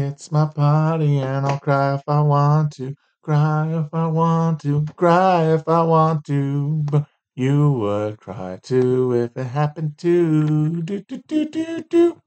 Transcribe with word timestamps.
It's 0.00 0.30
my 0.30 0.46
party 0.46 1.18
and 1.18 1.44
I'll 1.44 1.58
cry 1.58 1.96
if 1.96 2.02
I 2.06 2.20
want 2.20 2.70
to. 2.74 2.94
Cry 3.20 3.66
if 3.76 3.92
I 3.92 4.06
want 4.06 4.60
to. 4.60 4.84
Cry 4.94 5.52
if 5.52 5.66
I 5.66 5.82
want 5.82 6.24
to. 6.26 6.84
But 6.84 7.06
you 7.34 7.72
would 7.72 8.20
cry 8.20 8.60
too 8.62 9.12
if 9.12 9.36
it 9.36 9.48
happened 9.48 9.98
to. 9.98 10.82
Do, 10.82 11.00
do, 11.00 11.20
do, 11.26 11.46
do, 11.46 11.82
do. 11.82 12.22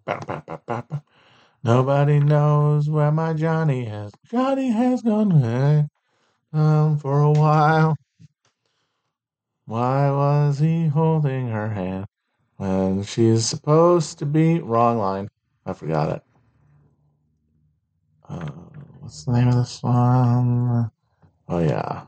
Nobody 1.63 2.19
knows 2.19 2.89
where 2.89 3.11
my 3.13 3.31
Johnny 3.31 3.85
has. 3.85 4.11
Johnny 4.29 4.71
has 4.71 5.01
gone 5.01 5.89
um, 6.51 6.97
for 6.97 7.21
a 7.21 7.31
while. 7.31 7.95
Why 9.65 10.11
was 10.11 10.59
he 10.59 10.87
holding 10.87 11.47
her 11.47 11.69
hand 11.69 12.05
when 12.57 13.03
she's 13.03 13.45
supposed 13.45 14.19
to 14.19 14.25
be 14.25 14.59
wrong 14.59 14.97
line? 14.97 15.29
I 15.65 15.71
forgot 15.71 16.09
it. 16.09 16.30
Uh, 18.31 18.51
what's 19.01 19.25
the 19.25 19.33
name 19.33 19.49
of 19.49 19.55
this 19.55 19.83
one? 19.83 20.91
Oh 21.49 21.59
yeah. 21.59 22.05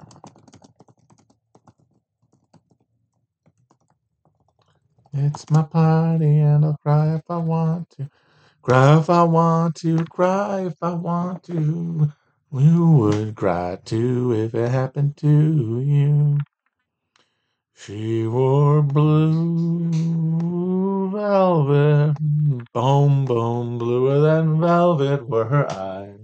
It's 5.13 5.49
my 5.51 5.63
party 5.63 6.39
and 6.39 6.65
I'll 6.65 6.77
cry 6.83 7.15
if 7.15 7.23
I 7.29 7.37
want 7.37 7.89
to. 7.91 8.09
Cry 8.63 8.99
if 8.99 9.09
I 9.09 9.23
want 9.23 9.75
to, 9.77 10.05
cry 10.05 10.65
if 10.67 10.75
I 10.81 10.93
want 10.93 11.43
to. 11.45 12.11
You 12.53 12.87
would 12.87 13.35
cry 13.35 13.79
too 13.85 14.33
if 14.33 14.55
it 14.55 14.69
happened 14.69 15.17
to 15.17 15.81
you. 15.81 16.39
She 17.75 18.27
wore 18.27 18.81
blue 18.83 19.91
velvet, 21.11 22.15
boom, 22.73 23.25
boom, 23.25 23.77
bluer 23.79 24.21
than 24.21 24.59
velvet 24.61 25.27
were 25.29 25.45
her 25.45 25.71
eyes. 25.71 26.22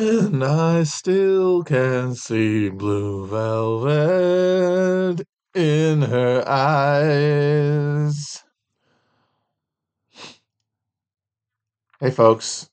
And 0.00 0.42
I 0.42 0.84
still 0.84 1.62
can 1.62 2.14
see 2.14 2.70
blue 2.70 3.26
velvet 3.26 5.26
in 5.54 6.00
her 6.00 6.42
eyes. 6.48 8.42
Hey, 12.00 12.10
folks. 12.10 12.70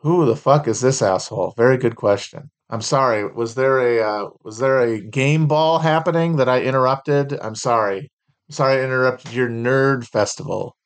Who 0.00 0.26
the 0.26 0.36
fuck 0.36 0.68
is 0.68 0.82
this 0.82 1.00
asshole? 1.00 1.54
Very 1.56 1.78
good 1.78 1.96
question. 1.96 2.50
I'm 2.68 2.82
sorry. 2.82 3.32
Was 3.32 3.54
there 3.54 3.80
a 3.80 4.06
uh, 4.06 4.28
was 4.44 4.58
there 4.58 4.80
a 4.80 5.00
game 5.00 5.46
ball 5.46 5.78
happening 5.78 6.36
that 6.36 6.50
I 6.50 6.60
interrupted? 6.60 7.32
I'm 7.40 7.54
sorry. 7.54 8.10
I'm 8.50 8.52
sorry 8.52 8.82
I 8.82 8.84
interrupted 8.84 9.32
your 9.32 9.48
nerd 9.48 10.06
festival. 10.06 10.76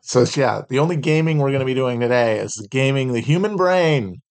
So 0.00 0.24
yeah, 0.36 0.62
the 0.68 0.78
only 0.78 0.96
gaming 0.96 1.38
we're 1.38 1.50
going 1.50 1.60
to 1.60 1.66
be 1.66 1.74
doing 1.74 1.98
today 1.98 2.38
is 2.38 2.64
gaming 2.70 3.12
the 3.12 3.20
human 3.20 3.56
brain. 3.56 4.22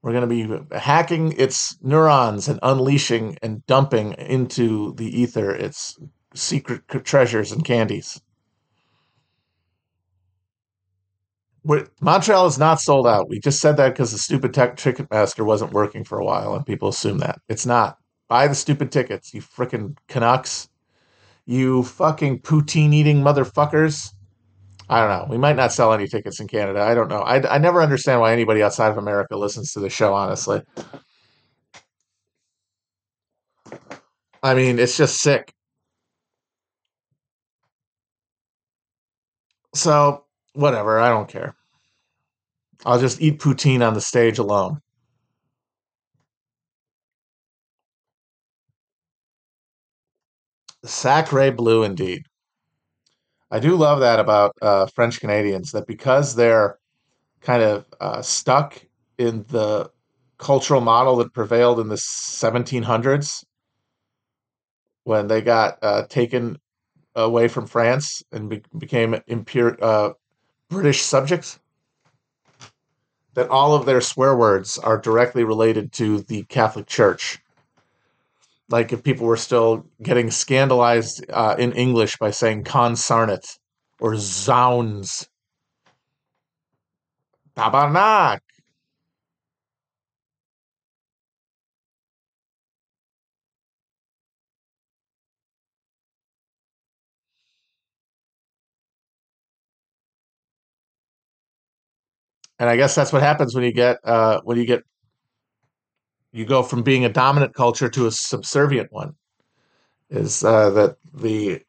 We're 0.00 0.12
going 0.12 0.28
to 0.28 0.66
be 0.68 0.76
hacking 0.78 1.32
its 1.38 1.76
neurons 1.82 2.48
and 2.48 2.58
unleashing 2.62 3.36
and 3.42 3.64
dumping 3.66 4.14
into 4.14 4.94
the 4.94 5.06
ether 5.20 5.50
its 5.50 5.98
secret 6.34 6.88
treasures 7.04 7.52
and 7.52 7.64
candies. 7.64 8.20
We're, 11.62 11.86
Montreal 12.00 12.46
is 12.46 12.58
not 12.58 12.80
sold 12.80 13.06
out. 13.06 13.28
We 13.28 13.38
just 13.38 13.60
said 13.60 13.76
that 13.76 13.90
because 13.90 14.12
the 14.12 14.18
stupid 14.18 14.52
tech 14.52 14.76
Ticketmaster 14.76 15.44
wasn't 15.44 15.72
working 15.72 16.04
for 16.04 16.18
a 16.18 16.24
while, 16.24 16.54
and 16.54 16.66
people 16.66 16.88
assume 16.88 17.18
that 17.18 17.38
it's 17.48 17.66
not. 17.66 17.98
Buy 18.28 18.48
the 18.48 18.54
stupid 18.54 18.90
tickets, 18.90 19.32
you 19.32 19.42
freaking 19.42 19.96
Canucks, 20.08 20.68
you 21.52 21.82
fucking 21.82 22.40
poutine 22.40 22.94
eating 22.94 23.20
motherfuckers. 23.22 24.12
I 24.88 25.00
don't 25.00 25.08
know. 25.10 25.26
We 25.30 25.38
might 25.38 25.56
not 25.56 25.72
sell 25.72 25.92
any 25.92 26.08
tickets 26.08 26.40
in 26.40 26.48
Canada. 26.48 26.80
I 26.80 26.94
don't 26.94 27.08
know. 27.08 27.20
I, 27.20 27.54
I 27.54 27.58
never 27.58 27.82
understand 27.82 28.20
why 28.20 28.32
anybody 28.32 28.62
outside 28.62 28.90
of 28.90 28.98
America 28.98 29.36
listens 29.36 29.72
to 29.72 29.80
the 29.80 29.90
show, 29.90 30.14
honestly. 30.14 30.62
I 34.42 34.54
mean, 34.54 34.78
it's 34.78 34.96
just 34.96 35.20
sick. 35.20 35.52
So, 39.74 40.24
whatever. 40.54 40.98
I 40.98 41.10
don't 41.10 41.28
care. 41.28 41.54
I'll 42.84 42.98
just 42.98 43.20
eat 43.20 43.38
poutine 43.38 43.86
on 43.86 43.94
the 43.94 44.00
stage 44.00 44.38
alone. 44.38 44.80
Sacre 50.84 51.52
bleu, 51.52 51.82
indeed. 51.82 52.24
I 53.50 53.60
do 53.60 53.76
love 53.76 54.00
that 54.00 54.18
about 54.18 54.56
uh, 54.62 54.86
French 54.86 55.20
Canadians 55.20 55.72
that 55.72 55.86
because 55.86 56.34
they're 56.34 56.78
kind 57.40 57.62
of 57.62 57.86
uh, 58.00 58.22
stuck 58.22 58.82
in 59.18 59.44
the 59.48 59.90
cultural 60.38 60.80
model 60.80 61.16
that 61.16 61.32
prevailed 61.32 61.78
in 61.78 61.88
the 61.88 61.96
1700s 61.96 63.44
when 65.04 65.26
they 65.26 65.40
got 65.40 65.78
uh, 65.82 66.04
taken 66.08 66.58
away 67.14 67.46
from 67.48 67.66
France 67.66 68.22
and 68.32 68.48
be- 68.48 68.62
became 68.78 69.14
uh, 69.82 70.10
British 70.70 71.02
subjects, 71.02 71.58
that 73.34 73.48
all 73.50 73.74
of 73.74 73.84
their 73.84 74.00
swear 74.00 74.34
words 74.36 74.78
are 74.78 74.98
directly 74.98 75.44
related 75.44 75.92
to 75.92 76.22
the 76.22 76.42
Catholic 76.44 76.86
Church 76.86 77.41
like 78.72 78.92
if 78.92 79.02
people 79.04 79.26
were 79.26 79.36
still 79.36 79.86
getting 80.02 80.30
scandalized 80.30 81.24
uh, 81.30 81.54
in 81.58 81.72
English 81.72 82.16
by 82.18 82.30
saying 82.30 82.64
consarnate 82.64 83.58
or 84.00 84.16
zounds. 84.16 85.28
Tabarnak. 87.56 88.40
And 102.58 102.70
I 102.70 102.76
guess 102.76 102.94
that's 102.94 103.12
what 103.12 103.22
happens 103.22 103.54
when 103.54 103.64
you 103.64 103.72
get 103.72 103.98
uh, 104.04 104.40
when 104.44 104.56
you 104.56 104.64
get 104.64 104.82
you 106.32 106.44
go 106.44 106.62
from 106.62 106.82
being 106.82 107.04
a 107.04 107.08
dominant 107.08 107.54
culture 107.54 107.88
to 107.90 108.06
a 108.06 108.10
subservient 108.10 108.92
one 108.92 109.14
is 110.10 110.44
uh, 110.44 110.70
that 110.70 110.96
the 111.14 111.62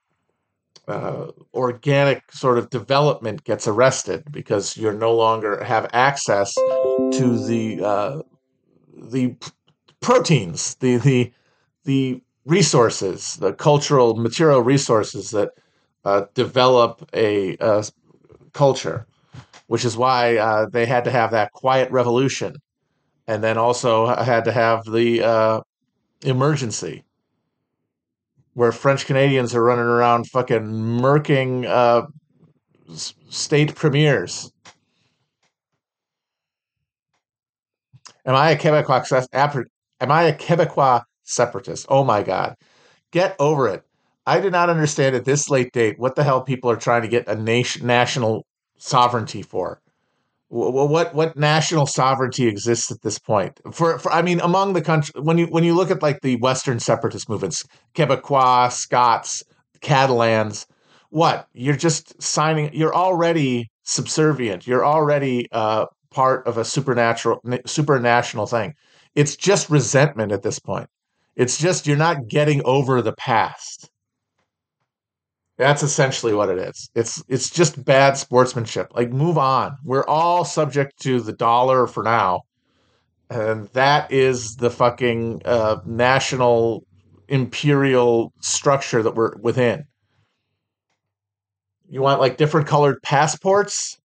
uh, 0.88 1.28
organic 1.54 2.32
sort 2.32 2.58
of 2.58 2.70
development 2.70 3.44
gets 3.44 3.68
arrested 3.68 4.24
because 4.32 4.76
you're 4.76 4.94
no 4.94 5.14
longer 5.14 5.64
have 5.64 5.90
access 5.94 6.54
to 6.54 7.46
the 7.48 7.82
uh, 7.84 8.22
the 8.98 9.36
proteins, 10.02 10.76
the 10.76 10.98
the 10.98 11.32
the 11.86 12.22
resources, 12.46 13.36
the 13.38 13.54
cultural 13.54 14.16
material 14.16 14.62
resources 14.62 15.32
that 15.32 15.52
uh, 16.04 16.26
develop 16.34 17.10
a, 17.14 17.56
a, 17.62 17.86
culture, 18.52 19.08
which 19.68 19.86
is 19.86 19.96
why 19.96 20.36
uh, 20.36 20.66
they 20.66 20.86
had 20.86 21.06
to 21.06 21.12
have 21.12 21.32
that 21.32 21.54
quiet 21.54 21.90
revolution 21.92 22.56
and 23.28 23.44
then 23.44 23.58
also 23.58 24.08
had 24.08 24.46
to 24.46 24.52
have 24.52 24.84
the 24.86 25.24
uh, 25.24 25.62
emergency 26.24 27.04
where 28.54 28.72
French 28.72 29.06
Canadians 29.06 29.56
are 29.56 29.64
running 29.64 29.86
around 29.86 30.28
fucking 30.28 30.62
murking 30.62 31.66
uh, 31.66 32.06
state 32.96 33.76
premiers. 33.76 34.52
Am 38.26 38.36
I 38.36 38.52
a 38.52 38.58
Quebecois? 38.58 39.66
Am 40.00 40.12
I 40.12 40.24
a 40.24 40.38
Quebecois 40.38 41.02
separatist? 41.24 41.86
Oh 41.90 42.04
my 42.04 42.24
god, 42.24 42.56
get 43.12 43.36
over 43.40 43.68
it. 43.68 43.84
I 44.26 44.40
do 44.40 44.50
not 44.50 44.70
understand 44.70 45.16
at 45.16 45.26
this 45.26 45.50
late 45.50 45.74
date 45.74 46.00
what 46.00 46.16
the 46.16 46.24
hell 46.24 46.42
people 46.42 46.70
are 46.70 46.78
trying 46.78 47.02
to 47.02 47.10
get 47.10 47.28
a 47.28 47.36
nation 47.36 47.86
national 47.86 48.46
sovereignty 48.78 49.42
for 49.42 49.82
what 50.56 51.16
what 51.16 51.36
national 51.36 51.86
sovereignty 51.88 52.48
exists 52.48 52.92
at 52.92 53.02
this 53.02 53.18
point? 53.18 53.60
For, 53.72 53.98
for 53.98 54.12
i 54.12 54.22
mean 54.22 54.40
among 54.42 54.74
the 54.74 54.82
country 54.82 55.20
when 55.22 55.38
you 55.38 55.48
when 55.48 55.64
you 55.64 55.74
look 55.74 55.90
at 55.90 56.04
like 56.04 56.22
the 56.22 56.36
western 56.38 56.80
separatist 56.80 57.28
movements 57.28 57.66
quebecois 57.96 58.72
scots 58.72 59.44
catalans 59.82 60.68
what? 61.14 61.48
You're 61.54 61.76
just 61.76 62.20
signing 62.20 62.72
you're 62.74 62.96
already 62.96 63.70
subservient. 63.84 64.66
You're 64.66 64.84
already 64.84 65.48
uh, 65.52 65.86
part 66.10 66.48
of 66.48 66.58
a 66.58 66.66
supernatural 66.66 67.40
supranational 67.68 68.50
thing. 68.50 68.74
It's 69.14 69.36
just 69.36 69.70
resentment 69.70 70.32
at 70.32 70.42
this 70.42 70.58
point. 70.58 70.90
It's 71.36 71.60
just 71.60 71.86
you're 71.86 71.98
not 71.98 72.28
getting 72.30 72.64
over 72.66 73.04
the 73.04 73.14
past 73.14 73.92
That's 75.58 75.84
essentially 75.84 76.34
what 76.34 76.50
it 76.50 76.58
is. 76.58 76.90
It's 76.96 77.24
it's 77.28 77.50
just 77.50 77.84
bad 77.86 78.18
sportsmanship. 78.18 78.88
Like 78.94 79.12
move 79.12 79.38
on. 79.38 79.78
We're 79.84 80.06
all 80.06 80.46
subject 80.46 81.00
to 81.02 81.22
the 81.22 81.34
dollar 81.34 81.86
for 81.86 82.02
now. 82.04 82.42
And 83.30 83.68
that 83.70 84.12
is 84.12 84.56
the 84.56 84.70
fucking 84.70 85.42
uh, 85.46 85.78
national 85.86 86.86
imperial 87.28 88.34
structure 88.42 89.04
that 89.04 89.16
we're 89.16 89.36
within. 89.38 89.86
You 91.90 92.02
want 92.02 92.20
like 92.20 92.38
different 92.38 92.68
colored 92.68 93.02
passports? 93.04 93.98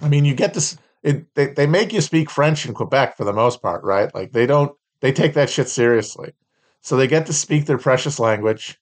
I 0.00 0.08
mean, 0.08 0.24
you 0.24 0.34
get 0.34 0.54
this. 0.54 0.78
It, 1.02 1.34
they 1.34 1.48
they 1.48 1.66
make 1.66 1.92
you 1.92 2.00
speak 2.00 2.30
French 2.30 2.66
in 2.66 2.74
Quebec 2.74 3.16
for 3.16 3.24
the 3.24 3.32
most 3.32 3.62
part, 3.62 3.84
right? 3.84 4.14
Like 4.14 4.32
they 4.32 4.46
don't 4.46 4.72
they 5.00 5.12
take 5.12 5.34
that 5.34 5.50
shit 5.50 5.68
seriously, 5.68 6.32
so 6.80 6.96
they 6.96 7.06
get 7.06 7.26
to 7.26 7.32
speak 7.32 7.66
their 7.66 7.78
precious 7.78 8.18
language. 8.18 8.78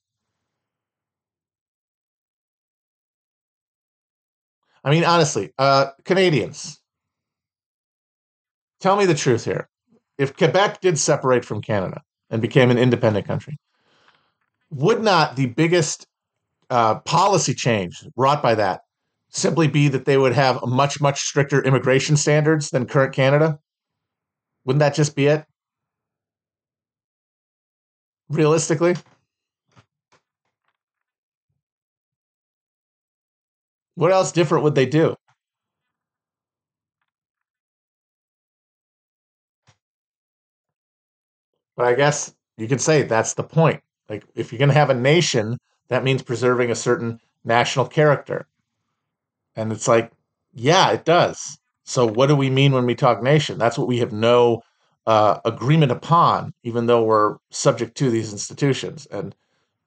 I 4.85 4.91
mean, 4.91 5.05
honestly, 5.05 5.53
uh, 5.59 5.89
Canadians, 6.05 6.81
tell 8.81 8.97
me 8.97 9.07
the 9.07 9.15
truth 9.15 9.45
here. 9.45 9.69
If 10.17 10.37
Quebec 10.37 10.81
did 10.81 10.99
separate 10.99 11.45
from 11.45 11.63
Canada 11.63 12.03
and 12.31 12.41
became 12.41 12.71
an 12.71 12.79
independent 12.79 13.27
country, 13.27 13.59
would 14.71 15.03
not 15.03 15.37
the 15.37 15.47
biggest 15.47 16.07
uh, 16.71 17.01
policy 17.01 17.55
change 17.55 18.05
brought 18.17 18.43
by 18.43 18.55
that 18.55 18.83
simply 19.31 19.69
be 19.69 19.89
that 19.89 20.05
they 20.05 20.17
would 20.17 20.33
have 20.33 20.65
much, 20.67 21.01
much 21.01 21.21
stricter 21.21 21.63
immigration 21.63 22.17
standards 22.17 22.71
than 22.71 22.87
current 22.87 23.15
Canada? 23.15 23.59
Wouldn't 24.65 24.81
that 24.81 24.95
just 24.95 25.15
be 25.15 25.27
it? 25.27 25.45
Realistically? 28.31 28.95
What 33.97 34.13
else 34.13 34.33
different 34.33 34.65
would 34.65 34.75
they 34.75 34.87
do? 34.87 35.15
But 41.77 41.87
I 41.87 41.95
guess 41.95 42.35
you 42.59 42.69
could 42.69 42.81
say 42.83 43.03
that's 43.05 43.33
the 43.33 43.43
point. 43.43 43.83
Like, 44.09 44.25
if 44.35 44.53
you're 44.53 44.59
going 44.59 44.69
to 44.69 44.75
have 44.75 44.91
a 44.91 44.95
nation, 44.95 45.57
that 45.89 46.05
means 46.05 46.23
preserving 46.23 46.71
a 46.71 46.75
certain 46.75 47.21
national 47.43 47.87
character. 47.89 48.47
And 49.57 49.73
it's 49.73 49.89
like, 49.89 50.11
yeah, 50.55 50.91
it 50.93 51.05
does. 51.05 51.59
So 51.85 52.07
what 52.07 52.27
do 52.27 52.37
we 52.37 52.51
mean 52.51 52.73
when 52.73 52.87
we 52.87 52.95
talk 52.95 53.23
nation? 53.23 53.59
That's 53.59 53.77
what 53.79 53.89
we 53.89 53.99
have 53.99 54.13
no 54.13 54.63
uh, 55.09 55.41
agreement 55.47 55.91
upon, 55.91 56.53
even 56.65 56.85
though 56.85 57.03
we're 57.03 57.39
subject 57.51 57.97
to 57.97 58.11
these 58.11 58.31
institutions. 58.31 59.07
And 59.11 59.35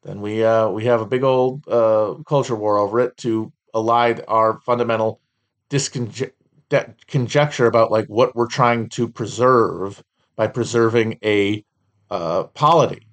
then 0.02 0.20
we 0.20 0.44
uh, 0.44 0.68
we 0.70 0.86
have 0.86 1.00
a 1.00 1.06
big 1.06 1.24
old 1.24 1.68
uh, 1.68 2.16
culture 2.28 2.56
war 2.56 2.80
over 2.80 3.00
it 3.00 3.16
to 3.18 3.54
elide 3.76 4.24
our 4.28 4.60
fundamental 4.62 5.22
disconjecture 5.70 7.68
about 7.68 7.92
like 7.92 8.08
what 8.08 8.36
we're 8.36 8.48
trying 8.48 8.90
to 8.90 9.08
preserve 9.08 10.04
by 10.36 10.48
preserving 10.48 11.20
a 11.24 11.64
uh, 12.10 12.46
polity. 12.46 13.06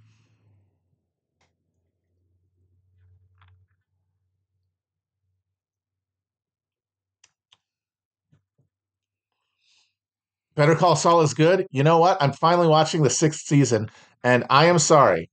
Better 10.59 10.75
Call 10.75 10.97
Saul 10.97 11.21
is 11.21 11.35
good. 11.35 11.69
You 11.71 11.85
know 11.85 11.99
what? 11.99 12.21
I'm 12.21 12.33
finally 12.33 12.67
watching 12.67 13.05
the 13.05 13.11
sixth 13.11 13.47
season, 13.47 13.89
and 14.25 14.45
I 14.51 14.65
am 14.65 14.81
sorry. 14.81 15.31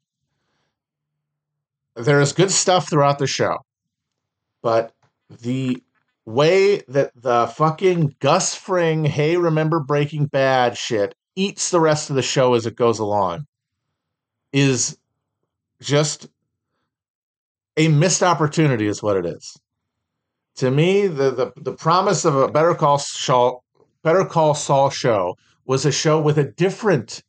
There 1.95 2.21
is 2.21 2.31
good 2.31 2.51
stuff 2.51 2.87
throughout 2.87 3.17
the 3.17 3.25
show, 3.25 3.57
but 4.61 4.93
the 5.41 5.81
way 6.25 6.83
that 6.89 7.11
the 7.19 7.47
fucking 7.47 8.17
Gus 8.19 8.53
Fring, 8.53 9.03
hey, 9.03 9.35
remember 9.35 9.79
Breaking 9.79 10.27
Bad 10.27 10.77
shit 10.77 11.15
eats 11.35 11.71
the 11.71 11.79
rest 11.79 12.11
of 12.11 12.15
the 12.15 12.21
show 12.21 12.53
as 12.53 12.67
it 12.67 12.75
goes 12.75 12.99
along 12.99 13.47
is 14.53 14.95
just 15.81 16.27
a 17.77 17.87
missed 17.87 18.21
opportunity, 18.21 18.85
is 18.85 19.01
what 19.01 19.17
it 19.17 19.25
is. 19.25 19.57
To 20.57 20.69
me, 20.69 21.07
the, 21.07 21.31
the, 21.31 21.51
the 21.57 21.73
promise 21.73 22.25
of 22.25 22.35
a 22.35 22.47
Better 22.47 22.75
Call 22.75 22.99
Saul 22.99 23.64
Better 24.05 24.23
Call 24.23 24.53
Saul 24.53 24.91
show 24.91 25.35
was 25.65 25.83
a 25.83 25.91
show 25.91 26.21
with 26.21 26.37
a 26.37 26.43
different 26.43 27.23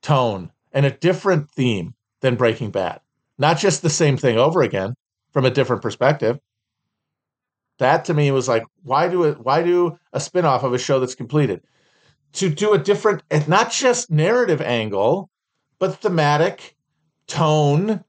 tone 0.00 0.50
and 0.72 0.86
a 0.86 0.90
different 0.90 1.50
theme 1.50 1.92
than 2.22 2.36
Breaking 2.36 2.70
Bad. 2.70 3.00
Not 3.36 3.58
just 3.58 3.82
the 3.82 3.90
same 3.90 4.16
thing 4.16 4.38
over 4.38 4.62
again 4.62 4.94
from 5.34 5.44
a 5.44 5.50
different 5.50 5.82
perspective. 5.82 6.38
That 7.78 8.06
to 8.06 8.14
me 8.14 8.30
was 8.30 8.48
like, 8.48 8.62
why 8.82 9.08
do 9.08 9.24
it? 9.24 9.44
Why 9.44 9.62
do 9.62 9.98
a 10.14 10.18
spinoff 10.18 10.62
of 10.62 10.72
a 10.72 10.78
show 10.78 11.00
that's 11.00 11.14
completed? 11.14 11.60
To 12.32 12.48
do 12.48 12.72
a 12.72 12.78
different, 12.78 13.22
not 13.46 13.70
just 13.70 14.10
narrative 14.10 14.62
angle, 14.62 15.28
but 15.78 15.96
thematic, 15.96 16.76
tone, 17.26 18.02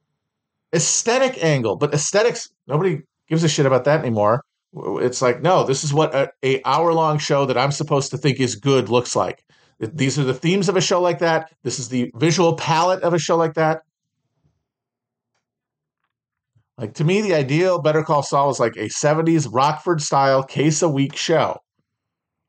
aesthetic 0.73 1.43
angle. 1.43 1.75
But 1.75 1.93
aesthetics, 1.93 2.47
nobody 2.67 3.01
gives 3.27 3.43
a 3.43 3.49
shit 3.49 3.65
about 3.65 3.83
that 3.83 3.99
anymore. 3.99 4.45
It's 4.73 5.21
like, 5.21 5.41
no, 5.41 5.63
this 5.63 5.83
is 5.83 5.93
what 5.93 6.13
a, 6.13 6.29
a 6.43 6.61
hour 6.65 6.93
long 6.93 7.17
show 7.17 7.45
that 7.45 7.57
I'm 7.57 7.71
supposed 7.71 8.11
to 8.11 8.17
think 8.17 8.39
is 8.39 8.55
good 8.55 8.89
looks 8.89 9.15
like. 9.15 9.43
These 9.79 10.17
are 10.17 10.23
the 10.23 10.33
themes 10.33 10.69
of 10.69 10.75
a 10.75 10.81
show 10.81 11.01
like 11.01 11.19
that. 11.19 11.51
This 11.63 11.79
is 11.79 11.89
the 11.89 12.11
visual 12.15 12.55
palette 12.55 13.03
of 13.03 13.13
a 13.13 13.19
show 13.19 13.37
like 13.37 13.53
that. 13.53 13.81
Like 16.77 16.93
to 16.95 17.03
me, 17.03 17.21
the 17.21 17.33
ideal 17.33 17.79
Better 17.79 18.03
Call 18.03 18.23
Saul 18.23 18.49
is 18.49 18.59
like 18.59 18.75
a 18.75 18.87
70s 18.87 19.47
Rockford 19.51 20.01
style 20.01 20.43
case 20.43 20.81
a 20.81 20.89
week 20.89 21.15
show 21.15 21.57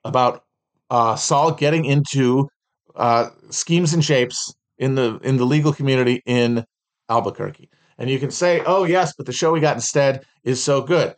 about 0.05 0.43
uh, 0.91 1.17
Saul 1.17 1.53
getting 1.53 1.85
into 1.85 2.49
uh, 2.95 3.29
schemes 3.51 3.95
and 3.95 4.05
shapes 4.05 4.55
in 4.79 4.95
the 4.95 5.19
in 5.23 5.37
the 5.37 5.47
legal 5.47 5.73
community 5.73 6.23
in 6.27 6.65
Albuquerque. 7.09 7.71
And 7.97 8.09
you 8.11 8.19
can 8.19 8.31
say, 8.31 8.63
oh 8.65 8.85
yes, 8.85 9.13
but 9.17 9.27
the 9.27 9.33
show 9.33 9.53
we 9.53 9.61
got 9.61 9.77
instead 9.77 10.25
is 10.45 10.63
so 10.63 10.83
good. 10.83 11.15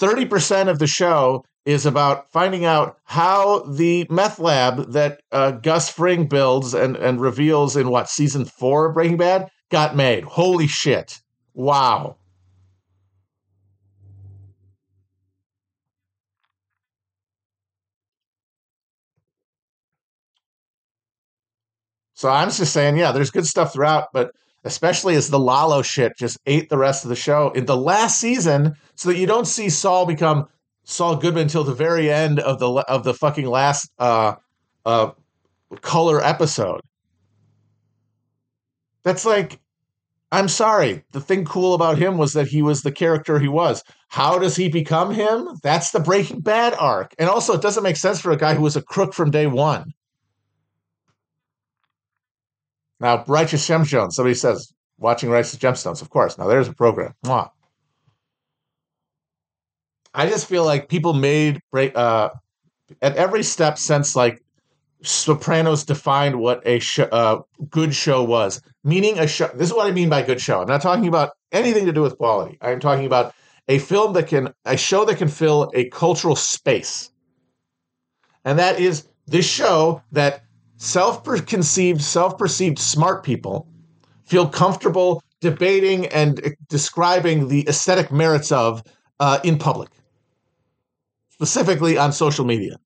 30% 0.00 0.68
of 0.68 0.78
the 0.78 0.86
show 0.86 1.44
is 1.66 1.84
about 1.84 2.32
finding 2.32 2.64
out 2.64 2.98
how 3.04 3.60
the 3.60 4.06
meth 4.08 4.38
lab 4.38 4.92
that 4.92 5.20
uh, 5.30 5.50
Gus 5.50 5.90
Fring 5.90 6.26
builds 6.26 6.72
and, 6.72 6.96
and 6.96 7.20
reveals 7.20 7.76
in 7.76 7.90
what 7.90 8.08
season 8.08 8.46
four 8.46 8.86
of 8.86 8.94
Breaking 8.94 9.18
Bad 9.18 9.50
got 9.70 9.94
made. 9.94 10.24
Holy 10.24 10.66
shit. 10.66 11.20
Wow. 11.52 12.16
So 22.14 22.28
I'm 22.28 22.50
just 22.50 22.72
saying, 22.72 22.96
yeah, 22.96 23.12
there's 23.12 23.30
good 23.30 23.46
stuff 23.46 23.72
throughout, 23.72 24.08
but 24.12 24.32
especially 24.64 25.14
as 25.14 25.28
the 25.28 25.38
Lalo 25.38 25.82
shit 25.82 26.12
just 26.18 26.38
ate 26.46 26.68
the 26.68 26.78
rest 26.78 27.04
of 27.04 27.08
the 27.08 27.16
show 27.16 27.50
in 27.50 27.66
the 27.66 27.76
last 27.76 28.20
season, 28.20 28.74
so 28.94 29.08
that 29.08 29.18
you 29.18 29.26
don't 29.26 29.46
see 29.46 29.68
Saul 29.70 30.06
become 30.06 30.46
Saul 30.84 31.16
Goodman 31.16 31.44
until 31.44 31.64
the 31.64 31.74
very 31.74 32.10
end 32.10 32.40
of 32.40 32.58
the 32.58 32.68
of 32.68 33.04
the 33.04 33.14
fucking 33.14 33.46
last 33.46 33.90
uh, 33.98 34.34
uh, 34.84 35.12
color 35.80 36.22
episode. 36.24 36.80
That's 39.02 39.24
like, 39.24 39.58
I'm 40.30 40.48
sorry. 40.48 41.04
The 41.12 41.20
thing 41.20 41.44
cool 41.44 41.74
about 41.74 41.98
him 41.98 42.18
was 42.18 42.34
that 42.34 42.48
he 42.48 42.60
was 42.60 42.82
the 42.82 42.92
character 42.92 43.38
he 43.38 43.48
was. 43.48 43.82
How 44.08 44.38
does 44.38 44.56
he 44.56 44.68
become 44.68 45.14
him? 45.14 45.48
That's 45.62 45.90
the 45.90 46.00
Breaking 46.00 46.40
Bad 46.40 46.74
arc. 46.74 47.14
And 47.18 47.30
also, 47.30 47.54
it 47.54 47.62
doesn't 47.62 47.82
make 47.82 47.96
sense 47.96 48.20
for 48.20 48.30
a 48.30 48.36
guy 48.36 48.54
who 48.54 48.62
was 48.62 48.76
a 48.76 48.82
crook 48.82 49.14
from 49.14 49.30
day 49.30 49.46
one. 49.46 49.92
Now, 53.00 53.24
Righteous 53.26 53.66
Gemstones, 53.66 54.12
somebody 54.12 54.34
says, 54.34 54.72
watching 54.98 55.30
Righteous 55.30 55.56
Gemstones, 55.56 56.02
of 56.02 56.10
course. 56.10 56.36
Now, 56.38 56.46
there's 56.46 56.68
a 56.68 56.74
program. 56.74 57.14
Mwah. 57.24 57.50
I 60.12 60.28
just 60.28 60.46
feel 60.46 60.64
like 60.64 60.88
people 60.88 61.14
made 61.14 61.62
uh, 61.72 62.30
at 63.00 63.16
every 63.16 63.42
step 63.42 63.78
since 63.78 64.16
like 64.16 64.42
Sopranos 65.02 65.84
defined 65.84 66.40
what 66.40 66.60
a 66.66 66.78
sh- 66.80 67.00
uh, 67.10 67.38
good 67.70 67.94
show 67.94 68.22
was. 68.22 68.60
Meaning 68.84 69.18
a 69.18 69.26
show. 69.26 69.48
This 69.54 69.68
is 69.68 69.74
what 69.74 69.86
I 69.86 69.92
mean 69.92 70.08
by 70.08 70.22
good 70.22 70.40
show. 70.40 70.60
I'm 70.60 70.68
not 70.68 70.82
talking 70.82 71.06
about 71.06 71.30
anything 71.52 71.86
to 71.86 71.92
do 71.92 72.02
with 72.02 72.18
quality. 72.18 72.58
I'm 72.60 72.80
talking 72.80 73.06
about 73.06 73.34
a 73.68 73.78
film 73.78 74.14
that 74.14 74.26
can, 74.26 74.52
a 74.64 74.76
show 74.76 75.04
that 75.04 75.16
can 75.16 75.28
fill 75.28 75.70
a 75.74 75.88
cultural 75.90 76.36
space. 76.36 77.10
And 78.44 78.58
that 78.58 78.80
is 78.80 79.06
this 79.26 79.46
show 79.46 80.02
that 80.12 80.42
self-conceived, 80.80 82.00
self-perceived 82.00 82.78
smart 82.78 83.22
people 83.22 83.68
feel 84.24 84.48
comfortable 84.48 85.22
debating 85.40 86.06
and 86.06 86.56
describing 86.68 87.48
the 87.48 87.68
aesthetic 87.68 88.10
merits 88.10 88.50
of 88.50 88.82
uh, 89.20 89.38
in 89.44 89.58
public, 89.58 89.90
specifically 91.28 91.98
on 91.98 92.12
social 92.12 92.46
media. 92.46 92.76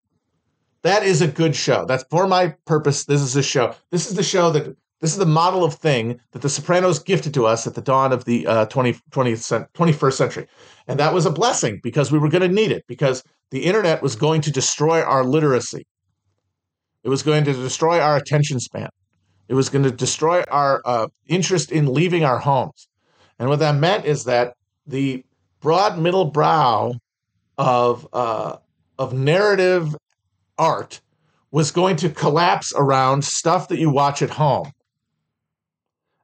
That 0.82 1.04
is 1.04 1.22
a 1.22 1.28
good 1.28 1.54
show. 1.54 1.84
That's 1.86 2.04
for 2.10 2.26
my 2.26 2.48
purpose. 2.66 3.04
This 3.04 3.20
is 3.20 3.36
a 3.36 3.42
show. 3.42 3.74
This 3.90 4.08
is 4.08 4.16
the 4.16 4.24
show 4.24 4.50
that 4.50 4.76
This 5.00 5.12
is 5.12 5.18
the 5.18 5.26
model 5.26 5.62
of 5.62 5.74
thing 5.74 6.20
that 6.32 6.42
The 6.42 6.48
Sopranos 6.48 6.98
gifted 6.98 7.32
to 7.34 7.46
us 7.46 7.66
at 7.66 7.74
the 7.74 7.80
dawn 7.80 8.12
of 8.12 8.24
the 8.24 8.46
uh, 8.46 8.66
20, 8.66 8.94
20th, 9.12 9.68
21st 9.72 10.12
century. 10.14 10.46
And 10.88 10.98
that 10.98 11.14
was 11.14 11.26
a 11.26 11.30
blessing 11.30 11.80
because 11.82 12.10
we 12.10 12.18
were 12.18 12.28
going 12.28 12.48
to 12.48 12.48
need 12.48 12.72
it 12.72 12.84
because 12.88 13.22
the 13.50 13.64
internet 13.64 14.02
was 14.02 14.16
going 14.16 14.40
to 14.42 14.50
destroy 14.50 15.00
our 15.00 15.22
literacy. 15.22 15.86
It 17.04 17.08
was 17.11 17.23
going 17.23 17.44
to 17.44 17.52
destroy 17.52 18.00
our 18.00 18.16
attention 18.16 18.58
span. 18.58 18.88
It 19.49 19.54
was 19.54 19.68
going 19.68 19.84
to 19.84 19.90
destroy 19.90 20.42
our 20.50 20.80
uh, 20.84 21.08
interest 21.26 21.70
in 21.70 21.92
leaving 21.92 22.25
our 22.25 22.38
homes. 22.38 22.88
And 23.38 23.49
what 23.49 23.58
that 23.58 23.76
meant 23.76 24.06
is 24.06 24.25
that 24.25 24.54
the 24.87 25.25
broad 25.61 25.99
middle 25.99 26.25
brow 26.26 26.94
of 27.58 28.08
uh, 28.12 28.56
of 28.99 29.12
narrative 29.12 29.94
art 30.56 31.00
was 31.50 31.70
going 31.70 31.96
to 31.96 32.08
collapse 32.08 32.73
around 32.75 33.25
stuff 33.25 33.68
that 33.68 33.78
you 33.78 33.90
watch 33.90 34.23
at 34.23 34.30
home. 34.30 34.73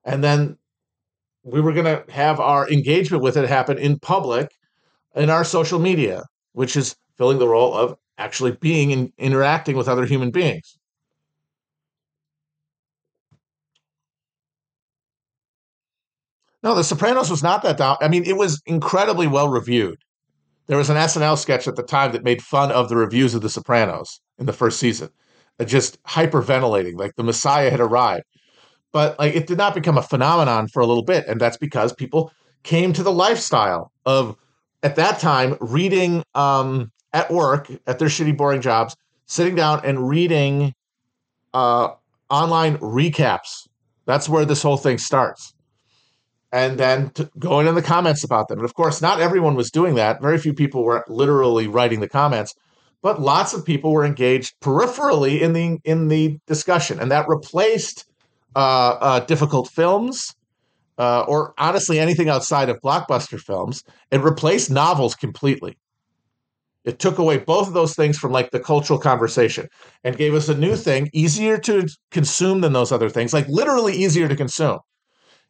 And 0.05 0.25
then 0.25 0.57
we 1.43 1.61
were 1.61 1.73
going 1.73 1.85
to 1.85 2.11
have 2.13 2.41
our 2.41 2.69
engagement 2.71 3.23
with 3.23 3.37
it 3.37 3.49
happen 3.49 3.79
in 3.79 3.99
public 3.99 4.51
in 5.15 5.31
our 5.31 5.45
social 5.45 5.79
media, 5.79 6.25
which 6.53 6.77
is 6.77 6.97
filling 7.17 7.39
the 7.39 7.49
role 7.49 7.75
of 7.75 7.97
actually 8.21 8.53
being 8.53 8.93
and 8.93 9.13
interacting 9.19 9.77
with 9.77 9.89
other 9.89 10.05
human 10.05 10.31
beings. 10.31 10.79
No, 16.63 16.75
The 16.75 16.85
Sopranos 16.85 17.31
was 17.31 17.43
not 17.43 17.63
that 17.63 17.79
down. 17.79 17.97
I 18.01 18.09
mean, 18.09 18.25
it 18.25 18.37
was 18.37 18.61
incredibly 18.67 19.27
well 19.27 19.49
reviewed. 19.49 19.99
There 20.67 20.77
was 20.77 20.91
an 20.91 20.97
SNL 20.97 21.37
sketch 21.39 21.67
at 21.67 21.77
the 21.77 21.83
time 21.83 22.13
that 22.13 22.23
made 22.23 22.43
fun 22.43 22.71
of 22.71 22.89
the 22.89 22.97
reviews 22.97 23.35
of 23.35 23.41
The 23.41 23.49
Sopranos 23.49 24.21
in 24.39 24.47
the 24.47 24.53
first 24.53 24.79
season, 24.79 25.09
uh, 25.59 25.65
just 25.65 26.01
hyperventilating, 26.05 26.99
like 26.99 27.17
the 27.17 27.25
Messiah 27.25 27.71
had 27.71 27.81
arrived. 27.81 28.25
But 28.93 29.19
like 29.19 29.35
it 29.35 29.47
did 29.47 29.59
not 29.59 29.75
become 29.75 29.97
a 29.97 30.03
phenomenon 30.03 30.69
for 30.69 30.81
a 30.81 30.87
little 30.87 31.03
bit, 31.03 31.27
and 31.27 31.41
that's 31.41 31.57
because 31.57 31.93
people 31.93 32.31
came 32.63 32.93
to 32.93 33.03
the 33.03 33.13
lifestyle 33.13 33.91
of 34.05 34.37
at 34.83 34.97
that 34.97 35.19
time 35.19 35.57
reading 35.61 36.23
um, 36.35 36.93
at 37.13 37.31
work 37.31 37.71
at 37.87 37.99
their 37.99 38.09
shitty, 38.09 38.37
boring 38.37 38.61
jobs, 38.61 38.97
sitting 39.27 39.55
down 39.55 39.81
and 39.85 40.09
reading 40.09 40.75
uh, 41.55 41.89
online 42.29 42.79
recaps. 42.79 43.69
That's 44.07 44.29
where 44.29 44.45
this 44.45 44.63
whole 44.63 44.77
thing 44.77 44.99
starts 44.99 45.55
and 46.53 46.79
then 46.79 47.13
going 47.39 47.67
in 47.67 47.75
the 47.75 47.83
comments 47.83 48.25
about 48.25 48.49
them. 48.49 48.59
And 48.59 48.65
of 48.65 48.75
course, 48.75 49.01
not 49.01 49.21
everyone 49.21 49.55
was 49.55 49.71
doing 49.71 49.95
that. 49.95 50.21
Very 50.21 50.39
few 50.39 50.53
people 50.53 50.85
were 50.85 51.05
literally 51.09 51.69
writing 51.69 52.01
the 52.01 52.09
comments, 52.09 52.55
but 53.03 53.21
lots 53.21 53.55
of 53.55 53.65
people 53.65 53.93
were 53.93 54.05
engaged 54.05 54.55
peripherally 54.61 55.41
in 55.41 55.53
the 55.53 55.79
in 55.85 56.09
the 56.09 56.39
discussion, 56.47 57.01
and 57.01 57.11
that 57.11 57.29
replaced 57.29 58.07
uh, 58.57 58.97
uh, 59.01 59.21
difficult 59.21 59.71
films. 59.71 60.35
Uh, 60.99 61.25
or 61.27 61.55
honestly, 61.57 61.99
anything 61.99 62.29
outside 62.29 62.69
of 62.69 62.79
blockbuster 62.83 63.41
films, 63.41 63.83
it 64.11 64.21
replaced 64.21 64.71
novels 64.71 65.15
completely. 65.15 65.79
It 66.85 66.99
took 66.99 67.19
away 67.19 67.39
both 67.39 67.69
of 67.69 67.75
those 67.75 67.95
things 67.95 68.19
from 68.19 68.33
like 68.33 68.51
the 68.51 68.61
cultural 68.61 68.99
conversation 68.99 69.69
and 70.03 70.17
gave 70.17 70.35
us 70.35 70.49
a 70.49 70.57
new 70.57 70.77
thing, 70.77 71.11
easier 71.13 71.59
to 71.59 71.89
consume 72.11 72.63
than 72.63 72.73
those 72.73 72.91
other 72.93 73.11
things, 73.11 73.35
like 73.35 73.47
literally 73.49 73.95
easier 73.95 74.29
to 74.29 74.37
consume 74.37 74.79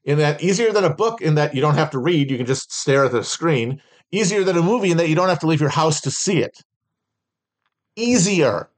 in 0.05 0.19
that 0.19 0.43
easier 0.43 0.73
than 0.73 0.85
a 0.85 0.95
book 0.95 1.21
in 1.21 1.35
that 1.35 1.55
you 1.55 1.61
don't 1.61 1.75
have 1.75 1.91
to 1.91 1.99
read, 1.99 2.31
you 2.31 2.37
can 2.37 2.47
just 2.47 2.73
stare 2.73 3.05
at 3.05 3.13
the 3.13 3.25
screen. 3.25 3.81
Easier 4.13 4.43
than 4.43 4.57
a 4.57 4.63
movie 4.63 4.91
in 4.91 4.97
that 4.97 5.09
you 5.09 5.15
don't 5.15 5.29
have 5.29 5.39
to 5.41 5.47
leave 5.47 5.61
your 5.61 5.71
house 5.71 6.01
to 6.01 6.11
see 6.11 6.39
it. 6.39 6.57
Easier. 7.97 8.69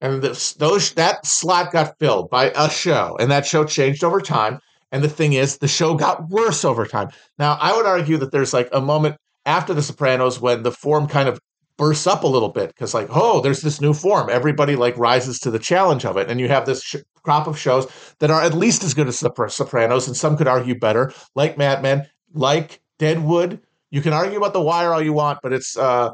And 0.00 0.20
this, 0.20 0.54
those 0.54 0.92
that 0.94 1.24
slot 1.24 1.70
got 1.70 1.96
filled 2.00 2.28
by 2.30 2.50
a 2.56 2.68
show, 2.68 3.16
and 3.20 3.30
that 3.30 3.46
show 3.46 3.64
changed 3.64 4.02
over 4.02 4.20
time. 4.20 4.58
And 4.92 5.02
the 5.02 5.08
thing 5.08 5.32
is, 5.32 5.58
the 5.58 5.68
show 5.68 5.94
got 5.94 6.28
worse 6.28 6.64
over 6.64 6.86
time. 6.86 7.08
Now, 7.38 7.58
I 7.60 7.74
would 7.74 7.86
argue 7.86 8.18
that 8.18 8.30
there's 8.30 8.52
like 8.52 8.68
a 8.72 8.80
moment 8.80 9.16
after 9.46 9.74
The 9.74 9.82
Sopranos 9.82 10.40
when 10.40 10.62
the 10.62 10.70
form 10.70 11.08
kind 11.08 11.28
of 11.28 11.40
bursts 11.76 12.06
up 12.06 12.22
a 12.22 12.28
little 12.28 12.50
bit 12.50 12.68
because 12.68 12.94
like 12.94 13.08
oh 13.10 13.40
there's 13.40 13.62
this 13.62 13.80
new 13.80 13.94
form. 13.94 14.28
Everybody 14.30 14.76
like 14.76 14.96
rises 14.96 15.38
to 15.40 15.50
the 15.50 15.58
challenge 15.58 16.04
of 16.04 16.16
it. 16.16 16.30
And 16.30 16.38
you 16.38 16.48
have 16.48 16.66
this 16.66 16.82
sh- 16.82 16.96
crop 17.22 17.46
of 17.46 17.58
shows 17.58 17.86
that 18.18 18.30
are 18.30 18.42
at 18.42 18.54
least 18.54 18.84
as 18.84 18.94
good 18.94 19.08
as 19.08 19.20
the 19.20 19.32
sopranos 19.48 20.06
and 20.06 20.16
some 20.16 20.36
could 20.36 20.46
argue 20.46 20.78
better 20.78 21.12
like 21.34 21.58
mad 21.58 21.82
men 21.82 22.06
like 22.34 22.80
deadwood. 22.98 23.60
You 23.90 24.00
can 24.00 24.12
argue 24.12 24.38
about 24.38 24.52
the 24.52 24.60
wire 24.60 24.92
all 24.92 25.02
you 25.02 25.12
want 25.12 25.40
but 25.42 25.52
it's 25.52 25.76
uh 25.76 26.10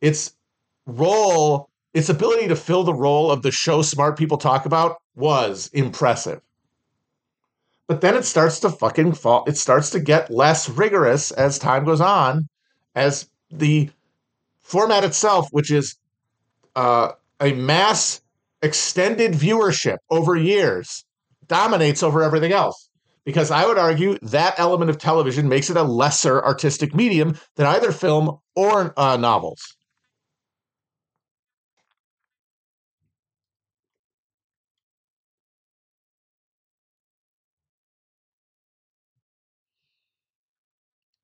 its 0.00 0.34
role 0.86 1.68
its 1.94 2.08
ability 2.08 2.48
to 2.48 2.56
fill 2.56 2.84
the 2.84 2.94
role 2.94 3.30
of 3.30 3.42
the 3.42 3.52
show 3.52 3.82
smart 3.82 4.18
people 4.18 4.38
talk 4.38 4.66
about 4.66 4.96
was 5.14 5.68
impressive 5.72 6.40
but 7.88 8.00
then 8.00 8.14
it 8.14 8.24
starts 8.24 8.60
to 8.60 8.70
fucking 8.70 9.12
fall 9.12 9.44
it 9.46 9.56
starts 9.56 9.90
to 9.90 10.00
get 10.00 10.30
less 10.30 10.68
rigorous 10.68 11.30
as 11.32 11.58
time 11.58 11.84
goes 11.84 12.00
on 12.00 12.48
as 12.94 13.28
the 13.50 13.90
format 14.62 15.04
itself, 15.04 15.48
which 15.50 15.70
is 15.70 15.96
uh, 16.74 17.12
a 17.40 17.52
mass 17.52 18.22
extended 18.62 19.32
viewership 19.32 19.98
over 20.10 20.36
years, 20.36 21.04
dominates 21.46 22.02
over 22.02 22.22
everything 22.22 22.52
else. 22.52 22.88
Because 23.24 23.52
I 23.52 23.66
would 23.66 23.78
argue 23.78 24.18
that 24.22 24.58
element 24.58 24.90
of 24.90 24.98
television 24.98 25.48
makes 25.48 25.70
it 25.70 25.76
a 25.76 25.82
lesser 25.82 26.42
artistic 26.44 26.94
medium 26.94 27.38
than 27.54 27.66
either 27.66 27.92
film 27.92 28.38
or 28.56 28.92
uh, 28.96 29.16
novels. 29.16 29.76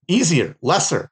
Easier, 0.08 0.56
lesser 0.62 1.10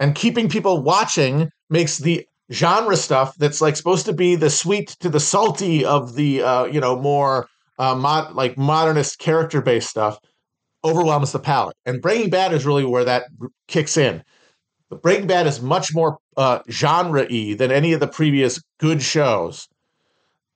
and 0.00 0.14
keeping 0.14 0.48
people 0.48 0.82
watching 0.82 1.50
makes 1.70 1.98
the 1.98 2.26
genre 2.52 2.96
stuff 2.96 3.34
that's 3.36 3.60
like 3.60 3.76
supposed 3.76 4.06
to 4.06 4.12
be 4.12 4.36
the 4.36 4.50
sweet 4.50 4.88
to 5.00 5.08
the 5.08 5.20
salty 5.20 5.84
of 5.84 6.14
the 6.14 6.42
uh, 6.42 6.64
you 6.64 6.80
know 6.80 7.00
more 7.00 7.48
uh, 7.78 7.94
mod, 7.94 8.34
like 8.34 8.58
modernist 8.58 9.18
character 9.18 9.62
based 9.62 9.88
stuff 9.88 10.18
overwhelms 10.84 11.32
the 11.32 11.38
palate. 11.38 11.76
And 11.86 12.02
Breaking 12.02 12.28
Bad 12.28 12.52
is 12.52 12.66
really 12.66 12.84
where 12.84 13.04
that 13.04 13.24
kicks 13.68 13.96
in. 13.96 14.22
But 14.90 15.00
Breaking 15.00 15.26
Bad 15.26 15.46
is 15.46 15.62
much 15.62 15.94
more 15.94 16.18
uh, 16.36 16.58
genre 16.68 17.26
y 17.30 17.54
than 17.58 17.72
any 17.72 17.94
of 17.94 18.00
the 18.00 18.06
previous 18.06 18.62
good 18.78 19.02
shows. 19.02 19.66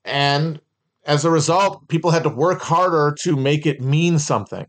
And 0.04 0.60
as 1.06 1.24
a 1.24 1.30
result, 1.30 1.88
people 1.88 2.10
had 2.10 2.24
to 2.24 2.28
work 2.28 2.60
harder 2.60 3.16
to 3.22 3.36
make 3.36 3.64
it 3.64 3.80
mean 3.80 4.18
something. 4.18 4.66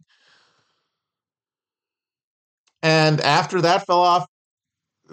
And 2.82 3.20
after 3.22 3.62
that 3.62 3.86
fell 3.86 4.00
off, 4.00 4.26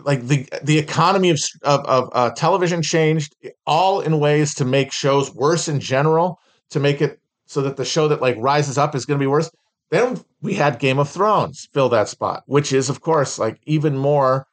like 0.04 0.26
the 0.26 0.48
the 0.62 0.78
economy 0.78 1.30
of 1.30 1.40
of, 1.62 1.84
of 1.86 2.08
uh, 2.12 2.30
television 2.30 2.82
changed 2.82 3.34
all 3.66 4.00
in 4.00 4.20
ways 4.20 4.54
to 4.54 4.64
make 4.64 4.92
shows 4.92 5.34
worse 5.34 5.68
in 5.68 5.80
general 5.80 6.38
to 6.70 6.80
make 6.80 7.00
it 7.00 7.20
so 7.46 7.62
that 7.62 7.76
the 7.76 7.84
show 7.84 8.08
that 8.08 8.20
like 8.20 8.36
rises 8.38 8.76
up 8.76 8.94
is 8.94 9.06
going 9.06 9.18
to 9.18 9.22
be 9.22 9.28
worse. 9.28 9.50
Then 9.90 10.20
we 10.42 10.54
had 10.54 10.78
game 10.78 10.98
of 10.98 11.08
thrones 11.08 11.68
fill 11.72 11.88
that 11.90 12.08
spot 12.08 12.42
which 12.46 12.72
is 12.72 12.90
of 12.90 13.00
course 13.00 13.38
like 13.38 13.60
even 13.66 13.96
more 13.96 14.46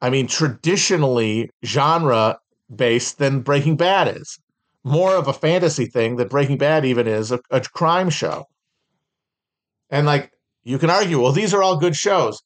i 0.00 0.10
mean 0.10 0.26
traditionally 0.26 1.50
genre 1.64 2.38
based 2.74 3.18
than 3.18 3.40
breaking 3.40 3.76
bad 3.76 4.16
is. 4.16 4.38
More 4.82 5.14
of 5.14 5.28
a 5.28 5.32
fantasy 5.32 5.86
thing 5.86 6.16
than 6.16 6.28
breaking 6.28 6.58
bad 6.58 6.84
even 6.84 7.06
is 7.06 7.30
a, 7.30 7.40
a 7.50 7.60
crime 7.60 8.10
show. 8.10 8.46
And 9.90 10.06
like 10.06 10.32
you 10.64 10.78
can 10.78 10.90
argue 10.90 11.20
well 11.20 11.32
these 11.32 11.54
are 11.54 11.62
all 11.62 11.76
good 11.76 11.96
shows 11.96 12.42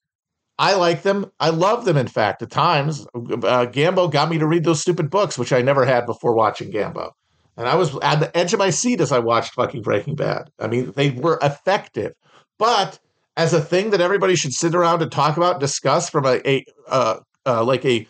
I 0.58 0.75
like 0.75 1.02
them. 1.02 1.30
I 1.40 1.50
love 1.50 1.84
them. 1.84 1.96
In 1.96 2.06
fact, 2.06 2.42
at 2.42 2.50
times, 2.50 3.06
uh, 3.14 3.66
Gambo 3.66 4.11
got 4.11 4.30
me 4.30 4.38
to 4.38 4.46
read 4.46 4.64
those 4.64 4.80
stupid 4.80 5.11
books, 5.11 5.37
which 5.37 5.52
I 5.52 5.62
never 5.62 5.84
had 5.84 6.06
before 6.06 6.34
watching 6.34 6.70
Gambo. 6.70 7.11
And 7.56 7.68
I 7.68 7.75
was 7.75 7.96
at 8.02 8.20
the 8.20 8.37
edge 8.37 8.52
of 8.52 8.58
my 8.58 8.70
seat 8.70 9.00
as 9.00 9.12
I 9.12 9.18
watched 9.18 9.54
fucking 9.54 9.82
Breaking 9.82 10.14
Bad. 10.14 10.50
I 10.58 10.68
mean, 10.68 10.92
they 10.96 11.11
were 11.11 11.38
effective, 11.42 12.12
but 12.58 12.99
as 13.37 13.52
a 13.52 13.61
thing 13.61 13.90
that 13.90 14.00
everybody 14.00 14.37
should 14.37 14.52
sit 14.52 14.75
around 14.75 15.02
and 15.02 15.11
talk 15.11 15.37
about, 15.37 15.61
discuss 15.61 16.08
from 16.08 16.25
a, 16.25 16.40
a 16.49 16.64
uh, 16.88 17.18
uh, 17.46 17.64
like 17.64 17.84
a 17.84 18.06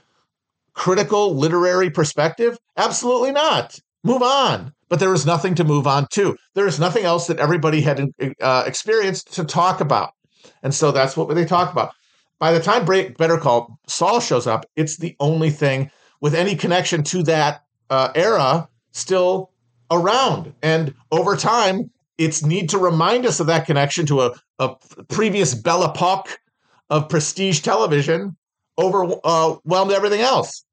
critical 0.74 1.34
literary 1.34 1.90
perspective, 1.90 2.58
absolutely 2.76 3.32
not. 3.32 3.78
Move 4.02 4.22
on. 4.22 4.72
But 4.90 5.00
there 5.00 5.14
is 5.14 5.24
nothing 5.24 5.54
to 5.56 5.64
move 5.64 5.86
on 5.86 6.06
to. 6.12 6.36
There 6.54 6.66
is 6.66 6.78
nothing 6.78 7.04
else 7.04 7.26
that 7.26 7.38
everybody 7.38 7.80
had 7.80 8.10
uh, 8.40 8.64
experienced 8.66 9.32
to 9.34 9.44
talk 9.44 9.80
about. 9.80 10.10
And 10.62 10.74
so 10.74 10.92
that's 10.92 11.16
what 11.16 11.34
they 11.34 11.46
talk 11.46 11.72
about 11.72 11.92
by 12.38 12.52
the 12.52 12.60
time 12.60 12.84
Break, 12.84 13.16
Better 13.16 13.38
Call 13.38 13.78
Saul 13.86 14.20
shows 14.20 14.46
up, 14.46 14.66
it's 14.76 14.96
the 14.96 15.16
only 15.20 15.50
thing 15.50 15.90
with 16.20 16.34
any 16.34 16.56
connection 16.56 17.02
to 17.04 17.22
that 17.24 17.64
uh, 17.90 18.10
era 18.14 18.68
still 18.92 19.50
around. 19.90 20.52
And 20.62 20.94
over 21.10 21.36
time, 21.36 21.90
it's 22.18 22.44
need 22.44 22.68
to 22.70 22.78
remind 22.78 23.26
us 23.26 23.40
of 23.40 23.46
that 23.48 23.66
connection 23.66 24.06
to 24.06 24.22
a, 24.22 24.32
a 24.58 24.74
previous 25.08 25.54
Belle 25.54 25.84
Epoque 25.84 26.38
of 26.90 27.08
prestige 27.08 27.60
television 27.60 28.36
overwhelmed 28.78 29.60
uh, 29.64 29.94
everything 29.94 30.20
else. 30.20 30.64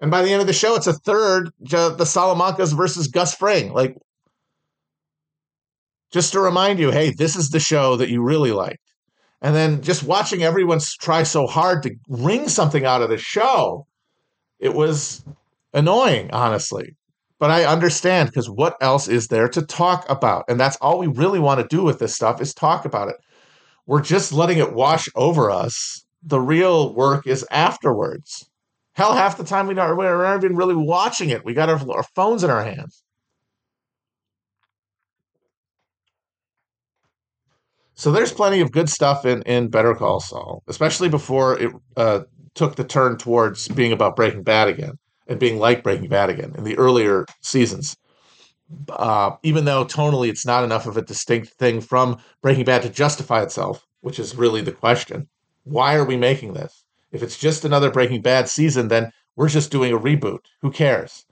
And 0.00 0.10
by 0.10 0.22
the 0.22 0.30
end 0.30 0.40
of 0.40 0.46
the 0.46 0.52
show, 0.52 0.74
it's 0.74 0.86
a 0.86 0.92
third, 0.92 1.50
the 1.60 1.96
Salamancas 2.04 2.76
versus 2.76 3.08
Gus 3.08 3.34
Fring. 3.34 3.72
Like, 3.72 3.96
just 6.12 6.32
to 6.32 6.40
remind 6.40 6.78
you, 6.78 6.90
hey, 6.90 7.10
this 7.10 7.36
is 7.36 7.50
the 7.50 7.60
show 7.60 7.96
that 7.96 8.10
you 8.10 8.22
really 8.22 8.52
liked. 8.52 8.83
And 9.44 9.54
then 9.54 9.82
just 9.82 10.04
watching 10.04 10.42
everyone 10.42 10.80
try 11.02 11.22
so 11.22 11.46
hard 11.46 11.82
to 11.82 11.94
wring 12.08 12.48
something 12.48 12.86
out 12.86 13.02
of 13.02 13.10
the 13.10 13.18
show, 13.18 13.86
it 14.58 14.72
was 14.72 15.22
annoying, 15.74 16.30
honestly. 16.32 16.96
But 17.38 17.50
I 17.50 17.66
understand 17.66 18.30
because 18.30 18.48
what 18.48 18.74
else 18.80 19.06
is 19.06 19.28
there 19.28 19.48
to 19.48 19.60
talk 19.60 20.08
about? 20.08 20.46
And 20.48 20.58
that's 20.58 20.76
all 20.76 20.98
we 20.98 21.08
really 21.08 21.40
want 21.40 21.60
to 21.60 21.76
do 21.76 21.82
with 21.82 21.98
this 21.98 22.14
stuff 22.14 22.40
is 22.40 22.54
talk 22.54 22.86
about 22.86 23.10
it. 23.10 23.16
We're 23.86 24.00
just 24.00 24.32
letting 24.32 24.56
it 24.56 24.72
wash 24.72 25.10
over 25.14 25.50
us. 25.50 26.06
The 26.22 26.40
real 26.40 26.94
work 26.94 27.26
is 27.26 27.46
afterwards. 27.50 28.48
Hell, 28.94 29.12
half 29.12 29.36
the 29.36 29.44
time 29.44 29.66
we 29.66 29.74
not, 29.74 29.94
we're 29.94 30.22
not 30.22 30.42
even 30.42 30.56
really 30.56 30.74
watching 30.74 31.28
it. 31.28 31.44
We 31.44 31.52
got 31.52 31.68
our, 31.68 31.78
our 31.90 32.04
phones 32.14 32.44
in 32.44 32.50
our 32.50 32.64
hands. 32.64 33.03
So 37.94 38.10
there's 38.10 38.32
plenty 38.32 38.60
of 38.60 38.72
good 38.72 38.88
stuff 38.88 39.24
in, 39.24 39.42
in 39.42 39.68
Better 39.68 39.94
Call 39.94 40.20
Saul, 40.20 40.62
especially 40.66 41.08
before 41.08 41.58
it 41.60 41.72
uh, 41.96 42.20
took 42.54 42.76
the 42.76 42.84
turn 42.84 43.16
towards 43.16 43.68
being 43.68 43.92
about 43.92 44.16
Breaking 44.16 44.42
Bad 44.42 44.68
again 44.68 44.98
and 45.28 45.38
being 45.38 45.58
like 45.58 45.84
Breaking 45.84 46.08
Bad 46.08 46.30
again 46.30 46.52
in 46.56 46.64
the 46.64 46.76
earlier 46.76 47.24
seasons. 47.40 47.96
Uh, 48.88 49.32
even 49.42 49.64
though 49.64 49.84
tonally 49.84 50.28
it's 50.28 50.46
not 50.46 50.64
enough 50.64 50.86
of 50.86 50.96
a 50.96 51.02
distinct 51.02 51.50
thing 51.54 51.80
from 51.80 52.18
Breaking 52.42 52.64
Bad 52.64 52.82
to 52.82 52.88
justify 52.88 53.42
itself, 53.42 53.86
which 54.00 54.18
is 54.18 54.36
really 54.36 54.60
the 54.60 54.72
question. 54.72 55.28
Why 55.64 55.94
are 55.94 56.04
we 56.04 56.16
making 56.16 56.54
this? 56.54 56.84
If 57.12 57.22
it's 57.22 57.38
just 57.38 57.64
another 57.64 57.90
Breaking 57.90 58.22
Bad 58.22 58.48
season, 58.48 58.88
then 58.88 59.12
we're 59.36 59.48
just 59.48 59.70
doing 59.70 59.92
a 59.92 59.98
reboot. 59.98 60.40
Who 60.62 60.70
cares? 60.70 61.24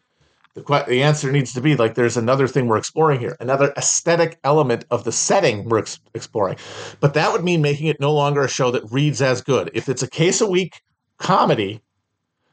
The, 0.55 0.85
the 0.87 1.03
answer 1.03 1.33
needs 1.33 1.55
to 1.55 1.63
be 1.63 1.77
like 1.77 1.95
there's 1.95 2.19
another 2.19 2.47
thing 2.47 2.67
we're 2.67 2.77
exploring 2.77 3.21
here, 3.21 3.37
another 3.41 3.73
aesthetic 3.77 4.39
element 4.45 4.85
of 4.91 5.05
the 5.05 5.13
setting 5.13 5.69
we're 5.69 5.79
ex- 5.79 5.99
exploring. 6.15 6.59
But 7.01 7.15
that 7.15 7.33
would 7.33 7.43
mean 7.43 7.63
making 7.63 7.87
it 7.87 7.99
no 8.01 8.13
longer 8.13 8.43
a 8.43 8.49
show 8.49 8.71
that 8.71 8.91
reads 8.91 9.23
as 9.23 9.41
good. 9.41 9.71
If 9.73 9.89
it's 9.89 10.03
a 10.03 10.11
case 10.11 10.43
a 10.43 10.47
week 10.49 10.83
comedy, 11.17 11.81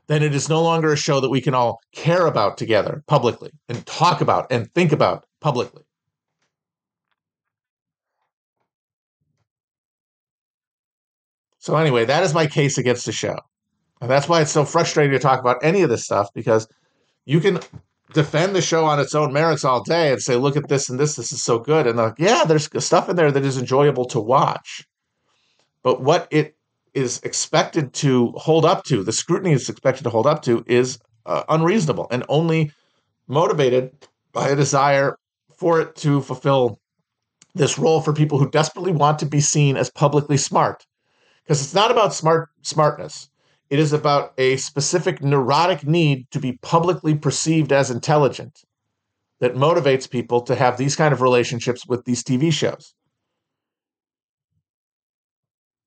then 0.07 0.23
it 0.23 0.33
is 0.33 0.47
no 0.47 0.63
longer 0.63 0.93
a 0.93 0.97
show 0.97 1.19
that 1.19 1.29
we 1.29 1.41
can 1.41 1.53
all 1.53 1.81
care 1.93 2.25
about 2.25 2.57
together 2.57 3.03
publicly 3.05 3.51
and 3.67 3.85
talk 3.85 4.21
about 4.21 4.47
and 4.49 4.73
think 4.73 4.93
about 4.93 5.25
publicly. 5.41 5.83
So, 11.59 11.75
anyway, 11.75 12.05
that 12.05 12.23
is 12.23 12.33
my 12.33 12.47
case 12.47 12.77
against 12.77 13.05
the 13.05 13.11
show. 13.11 13.37
And 13.99 14.09
that's 14.09 14.29
why 14.29 14.41
it's 14.41 14.51
so 14.51 14.63
frustrating 14.63 15.11
to 15.11 15.19
talk 15.19 15.41
about 15.41 15.57
any 15.61 15.81
of 15.81 15.89
this 15.89 16.05
stuff 16.05 16.29
because 16.33 16.65
you 17.25 17.41
can 17.41 17.59
defend 18.13 18.55
the 18.55 18.61
show 18.61 18.85
on 18.85 18.99
its 18.99 19.13
own 19.13 19.31
merits 19.31 19.63
all 19.63 19.83
day 19.83 20.11
and 20.11 20.21
say, 20.21 20.35
look 20.35 20.57
at 20.57 20.67
this 20.67 20.89
and 20.89 20.99
this, 20.99 21.15
this 21.15 21.31
is 21.31 21.43
so 21.43 21.59
good. 21.59 21.87
And 21.87 21.97
like, 21.97 22.15
yeah, 22.17 22.43
there's 22.43 22.69
stuff 22.83 23.09
in 23.09 23.15
there 23.15 23.31
that 23.31 23.45
is 23.45 23.57
enjoyable 23.57 24.05
to 24.05 24.19
watch. 24.19 24.87
But 25.83 26.01
what 26.01 26.27
it 26.31 26.55
is 26.93 27.19
expected 27.23 27.93
to 27.93 28.31
hold 28.35 28.65
up 28.65 28.83
to, 28.85 29.03
the 29.03 29.11
scrutiny 29.11 29.53
is 29.53 29.69
expected 29.69 30.03
to 30.03 30.09
hold 30.09 30.25
up 30.25 30.41
to, 30.43 30.63
is 30.67 30.99
uh, 31.25 31.43
unreasonable 31.49 32.07
and 32.11 32.25
only 32.29 32.71
motivated 33.27 33.91
by 34.33 34.49
a 34.49 34.55
desire 34.55 35.17
for 35.55 35.79
it 35.79 35.95
to 35.97 36.21
fulfill 36.21 36.79
this 37.53 37.77
role 37.77 38.01
for 38.01 38.13
people 38.13 38.39
who 38.39 38.49
desperately 38.49 38.91
want 38.91 39.19
to 39.19 39.25
be 39.25 39.39
seen 39.39 39.77
as 39.77 39.89
publicly 39.89 40.37
smart. 40.37 40.85
Because 41.43 41.61
it's 41.61 41.73
not 41.73 41.91
about 41.91 42.13
smart 42.13 42.49
smartness. 42.61 43.29
It 43.69 43.79
is 43.79 43.93
about 43.93 44.33
a 44.37 44.57
specific 44.57 45.21
neurotic 45.21 45.85
need 45.85 46.29
to 46.31 46.39
be 46.39 46.53
publicly 46.61 47.15
perceived 47.15 47.71
as 47.71 47.91
intelligent 47.91 48.63
that 49.39 49.53
motivates 49.53 50.09
people 50.09 50.41
to 50.41 50.55
have 50.55 50.77
these 50.77 50.95
kind 50.95 51.13
of 51.13 51.21
relationships 51.21 51.85
with 51.87 52.03
these 52.05 52.23
TV 52.23 52.51
shows. 52.51 52.93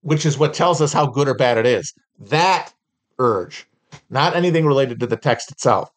Which 0.01 0.25
is 0.25 0.39
what 0.39 0.55
tells 0.55 0.81
us 0.81 0.93
how 0.93 1.07
good 1.07 1.29
or 1.29 1.35
bad 1.35 1.59
it 1.59 1.67
is. 1.67 1.93
That 2.19 2.73
urge, 3.19 3.67
not 4.11 4.37
anything 4.37 4.67
related 4.67 5.01
to 5.01 5.07
the 5.07 5.17
text 5.17 5.51
itself. 5.51 5.91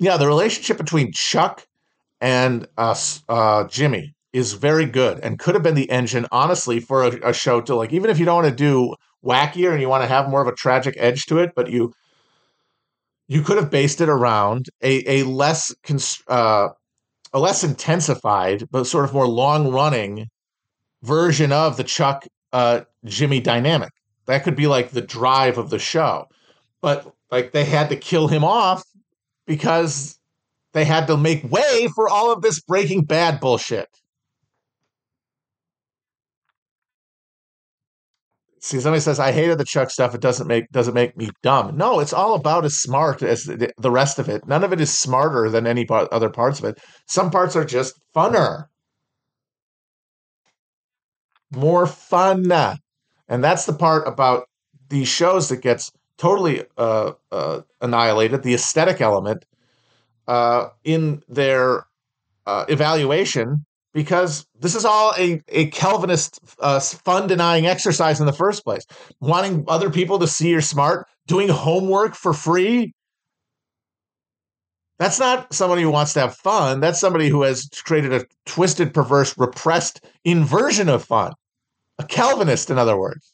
Yeah, 0.00 0.16
the 0.16 0.26
relationship 0.26 0.78
between 0.78 1.12
Chuck 1.12 1.66
and 2.22 2.66
uh, 2.78 2.96
uh, 3.28 3.64
Jimmy 3.64 4.14
is 4.32 4.54
very 4.54 4.86
good 4.86 5.20
and 5.20 5.38
could 5.38 5.54
have 5.54 5.62
been 5.62 5.74
the 5.74 5.90
engine, 5.90 6.26
honestly, 6.32 6.80
for 6.80 7.04
a, 7.04 7.28
a 7.30 7.32
show 7.34 7.60
to 7.60 7.74
like, 7.74 7.92
even 7.92 8.10
if 8.10 8.18
you 8.18 8.24
don't 8.24 8.42
want 8.42 8.48
to 8.48 8.54
do 8.54 8.94
wackier 9.22 9.72
and 9.72 9.80
you 9.80 9.88
want 9.90 10.02
to 10.02 10.08
have 10.08 10.30
more 10.30 10.40
of 10.40 10.48
a 10.48 10.54
tragic 10.54 10.94
edge 10.98 11.26
to 11.26 11.38
it, 11.38 11.52
but 11.54 11.70
you 11.70 11.92
you 13.28 13.42
could 13.42 13.58
have 13.58 13.70
based 13.70 14.00
it 14.00 14.08
around 14.08 14.66
a, 14.82 15.20
a 15.20 15.24
less 15.24 15.74
uh, 16.28 16.68
a 17.32 17.38
less 17.38 17.62
intensified 17.62 18.64
but 18.70 18.84
sort 18.84 19.04
of 19.04 19.12
more 19.12 19.28
long 19.28 19.70
running 19.70 20.26
version 21.02 21.52
of 21.52 21.76
the 21.76 21.84
Chuck 21.84 22.26
uh, 22.54 22.80
Jimmy 23.04 23.40
dynamic. 23.40 23.90
That 24.26 24.44
could 24.44 24.56
be 24.56 24.66
like 24.66 24.90
the 24.90 25.02
drive 25.02 25.58
of 25.58 25.68
the 25.68 25.78
show, 25.78 26.24
but 26.80 27.12
like 27.30 27.52
they 27.52 27.66
had 27.66 27.90
to 27.90 27.96
kill 27.96 28.28
him 28.28 28.44
off 28.44 28.82
because 29.50 30.16
they 30.74 30.84
had 30.84 31.08
to 31.08 31.16
make 31.16 31.42
way 31.50 31.88
for 31.96 32.08
all 32.08 32.32
of 32.32 32.40
this 32.40 32.60
Breaking 32.60 33.02
Bad 33.02 33.40
bullshit. 33.40 33.88
See, 38.60 38.78
somebody 38.78 39.00
says 39.00 39.18
I 39.18 39.32
hated 39.32 39.58
the 39.58 39.64
Chuck 39.64 39.90
stuff. 39.90 40.14
It 40.14 40.20
doesn't 40.20 40.46
make 40.46 40.70
doesn't 40.70 40.94
make 40.94 41.16
me 41.16 41.30
dumb. 41.42 41.76
No, 41.76 41.98
it's 41.98 42.12
all 42.12 42.34
about 42.36 42.64
as 42.64 42.76
smart 42.76 43.24
as 43.24 43.42
the, 43.42 43.90
rest 43.90 44.20
of 44.20 44.28
it. 44.28 44.46
None 44.46 44.62
of 44.62 44.72
it 44.72 44.80
is 44.80 44.96
smarter 44.96 45.50
than 45.50 45.66
any 45.66 45.84
other 45.90 46.30
parts 46.30 46.60
of 46.60 46.66
it. 46.66 46.78
Some 47.08 47.32
parts 47.32 47.56
are 47.56 47.64
just 47.64 47.94
funner, 48.14 48.66
more 51.50 51.88
fun, 51.88 52.52
and 53.28 53.42
that's 53.42 53.66
the 53.66 53.72
part 53.72 54.06
about 54.06 54.44
these 54.90 55.08
shows 55.08 55.48
that 55.48 55.60
gets 55.60 55.90
totally 56.20 56.64
uh, 56.76 57.12
uh, 57.32 57.62
annihilated 57.80 58.42
the 58.42 58.52
aesthetic 58.52 59.00
element 59.00 59.46
uh, 60.28 60.68
in 60.84 61.22
their 61.28 61.86
uh, 62.46 62.66
evaluation 62.68 63.64
because 63.94 64.46
this 64.60 64.74
is 64.74 64.84
all 64.84 65.14
a, 65.16 65.42
a 65.48 65.66
Calvinist 65.70 66.38
uh, 66.60 66.78
fun 66.78 67.26
denying 67.26 67.66
exercise 67.66 68.20
in 68.20 68.26
the 68.26 68.32
first 68.34 68.64
place. 68.64 68.84
Wanting 69.20 69.64
other 69.66 69.88
people 69.88 70.18
to 70.18 70.26
see 70.26 70.50
you're 70.50 70.60
smart, 70.60 71.08
doing 71.26 71.48
homework 71.48 72.14
for 72.14 72.34
free. 72.34 72.92
That's 74.98 75.18
not 75.18 75.52
somebody 75.54 75.80
who 75.80 75.90
wants 75.90 76.12
to 76.12 76.20
have 76.20 76.36
fun. 76.36 76.80
That's 76.80 77.00
somebody 77.00 77.30
who 77.30 77.42
has 77.42 77.66
created 77.84 78.12
a 78.12 78.26
twisted, 78.44 78.92
perverse, 78.92 79.36
repressed 79.38 80.04
inversion 80.24 80.90
of 80.90 81.02
fun. 81.02 81.32
A 81.98 82.04
Calvinist, 82.04 82.68
in 82.68 82.76
other 82.76 82.98
words. 82.98 83.32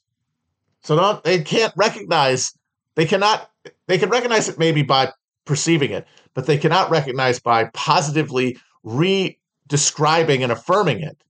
So 0.84 0.94
don't, 0.94 1.22
they 1.24 1.42
can't 1.42 1.72
recognize 1.76 2.52
they 2.96 3.06
cannot, 3.06 3.50
they 3.86 3.98
can 3.98 4.10
recognize 4.10 4.48
it 4.48 4.58
maybe 4.58 4.82
by 4.82 5.12
perceiving 5.44 5.92
it, 5.92 6.06
but 6.34 6.46
they 6.46 6.58
cannot 6.58 6.90
recognize 6.90 7.38
by 7.38 7.66
positively 7.72 8.58
re 8.82 9.38
describing 9.68 10.42
and 10.42 10.50
affirming 10.50 11.00
it 11.00 11.22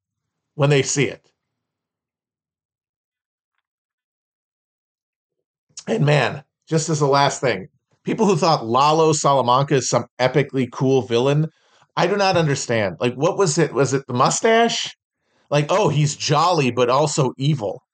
when 0.54 0.70
they 0.70 0.82
see 0.82 1.04
it. 1.04 1.30
And 5.86 6.04
man, 6.04 6.42
just 6.68 6.88
as 6.88 7.00
the 7.00 7.06
last 7.06 7.40
thing, 7.40 7.68
people 8.02 8.26
who 8.26 8.36
thought 8.36 8.66
Lalo 8.66 9.12
Salamanca 9.12 9.76
is 9.76 9.88
some 9.88 10.06
epically 10.18 10.70
cool 10.70 11.02
villain, 11.02 11.48
I 11.96 12.06
do 12.06 12.16
not 12.16 12.36
understand. 12.36 12.96
Like, 13.00 13.14
what 13.14 13.38
was 13.38 13.56
it? 13.58 13.72
Was 13.72 13.94
it 13.94 14.06
the 14.06 14.12
mustache? 14.14 14.96
Like, 15.50 15.66
oh, 15.70 15.88
he's 15.88 16.16
jolly, 16.16 16.70
but 16.70 16.90
also 16.90 17.32
evil 17.38 17.85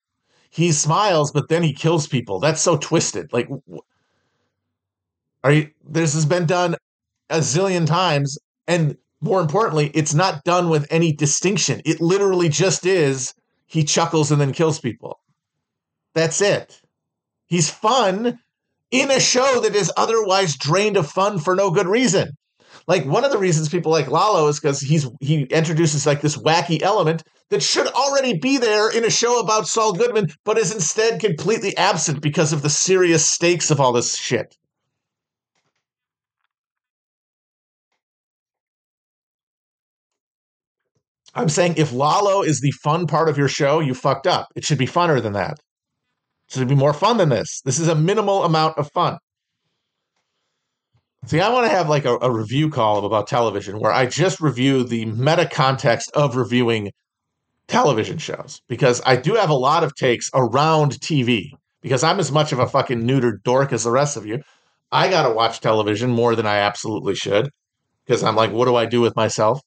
he 0.52 0.70
smiles, 0.70 1.32
but 1.32 1.48
then 1.48 1.62
he 1.62 1.72
kills 1.72 2.06
people. 2.06 2.38
That's 2.38 2.60
so 2.60 2.76
twisted. 2.76 3.32
Like, 3.32 3.48
are 5.42 5.50
you? 5.50 5.70
This 5.82 6.12
has 6.12 6.26
been 6.26 6.44
done 6.44 6.76
a 7.30 7.38
zillion 7.38 7.86
times, 7.86 8.38
and 8.68 8.98
more 9.22 9.40
importantly, 9.40 9.90
it's 9.94 10.12
not 10.12 10.44
done 10.44 10.68
with 10.68 10.86
any 10.90 11.10
distinction. 11.10 11.80
It 11.86 12.02
literally 12.02 12.50
just 12.50 12.84
is. 12.84 13.32
He 13.66 13.82
chuckles 13.82 14.30
and 14.30 14.38
then 14.38 14.52
kills 14.52 14.78
people. 14.78 15.20
That's 16.14 16.42
it. 16.42 16.82
He's 17.46 17.70
fun 17.70 18.38
in 18.90 19.10
a 19.10 19.20
show 19.20 19.60
that 19.60 19.74
is 19.74 19.90
otherwise 19.96 20.58
drained 20.58 20.98
of 20.98 21.10
fun 21.10 21.38
for 21.38 21.56
no 21.56 21.70
good 21.70 21.86
reason. 21.86 22.32
Like 22.86 23.06
one 23.06 23.24
of 23.24 23.32
the 23.32 23.38
reasons 23.38 23.70
people 23.70 23.90
like 23.90 24.08
Lalo 24.10 24.48
is 24.48 24.60
because 24.60 24.80
he's 24.80 25.08
he 25.20 25.44
introduces 25.44 26.04
like 26.04 26.20
this 26.20 26.36
wacky 26.36 26.82
element 26.82 27.22
that 27.52 27.62
should 27.62 27.86
already 27.88 28.38
be 28.38 28.56
there 28.56 28.90
in 28.90 29.04
a 29.04 29.10
show 29.10 29.38
about 29.38 29.68
Saul 29.68 29.92
Goodman, 29.92 30.32
but 30.42 30.56
is 30.56 30.74
instead 30.74 31.20
completely 31.20 31.76
absent 31.76 32.22
because 32.22 32.54
of 32.54 32.62
the 32.62 32.70
serious 32.70 33.26
stakes 33.26 33.70
of 33.70 33.78
all 33.78 33.92
this 33.92 34.16
shit. 34.16 34.56
I'm 41.34 41.50
saying 41.50 41.74
if 41.76 41.92
Lalo 41.92 42.42
is 42.42 42.60
the 42.60 42.70
fun 42.70 43.06
part 43.06 43.28
of 43.28 43.36
your 43.36 43.48
show, 43.48 43.80
you 43.80 43.92
fucked 43.92 44.26
up. 44.26 44.48
It 44.56 44.64
should 44.64 44.78
be 44.78 44.86
funner 44.86 45.22
than 45.22 45.34
that. 45.34 45.58
It 46.48 46.54
should 46.54 46.68
be 46.68 46.74
more 46.74 46.94
fun 46.94 47.18
than 47.18 47.28
this. 47.28 47.60
This 47.66 47.78
is 47.78 47.88
a 47.88 47.94
minimal 47.94 48.44
amount 48.44 48.78
of 48.78 48.90
fun. 48.92 49.18
See, 51.26 51.40
I 51.40 51.50
want 51.50 51.66
to 51.66 51.76
have 51.76 51.88
like 51.90 52.06
a, 52.06 52.16
a 52.16 52.30
review 52.30 52.70
column 52.70 53.04
about 53.04 53.26
television 53.26 53.78
where 53.78 53.92
I 53.92 54.06
just 54.06 54.40
review 54.40 54.84
the 54.84 55.04
meta 55.04 55.46
context 55.46 56.10
of 56.14 56.36
reviewing 56.36 56.92
television 57.68 58.18
shows 58.18 58.61
because 58.68 59.01
I 59.07 59.16
do 59.16 59.35
have 59.35 59.51
a 59.51 59.55
lot 59.55 59.85
of 59.85 59.94
takes 59.94 60.31
around 60.35 61.01
TV 61.01 61.51
because 61.81 62.05
I'm 62.05 62.20
as 62.20 62.33
much 62.33 62.53
of 62.53 62.59
a 62.59 62.66
fucking 62.66 63.03
neutered 63.03 63.42
dork 63.42 63.72
as 63.72 63.85
the 63.85 63.90
rest 63.90 64.16
of 64.16 64.27
you. 64.27 64.42
I 64.90 65.09
got 65.09 65.27
to 65.27 65.35
watch 65.35 65.61
television 65.61 66.11
more 66.11 66.37
than 66.37 66.46
I 66.46 66.59
absolutely 66.59 67.14
should 67.14 67.51
because 68.07 68.22
I'm 68.22 68.37
like, 68.37 68.53
what 68.53 68.66
do 68.66 68.77
I 68.77 68.87
do 68.87 69.01
with 69.01 69.16
myself? 69.16 69.61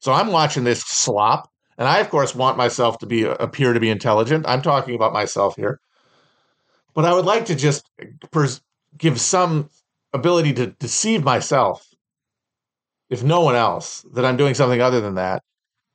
So 0.00 0.12
I'm 0.12 0.30
watching 0.30 0.62
this 0.62 0.82
slop, 0.82 1.50
and 1.76 1.88
I, 1.88 1.98
of 1.98 2.10
course, 2.10 2.32
want 2.32 2.56
myself 2.56 2.98
to 2.98 3.06
be 3.06 3.26
uh, 3.26 3.34
appear 3.40 3.72
to 3.72 3.80
be 3.80 3.90
intelligent. 3.90 4.46
I'm 4.46 4.62
talking 4.62 4.94
about 4.94 5.12
myself 5.12 5.56
here. 5.56 5.80
But 6.94 7.04
I 7.04 7.12
would 7.12 7.24
like 7.24 7.46
to 7.46 7.56
just 7.56 7.90
uh, 8.00 8.06
pers- 8.30 8.60
give 8.96 9.20
some 9.20 9.68
ability 10.12 10.52
to 10.54 10.68
deceive 10.68 11.24
myself, 11.24 11.84
if 13.10 13.22
no 13.22 13.40
one 13.40 13.54
else, 13.54 14.04
that 14.14 14.24
I'm 14.24 14.36
doing 14.36 14.54
something 14.54 14.80
other 14.80 15.00
than 15.00 15.14
that 15.16 15.42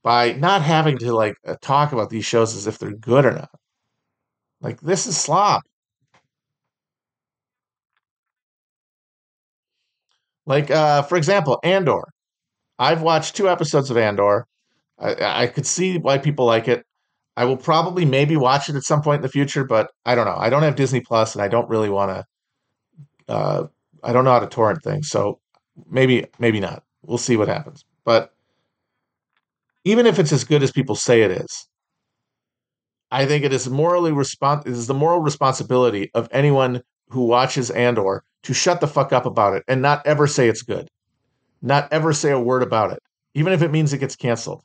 by 0.03 0.33
not 0.33 0.61
having 0.61 0.97
to 0.99 1.13
like 1.13 1.35
uh, 1.45 1.55
talk 1.61 1.93
about 1.93 2.09
these 2.09 2.25
shows 2.25 2.55
as 2.55 2.67
if 2.67 2.79
they're 2.79 2.91
good 2.91 3.25
or 3.25 3.31
not. 3.33 3.49
Like 4.61 4.81
this 4.81 5.07
is 5.07 5.17
slop. 5.17 5.63
Like 10.45 10.71
uh, 10.71 11.03
for 11.03 11.17
example, 11.17 11.59
Andor. 11.63 12.03
I've 12.79 13.01
watched 13.03 13.35
two 13.35 13.49
episodes 13.49 13.91
of 13.91 13.97
Andor. 13.97 14.45
I, 14.99 15.43
I 15.43 15.47
could 15.47 15.65
see 15.67 15.97
why 15.97 16.17
people 16.17 16.45
like 16.45 16.67
it. 16.67 16.83
I 17.37 17.45
will 17.45 17.57
probably 17.57 18.05
maybe 18.05 18.37
watch 18.37 18.69
it 18.69 18.75
at 18.75 18.83
some 18.83 19.01
point 19.01 19.17
in 19.17 19.21
the 19.23 19.29
future, 19.29 19.63
but 19.63 19.91
I 20.05 20.15
don't 20.15 20.25
know. 20.25 20.35
I 20.37 20.49
don't 20.49 20.63
have 20.63 20.75
Disney 20.75 21.01
Plus, 21.01 21.35
and 21.35 21.43
I 21.43 21.47
don't 21.47 21.69
really 21.69 21.89
want 21.89 22.11
to. 22.11 23.33
Uh, 23.33 23.67
I 24.03 24.13
don't 24.13 24.25
know 24.25 24.31
how 24.31 24.39
to 24.39 24.47
torrent 24.47 24.83
things, 24.83 25.09
so 25.09 25.39
maybe 25.89 26.27
maybe 26.39 26.59
not. 26.59 26.83
We'll 27.03 27.17
see 27.17 27.37
what 27.37 27.47
happens. 27.47 27.83
But 28.05 28.33
even 29.83 30.05
if 30.05 30.19
it's 30.19 30.31
as 30.31 30.43
good 30.43 30.63
as 30.63 30.71
people 30.71 30.95
say 30.95 31.21
it 31.21 31.31
is, 31.31 31.67
I 33.11 33.25
think 33.25 33.43
it 33.43 33.51
is 33.53 33.69
morally 33.69 34.11
respons- 34.11 34.65
it 34.65 34.71
is 34.71 34.87
the 34.87 34.93
moral 34.93 35.19
responsibility 35.19 36.11
of 36.13 36.29
anyone 36.31 36.81
who 37.09 37.25
watches 37.25 37.69
Andor 37.71 38.23
to 38.43 38.53
shut 38.53 38.79
the 38.79 38.87
fuck 38.87 39.11
up 39.11 39.25
about 39.25 39.53
it 39.53 39.63
and 39.67 39.81
not 39.81 40.05
ever 40.05 40.27
say 40.27 40.47
it's 40.47 40.61
good, 40.61 40.87
not 41.61 41.91
ever 41.91 42.13
say 42.13 42.31
a 42.31 42.39
word 42.39 42.63
about 42.63 42.91
it, 42.91 42.99
even 43.33 43.51
if 43.53 43.61
it 43.61 43.71
means 43.71 43.91
it 43.91 43.97
gets 43.97 44.15
canceled, 44.15 44.63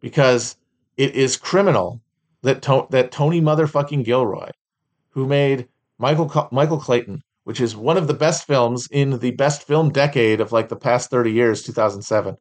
because 0.00 0.56
it 0.96 1.14
is 1.14 1.36
criminal 1.36 2.00
that 2.42 2.62
to- 2.62 2.86
that 2.90 3.12
Tony 3.12 3.40
motherfucking 3.40 4.04
Gilroy, 4.04 4.48
who 5.10 5.26
made 5.26 5.68
Michael 5.98 6.48
Michael 6.50 6.78
Clayton, 6.78 7.22
which 7.44 7.60
is 7.60 7.76
one 7.76 7.96
of 7.96 8.06
the 8.06 8.14
best 8.14 8.46
films 8.46 8.88
in 8.90 9.18
the 9.18 9.32
best 9.32 9.66
film 9.66 9.90
decade 9.90 10.40
of 10.40 10.52
like 10.52 10.68
the 10.68 10.76
past 10.76 11.10
30 11.10 11.32
years, 11.32 11.62
2007, 11.62 12.36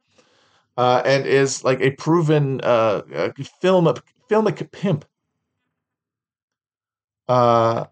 uh, 0.78 1.02
and 1.06 1.26
is 1.26 1.64
like 1.64 1.82
a 1.82 1.92
proven 1.92 2.62
uh, 2.62 3.02
film 3.62 3.94
filmic 4.30 4.72
pimp. 4.72 5.06
Uh, 7.28 7.86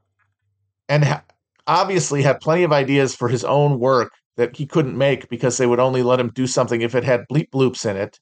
and 0.90 1.04
ha- 1.04 1.24
obviously 1.68 2.22
had 2.22 2.40
plenty 2.40 2.64
of 2.64 2.72
ideas 2.72 3.16
for 3.16 3.28
his 3.28 3.44
own 3.44 3.80
work 3.80 4.12
that 4.36 4.56
he 4.56 4.66
couldn't 4.66 4.98
make 4.98 5.30
because 5.30 5.58
they 5.58 5.68
would 5.68 5.80
only 5.80 6.02
let 6.04 6.20
him 6.20 6.32
do 6.34 6.48
something 6.48 6.82
if 6.82 6.96
it 6.96 7.04
had 7.04 7.26
bleep 7.32 7.50
bloops 7.50 7.90
in 7.90 7.98
it 7.98 8.20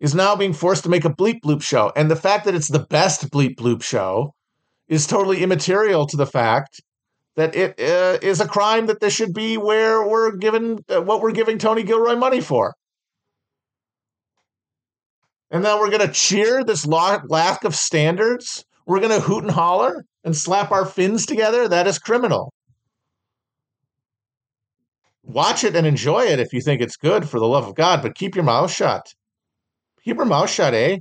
is 0.00 0.14
now 0.14 0.34
being 0.34 0.52
forced 0.52 0.82
to 0.82 0.88
make 0.88 1.04
a 1.04 1.10
bleep 1.10 1.40
bloop 1.44 1.62
show. 1.62 1.92
And 1.94 2.10
the 2.10 2.16
fact 2.16 2.44
that 2.44 2.54
it's 2.54 2.68
the 2.68 2.80
best 2.80 3.30
bleep 3.30 3.54
bloop 3.54 3.82
show 3.82 4.34
is 4.88 5.06
totally 5.06 5.42
immaterial 5.42 6.06
to 6.08 6.16
the 6.16 6.26
fact 6.26 6.80
that 7.36 7.54
it 7.54 7.80
uh, 7.80 8.18
is 8.22 8.40
a 8.40 8.48
crime 8.48 8.86
that 8.86 9.00
this 9.00 9.14
should 9.14 9.32
be 9.32 9.56
where 9.56 10.06
we're 10.06 10.36
given 10.36 10.84
uh, 10.88 11.00
what 11.00 11.20
we're 11.20 11.32
giving 11.32 11.58
Tony 11.58 11.82
Gilroy 11.82 12.16
money 12.16 12.40
for. 12.40 12.74
And 15.50 15.64
then 15.64 15.78
we're 15.78 15.90
going 15.90 16.06
to 16.06 16.12
cheer 16.12 16.64
this 16.64 16.86
lack 16.86 17.64
of 17.64 17.74
standards. 17.74 18.64
We're 18.86 19.00
going 19.00 19.10
to 19.10 19.20
hoot 19.20 19.44
and 19.44 19.52
holler 19.52 20.04
and 20.24 20.36
slap 20.36 20.70
our 20.70 20.86
fins 20.86 21.26
together. 21.26 21.68
That 21.68 21.86
is 21.86 21.98
criminal. 21.98 22.52
Watch 25.22 25.62
it 25.62 25.76
and 25.76 25.86
enjoy 25.86 26.24
it 26.24 26.40
if 26.40 26.52
you 26.52 26.60
think 26.60 26.80
it's 26.80 26.96
good 26.96 27.28
for 27.28 27.38
the 27.38 27.46
love 27.46 27.68
of 27.68 27.74
God, 27.74 28.02
but 28.02 28.14
keep 28.14 28.34
your 28.34 28.44
mouth 28.44 28.70
shut 28.70 29.12
keep 30.04 30.16
your 30.16 30.26
mouth 30.26 30.50
shut, 30.50 30.74
eh? 30.74 30.98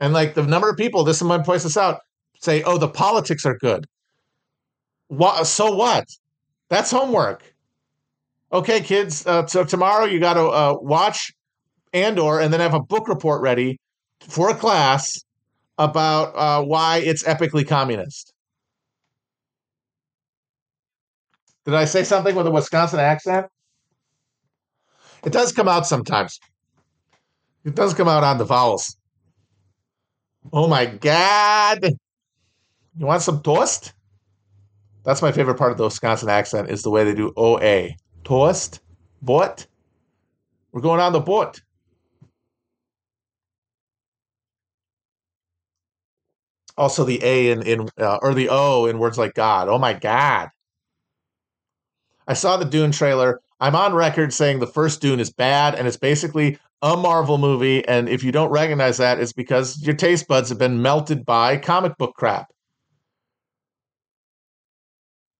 And 0.00 0.12
like 0.12 0.34
the 0.34 0.42
number 0.42 0.70
of 0.70 0.76
people, 0.76 1.04
this 1.04 1.16
is 1.16 1.18
someone 1.18 1.42
points 1.42 1.64
this 1.64 1.76
out, 1.76 2.00
say, 2.40 2.62
"Oh, 2.62 2.78
the 2.78 2.88
politics 2.88 3.44
are 3.46 3.56
good." 3.56 3.86
What? 5.08 5.46
So 5.46 5.74
what? 5.74 6.04
That's 6.68 6.90
homework. 6.90 7.54
Okay, 8.52 8.80
kids. 8.80 9.26
Uh, 9.26 9.46
so 9.46 9.64
tomorrow 9.64 10.04
you 10.06 10.20
got 10.20 10.34
to 10.34 10.46
uh, 10.46 10.76
watch 10.80 11.32
Andor 11.92 12.40
and 12.40 12.52
then 12.52 12.60
have 12.60 12.74
a 12.74 12.80
book 12.80 13.08
report 13.08 13.42
ready 13.42 13.78
for 14.20 14.50
a 14.50 14.54
class 14.54 15.22
about 15.78 16.34
uh, 16.34 16.62
why 16.62 16.98
it's 16.98 17.22
epically 17.24 17.66
communist. 17.66 18.32
Did 21.64 21.74
I 21.74 21.84
say 21.84 22.02
something 22.02 22.34
with 22.34 22.46
a 22.46 22.50
Wisconsin 22.50 22.98
accent? 22.98 23.46
It 25.24 25.32
does 25.32 25.52
come 25.52 25.68
out 25.68 25.86
sometimes. 25.86 26.38
It 27.64 27.74
does 27.74 27.92
come 27.92 28.08
out 28.08 28.24
on 28.24 28.38
the 28.38 28.44
vowels. 28.44 28.96
Oh 30.52 30.66
my 30.66 30.86
God. 30.86 31.80
You 32.98 33.06
want 33.06 33.22
some 33.22 33.42
toast? 33.42 33.92
That's 35.04 35.22
my 35.22 35.30
favorite 35.30 35.56
part 35.56 35.70
of 35.70 35.78
the 35.78 35.84
Wisconsin 35.84 36.28
accent 36.28 36.68
is 36.68 36.82
the 36.82 36.90
way 36.90 37.04
they 37.04 37.14
do 37.14 37.32
OA. 37.36 37.90
Toast? 38.24 38.80
Boat? 39.22 39.66
We're 40.72 40.80
going 40.80 41.00
on 41.00 41.12
the 41.12 41.20
boat. 41.20 41.62
Also, 46.76 47.04
the 47.04 47.20
A 47.22 47.50
in, 47.50 47.62
in 47.62 47.88
uh, 47.98 48.18
or 48.20 48.34
the 48.34 48.48
O 48.50 48.86
in 48.86 48.98
words 48.98 49.16
like 49.16 49.34
God. 49.34 49.68
Oh 49.68 49.78
my 49.78 49.94
God. 49.94 50.50
I 52.26 52.34
saw 52.34 52.56
the 52.56 52.64
Dune 52.64 52.92
trailer. 52.92 53.40
I'm 53.60 53.74
on 53.74 53.94
record 53.94 54.32
saying 54.32 54.58
the 54.58 54.66
first 54.66 55.00
Dune 55.00 55.18
is 55.18 55.30
bad, 55.30 55.74
and 55.74 55.88
it's 55.88 55.96
basically 55.96 56.58
a 56.82 56.96
Marvel 56.96 57.38
movie. 57.38 57.86
And 57.88 58.08
if 58.08 58.22
you 58.22 58.30
don't 58.30 58.50
recognize 58.50 58.98
that, 58.98 59.20
it's 59.20 59.32
because 59.32 59.80
your 59.82 59.96
taste 59.96 60.28
buds 60.28 60.48
have 60.48 60.58
been 60.58 60.82
melted 60.82 61.24
by 61.24 61.56
comic 61.56 61.96
book 61.96 62.14
crap. 62.16 62.52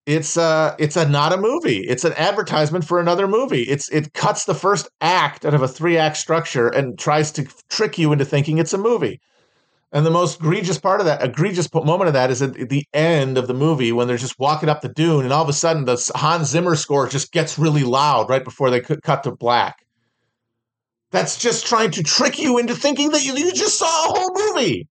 It's 0.09 0.37
uh 0.37 0.75
it's 0.79 0.95
a 0.95 1.07
not 1.07 1.33
a 1.33 1.37
movie. 1.37 1.81
It's 1.81 2.03
an 2.03 2.13
advertisement 2.13 2.83
for 2.83 2.99
another 2.99 3.27
movie. 3.27 3.61
It's 3.61 3.89
it 3.89 4.11
cuts 4.15 4.45
the 4.45 4.55
first 4.55 4.89
act 5.01 5.45
out 5.45 5.53
of 5.53 5.61
a 5.61 5.67
three 5.67 5.99
act 5.99 6.17
structure 6.17 6.67
and 6.67 6.97
tries 6.97 7.31
to 7.33 7.47
trick 7.69 7.99
you 7.99 8.11
into 8.11 8.25
thinking 8.25 8.57
it's 8.57 8.73
a 8.73 8.79
movie. 8.79 9.21
And 9.91 10.07
the 10.07 10.09
most 10.09 10.39
egregious 10.39 10.79
part 10.79 10.99
of 10.99 11.05
that, 11.05 11.23
egregious 11.23 11.71
moment 11.71 12.07
of 12.07 12.13
that, 12.15 12.31
is 12.31 12.41
at 12.41 12.55
the 12.55 12.85
end 12.91 13.37
of 13.37 13.45
the 13.45 13.53
movie 13.53 13.91
when 13.91 14.07
they're 14.07 14.17
just 14.17 14.39
walking 14.39 14.67
up 14.67 14.81
the 14.81 14.89
dune, 14.89 15.25
and 15.25 15.31
all 15.31 15.43
of 15.43 15.49
a 15.49 15.53
sudden 15.53 15.85
the 15.85 16.11
Hans 16.15 16.49
Zimmer 16.49 16.75
score 16.75 17.07
just 17.07 17.31
gets 17.31 17.59
really 17.59 17.83
loud 17.83 18.31
right 18.31 18.43
before 18.43 18.71
they 18.71 18.81
cut 18.81 19.21
to 19.23 19.31
black. 19.31 19.85
That's 21.11 21.37
just 21.37 21.67
trying 21.67 21.91
to 21.91 22.01
trick 22.01 22.39
you 22.39 22.57
into 22.57 22.73
thinking 22.73 23.11
that 23.11 23.23
you, 23.23 23.35
you 23.35 23.51
just 23.51 23.77
saw 23.77 23.85
a 23.85 24.17
whole 24.17 24.31
movie. 24.33 24.87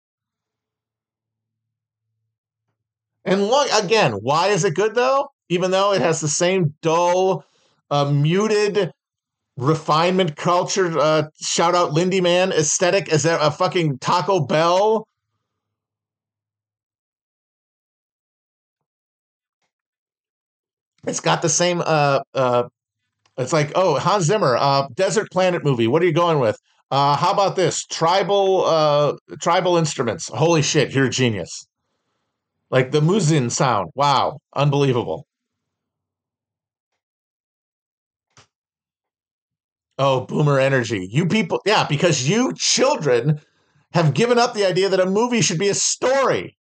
And 3.25 3.47
look 3.49 3.71
again, 3.73 4.13
why 4.13 4.49
is 4.49 4.65
it 4.65 4.75
good 4.75 4.95
though? 4.95 5.29
Even 5.49 5.71
though 5.71 5.93
it 5.93 6.01
has 6.03 6.21
the 6.21 6.29
same 6.29 6.75
dull, 6.83 7.45
uh, 7.91 8.11
muted 8.11 8.93
refinement 9.57 10.37
culture 10.37 10.99
uh, 10.99 11.25
shout 11.41 11.75
out 11.75 11.93
Lindy 11.93 12.21
Man 12.21 12.53
aesthetic 12.53 13.09
as 13.13 13.25
a, 13.25 13.51
fucking 13.51 13.99
Taco 13.99 14.41
Bell. 14.41 15.07
It's 21.07 21.21
got 21.21 21.43
the 21.43 21.49
same 21.49 21.83
uh 21.85 22.21
uh 22.35 22.65
it's 23.37 23.53
like, 23.53 23.73
oh, 23.75 23.99
Hans 23.99 24.25
Zimmer, 24.25 24.57
uh 24.57 24.89
Desert 24.95 25.31
Planet 25.31 25.65
movie. 25.65 25.87
What 25.87 26.03
are 26.03 26.07
you 26.07 26.13
going 26.13 26.41
with? 26.41 26.59
Uh 26.91 27.17
how 27.17 27.33
about 27.33 27.57
this? 27.57 27.85
Tribal 27.87 28.65
uh 28.65 29.15
tribal 29.41 29.77
instruments. 29.77 30.29
Holy 30.29 30.63
shit, 30.63 30.93
you're 30.93 31.07
a 31.07 31.11
genius. 31.11 31.67
Like 32.75 32.91
the 32.91 33.01
Muzin 33.01 33.53
sound. 33.53 33.93
Wow, 33.95 34.41
unbelievable. 34.55 35.29
Oh, 39.99 40.23
boomer 40.27 40.59
energy. 40.59 41.09
You 41.11 41.27
people, 41.27 41.63
yeah, 41.65 41.87
because 41.89 42.29
you 42.29 42.53
children 42.57 43.41
have 43.93 44.13
given 44.15 44.39
up 44.41 44.55
the 44.55 44.67
idea 44.67 44.89
that 44.89 45.01
a 45.01 45.07
movie 45.07 45.41
should 45.41 45.59
be 45.59 45.69
a 45.69 45.75
story. 45.75 46.57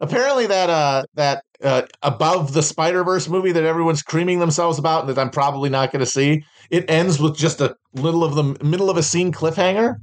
apparently 0.00 0.46
that 0.46 0.68
uh 0.70 1.04
that 1.14 1.44
uh, 1.62 1.82
above 2.02 2.52
the 2.52 2.62
Spider 2.62 3.04
Verse 3.04 3.28
movie 3.28 3.52
that 3.52 3.64
everyone's 3.64 4.02
creaming 4.02 4.40
themselves 4.40 4.78
about 4.78 5.06
that 5.06 5.18
I'm 5.18 5.30
probably 5.30 5.70
not 5.70 5.92
going 5.92 6.00
to 6.00 6.06
see. 6.10 6.44
It 6.70 6.90
ends 6.90 7.20
with 7.20 7.36
just 7.36 7.60
a 7.60 7.76
little 7.94 8.24
of 8.24 8.34
the 8.34 8.44
middle 8.64 8.90
of 8.90 8.96
a 8.96 9.02
scene 9.02 9.32
cliffhanger. 9.32 9.96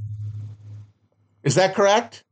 Is 1.43 1.55
that 1.55 1.75
correct? 1.75 2.23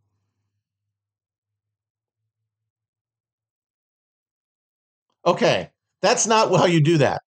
Okay, 5.28 5.70
that's 6.02 6.26
not 6.26 6.50
how 6.56 6.66
you 6.66 6.82
do 6.82 6.98
that. 7.00 7.22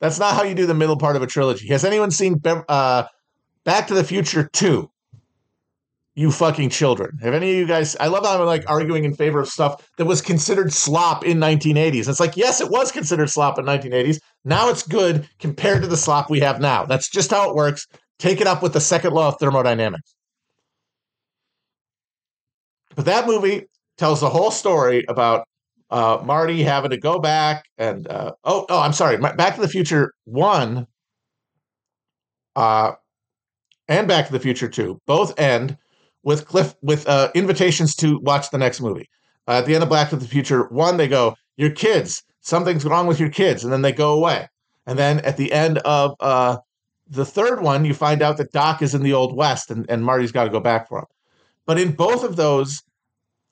That's 0.00 0.20
not 0.20 0.34
how 0.34 0.44
you 0.44 0.54
do 0.54 0.66
the 0.66 0.74
middle 0.74 0.96
part 0.96 1.16
of 1.16 1.22
a 1.22 1.26
trilogy. 1.26 1.66
Has 1.68 1.84
anyone 1.84 2.12
seen 2.12 2.40
uh, 2.46 3.04
Back 3.64 3.88
to 3.88 3.94
the 3.94 4.04
Future 4.04 4.48
2? 4.52 4.88
You 6.14 6.30
fucking 6.30 6.70
children. 6.70 7.18
Have 7.22 7.34
any 7.34 7.52
of 7.52 7.56
you 7.56 7.66
guys? 7.66 7.96
I 7.98 8.06
love 8.08 8.24
how 8.24 8.38
I'm 8.38 8.46
like 8.46 8.68
arguing 8.68 9.04
in 9.04 9.14
favor 9.14 9.40
of 9.40 9.48
stuff 9.48 9.88
that 9.96 10.04
was 10.04 10.20
considered 10.20 10.72
slop 10.72 11.24
in 11.24 11.38
1980s. 11.38 12.08
It's 12.08 12.20
like, 12.20 12.36
yes, 12.36 12.60
it 12.60 12.70
was 12.70 12.92
considered 12.92 13.30
slop 13.30 13.58
in 13.58 13.64
1980s. 13.64 14.18
Now 14.44 14.68
it's 14.68 14.82
good 14.86 15.26
compared 15.40 15.82
to 15.82 15.88
the 15.88 15.96
slop 15.96 16.30
we 16.30 16.40
have 16.40 16.60
now. 16.60 16.84
That's 16.84 17.08
just 17.08 17.30
how 17.30 17.48
it 17.48 17.56
works. 17.56 17.86
Take 18.18 18.40
it 18.40 18.46
up 18.46 18.62
with 18.62 18.74
the 18.74 18.80
second 18.80 19.14
law 19.14 19.28
of 19.28 19.38
thermodynamics. 19.40 20.14
But 22.94 23.06
that 23.06 23.26
movie 23.26 23.64
tells 23.96 24.20
the 24.20 24.28
whole 24.28 24.50
story 24.50 25.04
about 25.08 25.46
uh, 25.92 26.22
Marty 26.24 26.62
having 26.62 26.90
to 26.90 26.96
go 26.96 27.18
back 27.18 27.66
and 27.76 28.08
uh, 28.08 28.32
oh 28.44 28.64
oh 28.70 28.80
I'm 28.80 28.94
sorry, 28.94 29.18
Back 29.18 29.54
to 29.54 29.60
the 29.60 29.68
Future 29.68 30.14
one, 30.24 30.86
uh, 32.56 32.92
and 33.88 34.08
Back 34.08 34.26
to 34.26 34.32
the 34.32 34.40
Future 34.40 34.68
two 34.68 34.98
both 35.06 35.38
end 35.38 35.76
with 36.22 36.46
Cliff 36.46 36.74
with 36.82 37.06
uh, 37.06 37.30
invitations 37.34 37.94
to 37.96 38.18
watch 38.20 38.50
the 38.50 38.58
next 38.58 38.80
movie. 38.80 39.08
Uh, 39.46 39.58
at 39.58 39.66
the 39.66 39.74
end 39.74 39.84
of 39.84 39.90
Back 39.90 40.08
to 40.10 40.16
the 40.16 40.26
Future 40.26 40.64
one, 40.70 40.96
they 40.96 41.08
go, 41.08 41.36
"Your 41.58 41.70
kids, 41.70 42.22
something's 42.40 42.86
wrong 42.86 43.06
with 43.06 43.20
your 43.20 43.30
kids," 43.30 43.62
and 43.62 43.72
then 43.72 43.82
they 43.82 43.92
go 43.92 44.14
away. 44.14 44.48
And 44.86 44.98
then 44.98 45.20
at 45.20 45.36
the 45.36 45.52
end 45.52 45.76
of 45.78 46.14
uh, 46.20 46.56
the 47.06 47.26
third 47.26 47.60
one, 47.60 47.84
you 47.84 47.92
find 47.92 48.22
out 48.22 48.38
that 48.38 48.52
Doc 48.52 48.80
is 48.80 48.94
in 48.94 49.02
the 49.02 49.12
Old 49.12 49.36
West, 49.36 49.70
and, 49.70 49.84
and 49.90 50.02
Marty's 50.02 50.32
got 50.32 50.44
to 50.44 50.50
go 50.50 50.58
back 50.58 50.88
for 50.88 51.00
him. 51.00 51.06
But 51.66 51.78
in 51.78 51.92
both 51.92 52.24
of 52.24 52.36
those, 52.36 52.82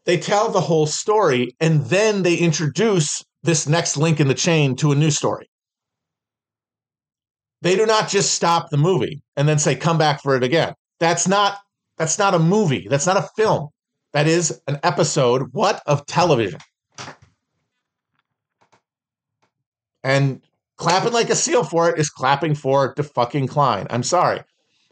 they 0.06 0.16
tell 0.16 0.50
the 0.50 0.60
whole 0.60 0.86
story 0.86 1.54
and 1.60 1.84
then 1.86 2.22
they 2.22 2.36
introduce 2.36 3.22
this 3.42 3.68
next 3.68 3.96
link 3.96 4.20
in 4.20 4.28
the 4.28 4.34
chain 4.34 4.76
to 4.76 4.92
a 4.92 4.96
new 4.96 5.10
story. 5.10 5.48
They 7.62 7.76
do 7.76 7.86
not 7.86 8.08
just 8.08 8.34
stop 8.34 8.70
the 8.70 8.76
movie 8.76 9.22
and 9.36 9.48
then 9.48 9.58
say 9.58 9.76
come 9.76 9.98
back 9.98 10.22
for 10.22 10.34
it 10.34 10.42
again. 10.42 10.74
That's 10.98 11.28
not 11.28 11.58
that's 11.98 12.18
not 12.18 12.34
a 12.34 12.38
movie. 12.38 12.86
That's 12.88 13.06
not 13.06 13.18
a 13.18 13.28
film. 13.36 13.68
That 14.12 14.26
is 14.26 14.60
an 14.66 14.80
episode 14.82 15.48
what 15.52 15.82
of 15.86 16.06
television. 16.06 16.60
And 20.02 20.40
clapping 20.78 21.12
like 21.12 21.28
a 21.28 21.36
seal 21.36 21.62
for 21.62 21.90
it 21.90 21.98
is 21.98 22.08
clapping 22.08 22.54
for 22.54 22.94
the 22.96 23.02
fucking 23.02 23.48
Klein. 23.48 23.86
I'm 23.90 24.02
sorry. 24.02 24.40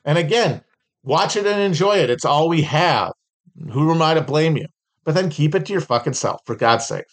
And 0.04 0.18
again, 0.18 0.62
watch 1.02 1.34
it 1.36 1.46
and 1.46 1.60
enjoy 1.60 1.96
it. 1.96 2.10
It's 2.10 2.26
all 2.26 2.48
we 2.48 2.62
have. 2.62 3.12
Who 3.72 3.90
am 3.90 4.02
I 4.02 4.14
to 4.14 4.20
blame 4.20 4.56
you? 4.58 4.66
But 5.08 5.14
then 5.14 5.30
keep 5.30 5.54
it 5.54 5.64
to 5.64 5.72
your 5.72 5.80
fucking 5.80 6.12
self, 6.12 6.42
for 6.44 6.54
God's 6.54 6.86
sake. 6.86 7.06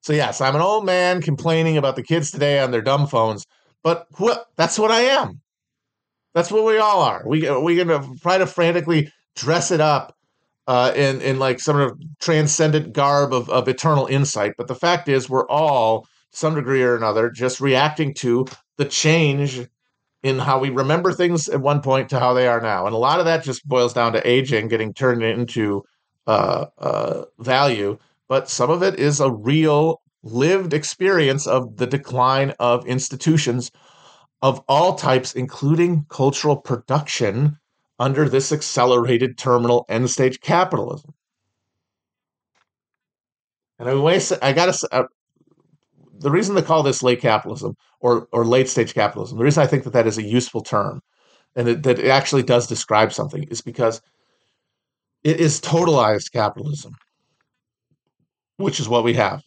So 0.00 0.12
yes, 0.12 0.40
I'm 0.40 0.56
an 0.56 0.60
old 0.60 0.84
man 0.84 1.22
complaining 1.22 1.76
about 1.76 1.94
the 1.94 2.02
kids 2.02 2.32
today 2.32 2.58
on 2.58 2.72
their 2.72 2.82
dumb 2.82 3.06
phones, 3.06 3.46
but 3.84 4.08
wh- 4.20 4.42
that's 4.56 4.80
what 4.80 4.90
I 4.90 5.02
am. 5.02 5.40
That's 6.34 6.50
what 6.50 6.64
we 6.64 6.78
all 6.78 7.02
are. 7.02 7.22
We 7.24 7.48
we 7.60 7.76
gonna 7.76 8.04
try 8.20 8.38
to 8.38 8.46
frantically 8.46 9.12
dress 9.36 9.70
it 9.70 9.80
up 9.80 10.16
uh, 10.66 10.90
in 10.96 11.20
in 11.20 11.38
like 11.38 11.60
some 11.60 11.76
sort 11.76 11.92
of 11.92 12.00
transcendent 12.20 12.92
garb 12.92 13.32
of 13.32 13.48
of 13.48 13.68
eternal 13.68 14.06
insight, 14.06 14.54
but 14.58 14.66
the 14.66 14.74
fact 14.74 15.08
is, 15.08 15.30
we're 15.30 15.46
all 15.46 16.08
some 16.32 16.54
degree 16.54 16.82
or 16.82 16.96
another, 16.96 17.30
just 17.30 17.60
reacting 17.60 18.14
to 18.14 18.46
the 18.78 18.84
change 18.84 19.66
in 20.22 20.38
how 20.38 20.58
we 20.58 20.70
remember 20.70 21.12
things 21.12 21.48
at 21.48 21.60
one 21.60 21.80
point 21.80 22.08
to 22.08 22.18
how 22.18 22.32
they 22.32 22.46
are 22.46 22.60
now. 22.60 22.86
And 22.86 22.94
a 22.94 22.98
lot 22.98 23.18
of 23.18 23.26
that 23.26 23.44
just 23.44 23.66
boils 23.66 23.92
down 23.92 24.12
to 24.12 24.28
aging, 24.28 24.68
getting 24.68 24.94
turned 24.94 25.22
into 25.22 25.82
uh, 26.26 26.66
uh, 26.78 27.24
value. 27.38 27.98
But 28.28 28.48
some 28.48 28.70
of 28.70 28.82
it 28.82 28.98
is 28.98 29.20
a 29.20 29.30
real 29.30 30.00
lived 30.22 30.72
experience 30.72 31.46
of 31.46 31.76
the 31.76 31.86
decline 31.86 32.54
of 32.60 32.86
institutions 32.86 33.70
of 34.40 34.62
all 34.68 34.94
types, 34.94 35.34
including 35.34 36.06
cultural 36.08 36.56
production 36.56 37.58
under 37.98 38.28
this 38.28 38.52
accelerated 38.52 39.36
terminal 39.38 39.84
end 39.88 40.10
stage 40.10 40.40
capitalism. 40.40 41.14
And 43.78 43.88
I, 43.88 44.20
I 44.42 44.52
got 44.52 44.72
to 44.72 45.08
the 46.22 46.30
reason 46.30 46.54
they 46.54 46.62
call 46.62 46.82
this 46.82 47.02
late 47.02 47.20
capitalism 47.20 47.74
or 48.00 48.28
or 48.32 48.44
late 48.44 48.68
stage 48.68 48.94
capitalism, 48.94 49.38
the 49.38 49.44
reason 49.44 49.62
I 49.62 49.66
think 49.66 49.84
that 49.84 49.92
that 49.92 50.06
is 50.06 50.18
a 50.18 50.22
useful 50.22 50.62
term 50.62 51.02
and 51.54 51.68
it, 51.68 51.82
that 51.82 51.98
it 51.98 52.08
actually 52.08 52.42
does 52.42 52.66
describe 52.66 53.12
something 53.12 53.44
is 53.44 53.60
because 53.60 54.00
it 55.22 55.40
is 55.40 55.60
totalized 55.60 56.32
capitalism, 56.32 56.94
which 58.56 58.80
is 58.80 58.88
what 58.88 59.04
we 59.04 59.14
have. 59.14 59.42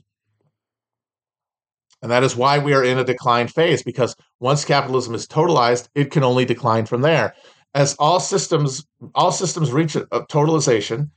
And 2.01 2.11
that 2.11 2.23
is 2.23 2.35
why 2.35 2.59
we 2.59 2.73
are 2.73 2.83
in 2.83 2.99
a 2.99 3.03
decline 3.03 3.47
phase 3.47 3.81
because 3.81 4.15
once 4.39 4.63
capitalism 4.63 5.15
is 5.15 5.27
totalized, 5.27 5.87
it 5.95 6.11
can 6.11 6.23
only 6.23 6.45
decline 6.45 6.85
from 6.85 7.01
there. 7.01 7.33
As 7.73 7.95
all 7.95 8.19
systems 8.19 8.85
all 9.15 9.31
systems 9.31 9.71
reach 9.71 9.95
a, 9.95 10.03
a 10.11 10.25
totalization, 10.27 11.09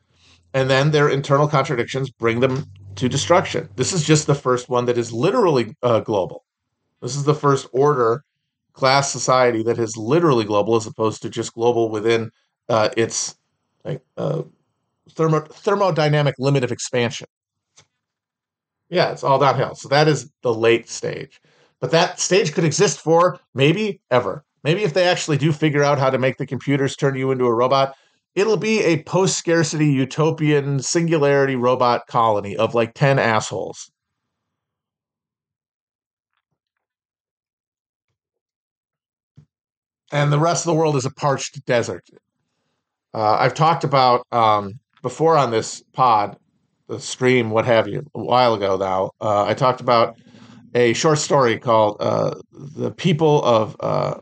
and 0.55 0.71
then 0.71 0.91
their 0.91 1.09
internal 1.09 1.47
contradictions 1.47 2.11
bring 2.11 2.41
them 2.41 2.65
to 2.99 3.09
destruction. 3.09 3.69
This 3.77 3.93
is 3.93 4.05
just 4.05 4.27
the 4.27 4.35
first 4.35 4.69
one 4.69 4.85
that 4.87 4.99
is 4.99 5.13
literally 5.13 5.77
uh, 5.83 6.01
global. 6.01 6.45
This 7.01 7.17
is 7.17 7.25
the 7.25 7.35
first 7.35 7.69
order 7.73 8.25
class 8.73 9.11
society 9.11 9.63
that 9.65 9.79
is 9.79 9.97
literally 9.97 10.45
global 10.45 10.77
as 10.77 10.87
opposed 10.87 11.23
to 11.23 11.31
just 11.31 11.55
global 11.55 11.91
within 11.91 12.31
uh, 12.69 12.91
its 12.97 13.37
like, 13.85 14.03
uh, 14.17 14.43
thermo- 15.13 15.47
thermodynamic 15.47 16.35
limit 16.39 16.65
of 16.65 16.73
expansion. 16.73 17.29
Yeah, 18.89 19.13
it's 19.13 19.25
all 19.25 19.39
downhill. 19.39 19.75
So 19.75 19.89
that 19.89 20.09
is 20.09 20.31
the 20.43 20.55
late 20.55 20.89
stage. 20.89 21.41
But 21.81 21.91
that 21.93 22.19
stage 22.19 22.53
could 22.53 22.65
exist 22.65 23.01
for 23.01 23.39
maybe 23.55 24.01
ever. 24.11 24.45
Maybe 24.65 24.83
if 24.83 24.95
they 24.95 25.07
actually 25.07 25.39
do 25.39 25.53
figure 25.53 25.85
out 25.85 25.99
how 25.99 26.11
to 26.11 26.19
make 26.19 26.37
the 26.37 26.47
computers 26.47 26.97
turn 26.97 27.15
you 27.15 27.31
into 27.31 27.45
a 27.45 27.55
robot, 27.55 27.95
it'll 28.35 28.57
be 28.57 28.81
a 28.83 29.03
post 29.03 29.37
scarcity 29.37 29.87
utopian 29.87 30.81
singularity 30.81 31.57
robot 31.57 32.07
colony 32.07 32.57
of 32.57 32.75
like 32.75 32.95
10 32.95 33.19
assholes. 33.19 33.91
And 40.11 40.33
the 40.33 40.39
rest 40.39 40.65
of 40.65 40.73
the 40.73 40.79
world 40.79 40.97
is 40.97 41.05
a 41.05 41.11
parched 41.11 41.65
desert. 41.67 42.05
Uh, 43.13 43.37
I've 43.39 43.55
talked 43.55 43.85
about 43.85 44.27
um, 44.33 44.79
before 45.03 45.37
on 45.37 45.51
this 45.51 45.83
pod, 45.93 46.37
the 46.89 46.99
stream, 47.01 47.51
what 47.51 47.67
have 47.67 47.89
you, 47.89 48.07
a 48.15 48.23
while 48.23 48.55
ago 48.55 48.77
now. 48.77 49.11
Uh, 49.21 49.45
I 49.45 49.55
talked 49.55 49.81
about 49.81 50.17
a 50.75 50.93
short 50.95 51.19
story 51.19 51.59
called 51.59 51.97
uh, 52.01 52.35
The 52.53 52.91
People 52.91 53.43
of, 53.45 53.77
uh, 53.81 54.15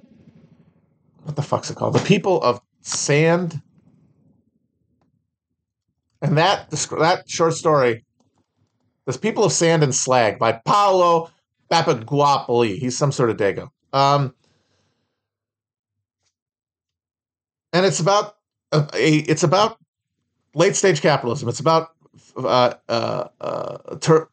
what 1.23 1.37
the 1.37 1.42
fuck's 1.42 1.71
it 1.71 1.77
called? 1.77 1.95
The 1.95 2.05
People 2.05 2.42
of 2.42 2.61
Sand 2.83 3.61
and 6.22 6.37
that 6.38 6.70
that 6.70 7.24
short 7.29 7.55
story, 7.55 8.05
"The 9.05 9.18
People 9.18 9.44
of 9.44 9.52
Sand 9.52 9.83
and 9.83 9.94
Slag" 9.94 10.38
by 10.38 10.52
Paolo 10.52 11.31
Bacigalupi. 11.70 12.79
He's 12.79 12.96
some 12.96 13.12
sort 13.12 13.31
of 13.31 13.37
dago. 13.37 13.68
Um, 13.92 14.35
and 17.72 17.85
it's 17.85 18.00
about 18.00 18.37
a, 18.72 18.88
a, 18.94 19.16
it's 19.18 19.42
about 19.42 19.79
late 20.55 20.76
stage 20.76 21.00
capitalism. 21.00 21.48
It's 21.48 21.61
about 21.61 21.90
uh, 22.37 22.74
uh, 22.88 23.29
uh, 23.40 23.79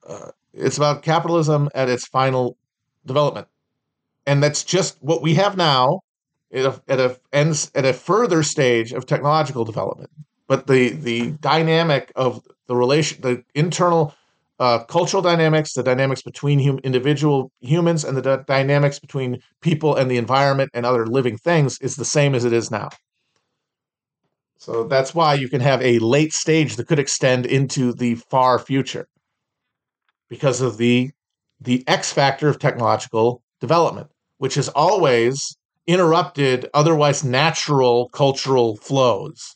uh, 0.07 0.31
it's 0.53 0.77
about 0.77 1.03
capitalism 1.03 1.69
at 1.73 1.89
its 1.89 2.07
final 2.07 2.57
development, 3.05 3.47
and 4.25 4.41
that's 4.41 4.63
just 4.63 4.97
what 5.01 5.21
we 5.21 5.33
have 5.35 5.57
now 5.57 6.01
at 6.53 6.65
a, 6.65 6.81
at 6.87 6.99
a 6.99 7.19
ends 7.31 7.71
at 7.75 7.85
a 7.85 7.93
further 7.93 8.43
stage 8.43 8.93
of 8.93 9.05
technological 9.05 9.65
development 9.65 10.09
but 10.47 10.67
the 10.67 10.89
the 10.89 11.31
dynamic 11.41 12.11
of 12.15 12.41
the 12.67 12.75
relation, 12.75 13.21
the 13.21 13.43
internal 13.55 14.13
uh, 14.59 14.83
cultural 14.85 15.21
dynamics, 15.21 15.73
the 15.73 15.83
dynamics 15.83 16.21
between 16.21 16.63
hum, 16.63 16.79
individual 16.83 17.51
humans, 17.59 18.03
and 18.03 18.15
the 18.15 18.37
d- 18.37 18.43
dynamics 18.47 18.99
between 18.99 19.39
people 19.61 19.95
and 19.95 20.09
the 20.09 20.17
environment 20.17 20.69
and 20.73 20.85
other 20.85 21.05
living 21.05 21.37
things 21.37 21.79
is 21.81 21.95
the 21.95 22.05
same 22.05 22.35
as 22.35 22.45
it 22.45 22.53
is 22.53 22.71
now. 22.71 22.89
So 24.57 24.85
that's 24.85 25.13
why 25.13 25.33
you 25.33 25.49
can 25.49 25.59
have 25.59 25.81
a 25.81 25.99
late 25.99 26.31
stage 26.31 26.77
that 26.77 26.87
could 26.87 26.99
extend 26.99 27.45
into 27.45 27.91
the 27.93 28.15
far 28.15 28.59
future 28.59 29.07
because 30.29 30.61
of 30.61 30.77
the 30.77 31.11
the 31.59 31.83
X 31.87 32.11
factor 32.11 32.49
of 32.49 32.59
technological 32.59 33.41
development, 33.59 34.09
which 34.37 34.55
has 34.55 34.69
always 34.69 35.57
interrupted 35.87 36.69
otherwise 36.73 37.23
natural 37.23 38.09
cultural 38.09 38.77
flows. 38.77 39.55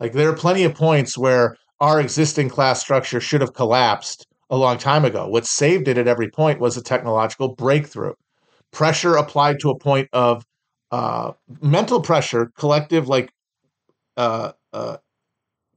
Like 0.00 0.12
there 0.12 0.30
are 0.30 0.36
plenty 0.36 0.64
of 0.64 0.74
points 0.74 1.16
where 1.18 1.56
our 1.80 2.00
existing 2.00 2.48
class 2.48 2.80
structure 2.80 3.20
should 3.20 3.42
have 3.42 3.54
collapsed 3.54 4.26
a 4.48 4.56
long 4.56 4.78
time 4.78 5.04
ago. 5.04 5.28
What 5.28 5.46
saved 5.46 5.88
it 5.88 5.98
at 5.98 6.08
every 6.08 6.30
point 6.30 6.58
was 6.58 6.76
a 6.76 6.82
technological 6.82 7.54
breakthrough. 7.54 8.14
Pressure 8.72 9.16
applied 9.16 9.60
to 9.60 9.70
a 9.70 9.78
point 9.78 10.08
of 10.12 10.44
uh, 10.90 11.32
mental 11.60 12.00
pressure, 12.00 12.50
collective, 12.56 13.08
like 13.08 13.30
uh, 14.16 14.52
uh, 14.72 14.96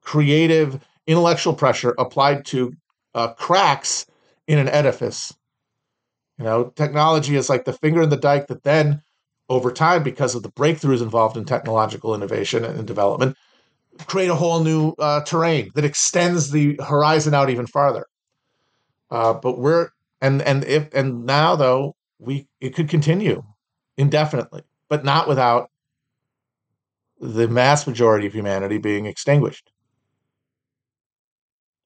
creative, 0.01 0.79
intellectual 1.07 1.53
pressure 1.53 1.93
applied 1.97 2.45
to 2.45 2.73
uh, 3.15 3.33
cracks 3.33 4.05
in 4.47 4.59
an 4.59 4.69
edifice. 4.69 5.33
You 6.37 6.45
know, 6.45 6.73
technology 6.75 7.35
is 7.35 7.49
like 7.49 7.65
the 7.65 7.73
finger 7.73 8.01
in 8.01 8.09
the 8.09 8.17
dike 8.17 8.47
that 8.47 8.63
then, 8.63 9.01
over 9.49 9.71
time, 9.71 10.03
because 10.03 10.33
of 10.35 10.43
the 10.43 10.51
breakthroughs 10.51 11.01
involved 11.01 11.37
in 11.37 11.45
technological 11.45 12.15
innovation 12.15 12.65
and 12.65 12.87
development, 12.87 13.37
create 14.07 14.29
a 14.29 14.35
whole 14.35 14.63
new 14.63 14.93
uh, 14.99 15.21
terrain 15.21 15.71
that 15.75 15.85
extends 15.85 16.51
the 16.51 16.79
horizon 16.85 17.33
out 17.33 17.49
even 17.49 17.67
farther. 17.67 18.05
Uh, 19.09 19.33
but 19.33 19.59
we're 19.59 19.89
and 20.21 20.41
and 20.41 20.63
if 20.63 20.93
and 20.93 21.25
now 21.25 21.55
though 21.55 21.95
we 22.19 22.47
it 22.59 22.73
could 22.75 22.89
continue 22.89 23.43
indefinitely, 23.97 24.63
but 24.89 25.03
not 25.03 25.27
without 25.27 25.69
the 27.19 27.47
mass 27.47 27.87
majority 27.87 28.27
of 28.27 28.33
humanity 28.33 28.77
being 28.77 29.05
extinguished. 29.05 29.71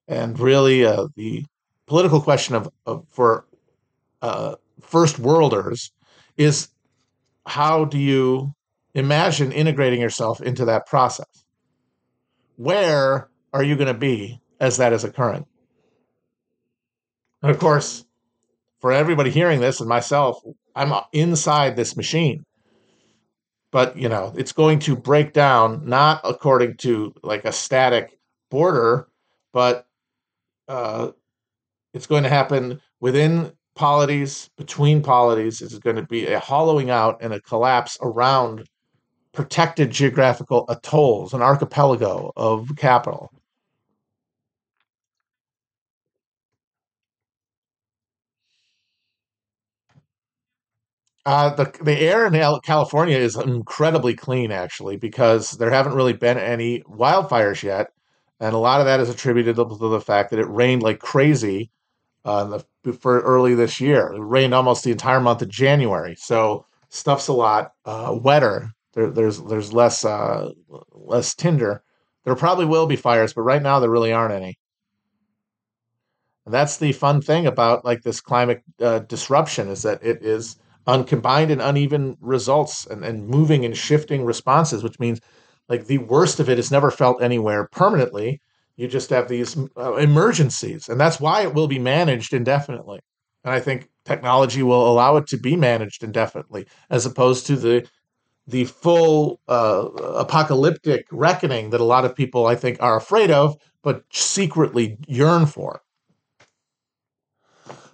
And 0.08 0.38
really, 0.40 0.86
uh, 0.86 1.08
the 1.16 1.44
political 1.86 2.20
question 2.20 2.54
of, 2.54 2.68
of 2.86 3.06
for 3.08 3.44
uh, 4.22 4.56
first 4.80 5.18
worlders 5.18 5.92
is 6.36 6.68
how 7.46 7.84
do 7.84 7.98
you 7.98 8.52
imagine 8.94 9.52
integrating 9.52 10.00
yourself 10.00 10.40
into 10.40 10.64
that 10.64 10.86
process? 10.86 11.44
Where 12.58 13.28
are 13.52 13.62
you 13.62 13.76
going 13.76 13.86
to 13.86 13.94
be 13.94 14.40
as 14.58 14.78
that 14.78 14.92
is 14.92 15.04
occurring? 15.04 15.46
And 17.40 17.52
of 17.52 17.60
course, 17.60 18.04
for 18.80 18.90
everybody 18.90 19.30
hearing 19.30 19.60
this 19.60 19.78
and 19.78 19.88
myself, 19.88 20.42
I'm 20.74 20.92
inside 21.12 21.76
this 21.76 21.96
machine. 21.96 22.44
But, 23.70 23.96
you 23.96 24.08
know, 24.08 24.34
it's 24.36 24.50
going 24.50 24.80
to 24.80 24.96
break 24.96 25.32
down 25.32 25.88
not 25.88 26.20
according 26.24 26.78
to 26.78 27.14
like 27.22 27.44
a 27.44 27.52
static 27.52 28.18
border, 28.50 29.06
but 29.52 29.86
uh, 30.66 31.12
it's 31.94 32.06
going 32.08 32.24
to 32.24 32.28
happen 32.28 32.80
within 32.98 33.52
polities, 33.76 34.50
between 34.56 35.00
polities. 35.00 35.62
It's 35.62 35.78
going 35.78 35.94
to 35.94 36.02
be 36.02 36.26
a 36.26 36.40
hollowing 36.40 36.90
out 36.90 37.18
and 37.20 37.32
a 37.32 37.40
collapse 37.40 37.96
around 38.02 38.68
protected 39.38 39.88
geographical 39.92 40.64
atolls, 40.68 41.32
an 41.32 41.40
archipelago 41.42 42.32
of 42.36 42.74
capital. 42.76 43.30
Uh, 51.24 51.54
the 51.54 51.72
the 51.84 51.96
air 52.00 52.26
in 52.26 52.60
California 52.64 53.16
is 53.16 53.36
incredibly 53.36 54.12
clean, 54.14 54.50
actually, 54.50 54.96
because 54.96 55.52
there 55.52 55.70
haven't 55.70 55.94
really 55.94 56.12
been 56.14 56.36
any 56.36 56.80
wildfires 56.82 57.62
yet, 57.62 57.92
and 58.40 58.54
a 58.54 58.58
lot 58.58 58.80
of 58.80 58.86
that 58.86 58.98
is 58.98 59.08
attributed 59.08 59.54
to 59.54 59.64
the 59.64 60.00
fact 60.00 60.30
that 60.30 60.40
it 60.40 60.48
rained 60.48 60.82
like 60.82 60.98
crazy 60.98 61.70
uh, 62.24 62.58
the, 62.84 62.92
for 62.94 63.20
early 63.22 63.54
this 63.54 63.80
year. 63.80 64.12
It 64.14 64.20
rained 64.20 64.54
almost 64.54 64.84
the 64.84 64.92
entire 64.92 65.20
month 65.20 65.42
of 65.42 65.48
January, 65.50 66.16
so 66.16 66.66
stuff's 66.90 67.28
a 67.28 67.34
lot 67.34 67.74
uh, 67.84 68.18
wetter. 68.20 68.72
There, 68.98 69.10
there's 69.10 69.40
there's 69.44 69.72
less 69.72 70.04
uh, 70.04 70.50
less 70.90 71.32
tinder. 71.32 71.84
There 72.24 72.34
probably 72.34 72.64
will 72.64 72.88
be 72.88 72.96
fires, 72.96 73.32
but 73.32 73.42
right 73.42 73.62
now 73.62 73.78
there 73.78 73.90
really 73.90 74.12
aren't 74.12 74.34
any. 74.34 74.58
And 76.44 76.52
that's 76.52 76.78
the 76.78 76.90
fun 76.90 77.22
thing 77.22 77.46
about 77.46 77.84
like 77.84 78.02
this 78.02 78.20
climate 78.20 78.64
uh, 78.80 78.98
disruption 79.00 79.68
is 79.68 79.82
that 79.82 80.02
it 80.02 80.24
is 80.24 80.56
uncombined 80.88 81.52
and 81.52 81.62
uneven 81.62 82.16
results 82.20 82.86
and, 82.86 83.04
and 83.04 83.28
moving 83.28 83.64
and 83.64 83.76
shifting 83.76 84.24
responses, 84.24 84.82
which 84.82 84.98
means 84.98 85.20
like 85.68 85.86
the 85.86 85.98
worst 85.98 86.40
of 86.40 86.50
it 86.50 86.58
is 86.58 86.72
never 86.72 86.90
felt 86.90 87.22
anywhere 87.22 87.68
permanently. 87.70 88.40
You 88.76 88.88
just 88.88 89.10
have 89.10 89.28
these 89.28 89.56
uh, 89.76 89.94
emergencies, 89.94 90.88
and 90.88 91.00
that's 91.00 91.20
why 91.20 91.42
it 91.42 91.54
will 91.54 91.68
be 91.68 91.78
managed 91.78 92.34
indefinitely. 92.34 92.98
And 93.44 93.54
I 93.54 93.60
think 93.60 93.90
technology 94.04 94.64
will 94.64 94.90
allow 94.90 95.16
it 95.18 95.28
to 95.28 95.36
be 95.36 95.54
managed 95.54 96.02
indefinitely, 96.02 96.66
as 96.90 97.06
opposed 97.06 97.46
to 97.46 97.54
the 97.54 97.86
the 98.48 98.64
full 98.64 99.40
uh, 99.46 99.88
apocalyptic 100.16 101.06
reckoning 101.12 101.70
that 101.70 101.80
a 101.80 101.84
lot 101.84 102.04
of 102.04 102.16
people 102.16 102.46
I 102.46 102.56
think 102.56 102.82
are 102.82 102.96
afraid 102.96 103.30
of, 103.30 103.56
but 103.82 104.02
secretly 104.10 104.98
yearn 105.06 105.46
for 105.46 105.82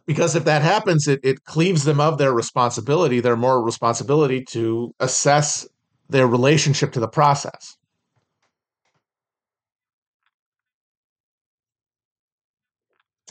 because 0.07 0.37
if 0.37 0.45
that 0.45 0.63
happens, 0.63 1.09
it, 1.09 1.21
it 1.23 1.45
cleaves 1.45 1.85
them 1.85 2.01
of 2.01 2.19
their 2.19 2.33
responsibility, 2.33 3.21
their 3.21 3.37
moral 3.37 3.63
responsibility 3.63 4.45
to 4.51 4.95
assess 5.01 5.67
their 6.09 6.27
relationship 6.27 6.93
to 6.93 7.01
the 7.01 7.09
process. 7.09 7.77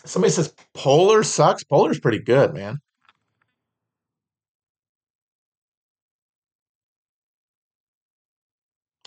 Somebody 0.06 0.32
says 0.34 0.54
Polar 0.74 1.24
sucks. 1.24 1.64
Polar's 1.64 2.00
pretty 2.00 2.20
good, 2.20 2.54
man. 2.54 2.80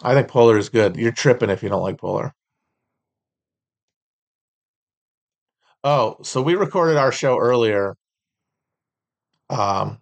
I 0.02 0.14
think 0.14 0.28
Polar 0.28 0.56
is 0.56 0.70
good. 0.70 0.96
You're 0.96 1.12
tripping 1.12 1.50
if 1.50 1.62
you 1.62 1.68
don't 1.68 1.82
like 1.82 1.98
Polar. 1.98 2.32
Oh, 5.84 6.18
so 6.22 6.42
we 6.42 6.54
recorded 6.54 6.98
our 6.98 7.10
show 7.12 7.38
earlier. 7.38 7.96
Um, 9.48 10.00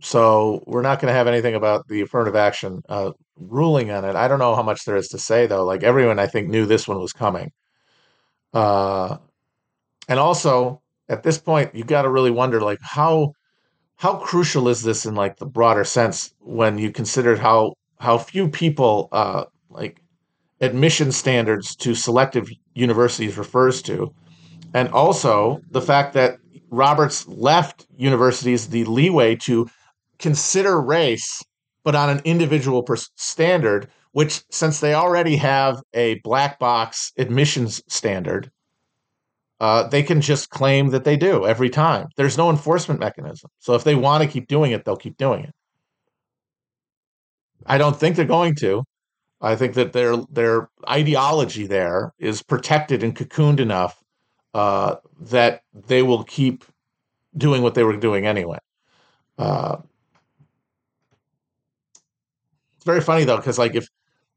so 0.00 0.62
we're 0.66 0.82
not 0.82 1.00
going 1.00 1.10
to 1.10 1.16
have 1.16 1.26
anything 1.26 1.54
about 1.54 1.86
the 1.88 2.02
affirmative 2.02 2.36
action 2.36 2.82
uh, 2.88 3.10
ruling 3.36 3.90
on 3.90 4.04
it. 4.04 4.14
I 4.14 4.28
don't 4.28 4.38
know 4.38 4.54
how 4.54 4.62
much 4.62 4.84
there 4.84 4.96
is 4.96 5.08
to 5.08 5.18
say 5.18 5.46
though. 5.46 5.64
Like 5.64 5.82
everyone, 5.82 6.18
I 6.18 6.26
think 6.26 6.48
knew 6.48 6.66
this 6.66 6.86
one 6.86 7.00
was 7.00 7.12
coming. 7.12 7.50
Uh, 8.52 9.16
and 10.08 10.18
also 10.18 10.82
at 11.08 11.22
this 11.22 11.38
point, 11.38 11.74
you 11.74 11.84
got 11.84 12.02
to 12.02 12.10
really 12.10 12.30
wonder 12.30 12.60
like 12.60 12.78
how 12.82 13.32
how 13.98 14.14
crucial 14.14 14.68
is 14.68 14.82
this 14.82 15.04
in 15.04 15.14
like 15.16 15.36
the 15.36 15.46
broader 15.46 15.84
sense 15.84 16.32
when 16.40 16.78
you 16.78 16.90
consider 16.90 17.36
how 17.36 17.74
how 17.98 18.16
few 18.16 18.48
people 18.48 19.08
uh, 19.10 19.44
like 19.70 20.00
admission 20.60 21.10
standards 21.10 21.74
to 21.74 21.94
selective 21.94 22.48
universities 22.74 23.36
refers 23.36 23.82
to, 23.82 24.14
and 24.72 24.88
also 24.90 25.60
the 25.72 25.82
fact 25.82 26.14
that 26.14 26.38
Roberts 26.70 27.26
left 27.26 27.86
universities 27.96 28.68
the 28.68 28.84
leeway 28.84 29.34
to 29.34 29.68
consider 30.20 30.80
race, 30.80 31.42
but 31.82 31.96
on 31.96 32.08
an 32.08 32.20
individual 32.24 32.84
per- 32.84 32.96
standard, 33.16 33.88
which, 34.12 34.42
since 34.50 34.78
they 34.78 34.94
already 34.94 35.36
have 35.36 35.82
a 35.94 36.20
black 36.22 36.60
box 36.60 37.12
admissions 37.16 37.82
standard, 37.88 38.50
uh, 39.60 39.88
they 39.88 40.02
can 40.02 40.20
just 40.20 40.50
claim 40.50 40.90
that 40.90 41.04
they 41.04 41.16
do 41.16 41.46
every 41.46 41.70
time. 41.70 42.08
There's 42.16 42.38
no 42.38 42.50
enforcement 42.50 43.00
mechanism. 43.00 43.50
So 43.58 43.74
if 43.74 43.84
they 43.84 43.94
want 43.94 44.22
to 44.22 44.28
keep 44.28 44.46
doing 44.46 44.72
it, 44.72 44.84
they'll 44.84 44.96
keep 44.96 45.16
doing 45.16 45.44
it. 45.44 45.54
I 47.66 47.78
don't 47.78 47.98
think 47.98 48.16
they're 48.16 48.24
going 48.24 48.54
to. 48.56 48.84
I 49.40 49.56
think 49.56 49.74
that 49.74 49.92
their 49.92 50.16
their 50.30 50.68
ideology 50.88 51.66
there 51.66 52.12
is 52.18 52.42
protected 52.42 53.02
and 53.02 53.14
cocooned 53.14 53.60
enough 53.60 54.02
uh, 54.54 54.96
that 55.20 55.62
they 55.86 56.02
will 56.02 56.24
keep 56.24 56.64
doing 57.36 57.62
what 57.62 57.74
they 57.74 57.84
were 57.84 57.96
doing 57.96 58.26
anyway. 58.26 58.58
Uh, 59.36 59.76
it's 62.76 62.84
very 62.84 63.00
funny 63.00 63.24
though, 63.24 63.36
because 63.36 63.58
like 63.58 63.74
if 63.76 63.88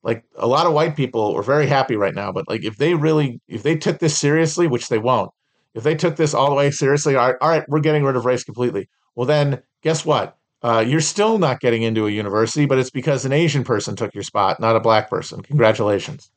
like 0.03 0.23
a 0.35 0.47
lot 0.47 0.65
of 0.65 0.73
white 0.73 0.95
people 0.95 1.35
are 1.35 1.43
very 1.43 1.67
happy 1.67 1.95
right 1.95 2.15
now, 2.15 2.31
but 2.31 2.47
like 2.47 2.63
if 2.63 2.77
they 2.77 2.93
really 2.93 3.39
if 3.47 3.63
they 3.63 3.75
took 3.75 3.99
this 3.99 4.17
seriously, 4.17 4.67
which 4.67 4.89
they 4.89 4.97
won't, 4.97 5.31
if 5.73 5.83
they 5.83 5.95
took 5.95 6.15
this 6.15 6.33
all 6.33 6.49
the 6.49 6.55
way 6.55 6.71
seriously, 6.71 7.15
all 7.15 7.27
right, 7.27 7.35
all 7.41 7.49
right 7.49 7.63
we're 7.69 7.79
getting 7.79 8.03
rid 8.03 8.15
of 8.15 8.25
race 8.25 8.43
completely. 8.43 8.89
Well, 9.15 9.27
then 9.27 9.61
guess 9.83 10.05
what? 10.05 10.37
Uh, 10.63 10.83
you're 10.85 11.01
still 11.01 11.39
not 11.39 11.59
getting 11.59 11.81
into 11.81 12.05
a 12.05 12.11
university, 12.11 12.65
but 12.65 12.77
it's 12.77 12.91
because 12.91 13.25
an 13.25 13.33
Asian 13.33 13.63
person 13.63 13.95
took 13.95 14.13
your 14.13 14.23
spot, 14.23 14.59
not 14.59 14.75
a 14.75 14.79
black 14.79 15.09
person. 15.09 15.41
Congratulations. 15.41 16.31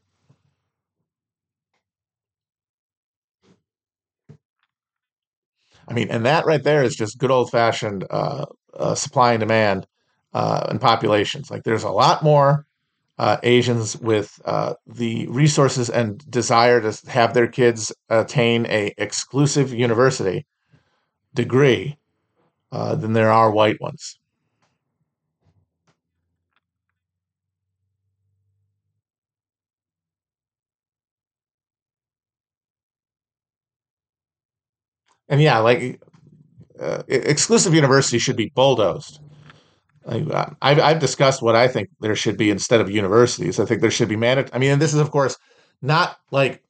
I 5.86 5.92
mean, 5.92 6.08
and 6.10 6.24
that 6.24 6.46
right 6.46 6.62
there 6.62 6.82
is 6.82 6.96
just 6.96 7.18
good 7.18 7.30
old 7.30 7.50
fashioned 7.50 8.06
uh, 8.10 8.46
uh, 8.72 8.94
supply 8.94 9.32
and 9.34 9.40
demand 9.40 9.86
uh, 10.32 10.66
and 10.70 10.80
populations. 10.80 11.50
Like, 11.50 11.64
there's 11.64 11.84
a 11.84 11.90
lot 11.90 12.22
more 12.22 12.66
uh, 13.18 13.36
Asians 13.42 13.96
with 13.98 14.40
uh, 14.44 14.74
the 14.86 15.26
resources 15.28 15.88
and 15.90 16.18
desire 16.30 16.80
to 16.80 17.10
have 17.10 17.34
their 17.34 17.46
kids 17.46 17.92
attain 18.08 18.66
a 18.66 18.92
exclusive 18.98 19.72
university 19.72 20.46
degree 21.34 21.96
uh, 22.72 22.94
than 22.96 23.12
there 23.12 23.30
are 23.32 23.50
white 23.50 23.80
ones. 23.80 24.18
And 35.28 35.40
yeah, 35.40 35.58
like 35.58 36.00
uh, 36.80 37.02
exclusive 37.08 37.74
universities 37.74 38.22
should 38.22 38.36
be 38.36 38.52
bulldozed. 38.54 39.20
I've, 40.06 40.78
I've 40.80 40.98
discussed 40.98 41.42
what 41.42 41.56
I 41.56 41.68
think 41.68 41.88
there 42.00 42.14
should 42.14 42.36
be 42.36 42.50
instead 42.50 42.80
of 42.80 42.90
universities. 42.90 43.58
I 43.58 43.64
think 43.64 43.80
there 43.80 43.90
should 43.90 44.08
be 44.08 44.16
managed. 44.16 44.50
I 44.52 44.58
mean, 44.58 44.78
this 44.78 44.94
is 44.94 45.00
of 45.00 45.10
course 45.10 45.36
not 45.82 46.18
like 46.30 46.62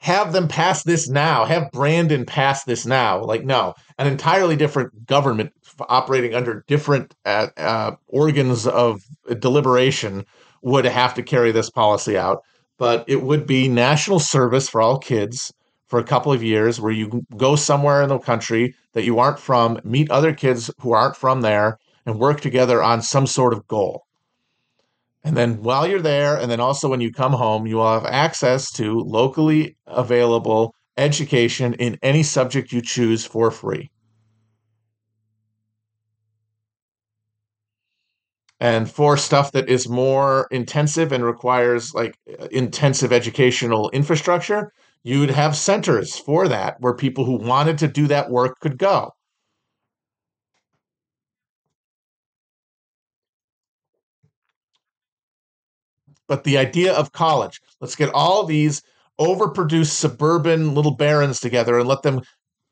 have 0.00 0.32
them 0.32 0.48
pass 0.48 0.82
this 0.82 1.08
now, 1.08 1.44
have 1.44 1.70
Brandon 1.72 2.24
pass 2.24 2.64
this 2.64 2.86
now. 2.86 3.22
Like, 3.22 3.44
no, 3.44 3.74
an 3.98 4.06
entirely 4.06 4.56
different 4.56 5.06
government 5.06 5.52
operating 5.88 6.34
under 6.34 6.64
different 6.66 7.14
uh, 7.26 7.48
uh, 7.58 7.92
organs 8.08 8.66
of 8.66 9.02
deliberation 9.38 10.24
would 10.62 10.86
have 10.86 11.14
to 11.14 11.22
carry 11.22 11.52
this 11.52 11.68
policy 11.68 12.16
out. 12.16 12.42
But 12.78 13.04
it 13.08 13.22
would 13.22 13.46
be 13.46 13.68
national 13.68 14.20
service 14.20 14.70
for 14.70 14.80
all 14.80 14.98
kids 14.98 15.52
for 15.86 15.98
a 15.98 16.04
couple 16.04 16.32
of 16.32 16.42
years 16.42 16.80
where 16.80 16.92
you 16.92 17.26
go 17.36 17.54
somewhere 17.54 18.02
in 18.02 18.08
the 18.08 18.18
country 18.18 18.74
that 18.94 19.04
you 19.04 19.18
aren't 19.18 19.38
from, 19.38 19.78
meet 19.84 20.10
other 20.10 20.32
kids 20.32 20.70
who 20.80 20.92
aren't 20.92 21.16
from 21.16 21.42
there, 21.42 21.78
and 22.06 22.18
work 22.18 22.40
together 22.40 22.82
on 22.82 23.02
some 23.02 23.26
sort 23.26 23.52
of 23.52 23.66
goal. 23.66 24.04
And 25.22 25.36
then 25.36 25.62
while 25.62 25.86
you're 25.86 26.00
there, 26.00 26.36
and 26.36 26.50
then 26.50 26.60
also 26.60 26.88
when 26.88 27.00
you 27.00 27.12
come 27.12 27.32
home, 27.32 27.66
you 27.66 27.76
will 27.76 27.92
have 27.92 28.06
access 28.06 28.70
to 28.72 29.00
locally 29.00 29.76
available 29.86 30.74
education 30.96 31.74
in 31.74 31.98
any 32.02 32.22
subject 32.22 32.72
you 32.72 32.80
choose 32.80 33.26
for 33.26 33.50
free. 33.50 33.90
And 38.60 38.90
for 38.90 39.16
stuff 39.16 39.52
that 39.52 39.70
is 39.70 39.88
more 39.88 40.46
intensive 40.50 41.12
and 41.12 41.24
requires 41.24 41.94
like 41.94 42.18
intensive 42.50 43.12
educational 43.12 43.88
infrastructure, 43.90 44.72
you'd 45.02 45.30
have 45.30 45.56
centers 45.56 46.18
for 46.18 46.46
that 46.48 46.76
where 46.80 46.94
people 46.94 47.24
who 47.24 47.36
wanted 47.36 47.78
to 47.78 47.88
do 47.88 48.06
that 48.08 48.30
work 48.30 48.60
could 48.60 48.76
go. 48.76 49.12
But 56.30 56.44
the 56.44 56.58
idea 56.58 56.92
of 56.92 57.10
college, 57.10 57.60
let's 57.80 57.96
get 57.96 58.08
all 58.14 58.44
these 58.44 58.82
overproduced 59.20 59.90
suburban 59.90 60.76
little 60.76 60.94
barons 60.94 61.40
together 61.40 61.76
and 61.76 61.88
let 61.88 62.02
them 62.02 62.20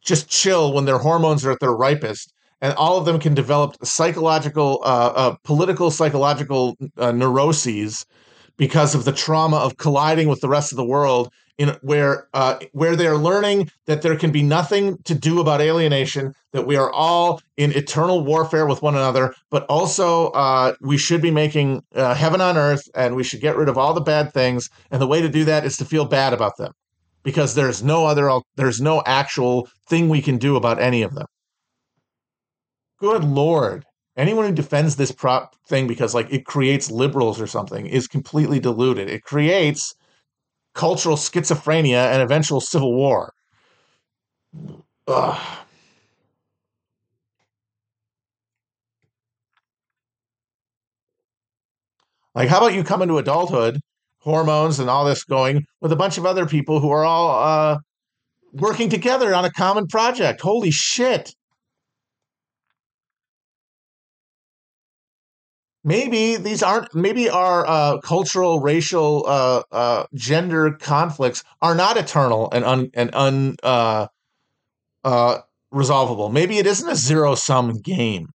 just 0.00 0.28
chill 0.30 0.72
when 0.72 0.84
their 0.84 0.98
hormones 0.98 1.44
are 1.44 1.50
at 1.50 1.58
their 1.58 1.74
ripest. 1.74 2.32
And 2.60 2.72
all 2.74 2.98
of 2.98 3.04
them 3.04 3.18
can 3.18 3.34
develop 3.34 3.74
psychological, 3.84 4.78
uh, 4.84 5.12
uh, 5.16 5.36
political, 5.42 5.90
psychological 5.90 6.76
uh, 6.98 7.10
neuroses 7.10 8.06
because 8.58 8.94
of 8.94 9.04
the 9.04 9.10
trauma 9.10 9.56
of 9.56 9.76
colliding 9.76 10.28
with 10.28 10.40
the 10.40 10.48
rest 10.48 10.70
of 10.70 10.76
the 10.76 10.84
world 10.84 11.28
in 11.58 11.76
where 11.82 12.28
uh, 12.32 12.58
where 12.72 12.96
they 12.96 13.06
are 13.06 13.16
learning 13.16 13.70
that 13.86 14.02
there 14.02 14.16
can 14.16 14.30
be 14.30 14.42
nothing 14.42 14.96
to 15.04 15.14
do 15.14 15.40
about 15.40 15.60
alienation, 15.60 16.32
that 16.52 16.66
we 16.66 16.76
are 16.76 16.90
all 16.92 17.40
in 17.56 17.72
eternal 17.72 18.24
warfare 18.24 18.66
with 18.66 18.80
one 18.80 18.94
another, 18.94 19.34
but 19.50 19.66
also 19.66 20.28
uh, 20.28 20.74
we 20.80 20.96
should 20.96 21.20
be 21.20 21.32
making 21.32 21.82
uh, 21.94 22.14
heaven 22.14 22.40
on 22.40 22.56
earth, 22.56 22.88
and 22.94 23.16
we 23.16 23.24
should 23.24 23.40
get 23.40 23.56
rid 23.56 23.68
of 23.68 23.76
all 23.76 23.92
the 23.92 24.00
bad 24.00 24.32
things. 24.32 24.70
And 24.90 25.02
the 25.02 25.06
way 25.08 25.20
to 25.20 25.28
do 25.28 25.44
that 25.44 25.64
is 25.64 25.76
to 25.78 25.84
feel 25.84 26.04
bad 26.04 26.32
about 26.32 26.56
them, 26.56 26.72
because 27.24 27.54
there's 27.54 27.82
no 27.82 28.06
other 28.06 28.30
there's 28.56 28.80
no 28.80 29.02
actual 29.04 29.68
thing 29.88 30.08
we 30.08 30.22
can 30.22 30.38
do 30.38 30.56
about 30.56 30.80
any 30.80 31.02
of 31.02 31.14
them. 31.14 31.26
Good 33.00 33.24
lord. 33.24 33.84
Anyone 34.16 34.46
who 34.46 34.52
defends 34.52 34.96
this 34.96 35.12
prop 35.12 35.54
thing 35.68 35.86
because 35.86 36.12
like 36.14 36.32
it 36.32 36.44
creates 36.44 36.90
liberals 36.90 37.40
or 37.40 37.46
something 37.46 37.86
is 37.86 38.08
completely 38.08 38.58
deluded. 38.58 39.08
It 39.08 39.22
creates 39.22 39.94
cultural 40.78 41.16
schizophrenia 41.16 42.12
and 42.12 42.22
eventual 42.22 42.60
civil 42.60 42.94
war. 42.94 43.34
Ugh. 45.08 45.58
Like, 52.34 52.48
how 52.48 52.58
about 52.58 52.74
you 52.74 52.84
come 52.84 53.02
into 53.02 53.18
adulthood, 53.18 53.80
hormones 54.20 54.78
and 54.78 54.88
all 54.88 55.04
this 55.04 55.24
going 55.24 55.64
with 55.80 55.90
a 55.90 55.96
bunch 55.96 56.16
of 56.16 56.24
other 56.24 56.46
people 56.46 56.78
who 56.78 56.90
are 56.90 57.04
all 57.04 57.30
uh, 57.30 57.78
working 58.52 58.88
together 58.88 59.34
on 59.34 59.44
a 59.44 59.50
common 59.50 59.88
project? 59.88 60.40
Holy 60.40 60.70
shit. 60.70 61.34
Maybe 65.88 66.36
these 66.36 66.62
aren't 66.62 66.94
maybe 66.94 67.28
our 67.28 67.66
uh, 67.66 67.98
cultural 68.00 68.60
racial 68.60 69.24
uh, 69.26 69.62
uh, 69.72 70.04
gender 70.14 70.72
conflicts 70.72 71.42
are 71.60 71.74
not 71.74 71.96
eternal 71.96 72.48
and 72.52 72.64
un 72.64 72.90
and 72.94 73.10
un 73.14 73.56
uh, 73.62 74.06
uh, 75.04 75.38
resolvable. 75.70 76.28
Maybe 76.28 76.58
it 76.58 76.66
isn't 76.66 76.88
a 76.88 76.96
zero 76.96 77.34
sum 77.34 77.80
game 77.80 78.28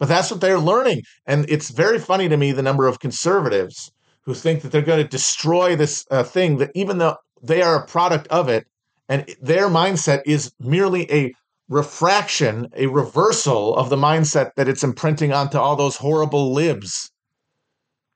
but 0.00 0.08
that's 0.08 0.30
what 0.30 0.40
they're 0.40 0.58
learning. 0.58 1.02
And 1.26 1.44
it's 1.48 1.70
very 1.70 2.00
funny 2.00 2.28
to 2.28 2.36
me 2.36 2.50
the 2.50 2.62
number 2.62 2.88
of 2.88 2.98
conservatives 2.98 3.92
who 4.22 4.34
think 4.34 4.62
that 4.62 4.72
they're 4.72 4.82
going 4.82 5.02
to 5.02 5.08
destroy 5.08 5.76
this 5.76 6.06
uh, 6.10 6.24
thing 6.24 6.56
that 6.56 6.70
even 6.74 6.98
though 6.98 7.16
they 7.42 7.62
are 7.62 7.76
a 7.76 7.86
product 7.86 8.26
of 8.28 8.48
it 8.48 8.66
and 9.08 9.26
their 9.40 9.68
mindset 9.68 10.22
is 10.24 10.52
merely 10.58 11.10
a 11.12 11.32
refraction, 11.70 12.68
a 12.76 12.88
reversal 12.88 13.76
of 13.76 13.88
the 13.88 13.96
mindset 13.96 14.50
that 14.56 14.68
it's 14.68 14.82
imprinting 14.82 15.32
onto 15.32 15.56
all 15.56 15.76
those 15.76 15.96
horrible 15.96 16.52
libs. 16.52 17.10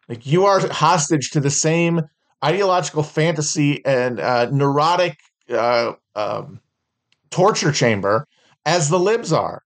Like 0.09 0.27
you 0.27 0.45
are 0.45 0.69
hostage 0.69 1.31
to 1.31 1.41
the 1.41 1.51
same 1.51 2.03
ideological 2.45 3.05
fantasy 3.05 3.83
and 3.87 4.21
uh, 4.21 4.51
neurotic 4.51 5.17
uh, 5.49 5.93
um, 6.17 6.61
torture 7.31 7.73
chamber 7.73 8.27
as 8.67 8.91
the 8.91 8.99
libs 8.99 9.33
are. 9.33 9.63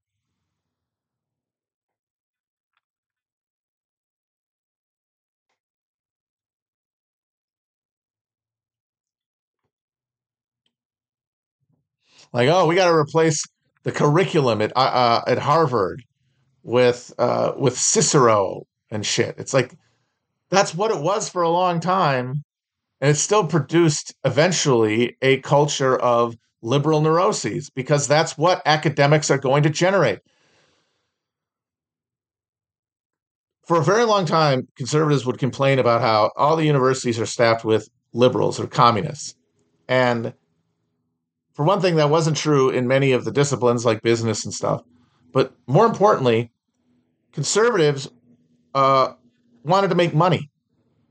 Like, 12.35 12.51
oh, 12.51 12.67
we 12.67 12.75
got 12.75 12.89
to 12.89 12.95
replace 12.95 13.43
the 13.85 13.93
curriculum 13.93 14.61
at 14.63 14.73
uh, 14.77 14.81
uh, 14.81 15.23
at 15.27 15.39
Harvard 15.39 16.03
with 16.63 17.13
uh, 17.19 17.53
with 17.57 17.79
Cicero 17.79 18.67
and 18.91 19.05
shit. 19.05 19.35
It's 19.39 19.55
like 19.55 19.75
that's 20.51 20.75
what 20.75 20.91
it 20.91 21.01
was 21.01 21.29
for 21.29 21.43
a 21.43 21.51
long 21.51 21.81
time, 21.81 22.45
and 23.01 23.11
it 23.11 23.17
still 23.17 23.47
produced 23.47 24.15
eventually 24.25 25.17
a 25.23 25.41
culture 25.41 25.97
of 25.97 26.37
liberal 26.63 27.01
neuroses 27.01 27.71
because 27.71 28.09
that's 28.09 28.37
what 28.37 28.63
academics 28.67 29.31
are 29.31 29.39
going 29.39 29.63
to 29.63 29.71
generate. 29.71 30.21
For 33.67 33.79
a 33.79 33.85
very 33.85 34.05
long 34.05 34.25
time, 34.25 34.67
conservatives 34.77 35.27
would 35.27 35.39
complain 35.39 35.79
about 35.79 36.01
how 36.01 36.31
all 36.37 36.57
the 36.57 36.65
universities 36.65 37.21
are 37.21 37.27
staffed 37.27 37.67
with 37.67 37.89
liberals 38.15 38.59
or 38.59 38.67
communists. 38.67 39.35
And 39.89 40.33
for 41.59 41.65
one 41.65 41.81
thing, 41.81 41.97
that 41.97 42.09
wasn't 42.09 42.37
true 42.37 42.71
in 42.71 42.87
many 42.87 43.11
of 43.11 43.25
the 43.25 43.33
disciplines 43.33 43.85
like 43.85 44.01
business 44.01 44.45
and 44.45 44.55
stuff. 44.55 44.81
But 45.33 45.53
more 45.67 45.87
importantly, 45.87 46.53
conservatives 47.33 48.09
uh, 48.77 49.15
wanted 49.65 49.89
to 49.89 49.97
make 49.97 50.15
money. 50.15 50.51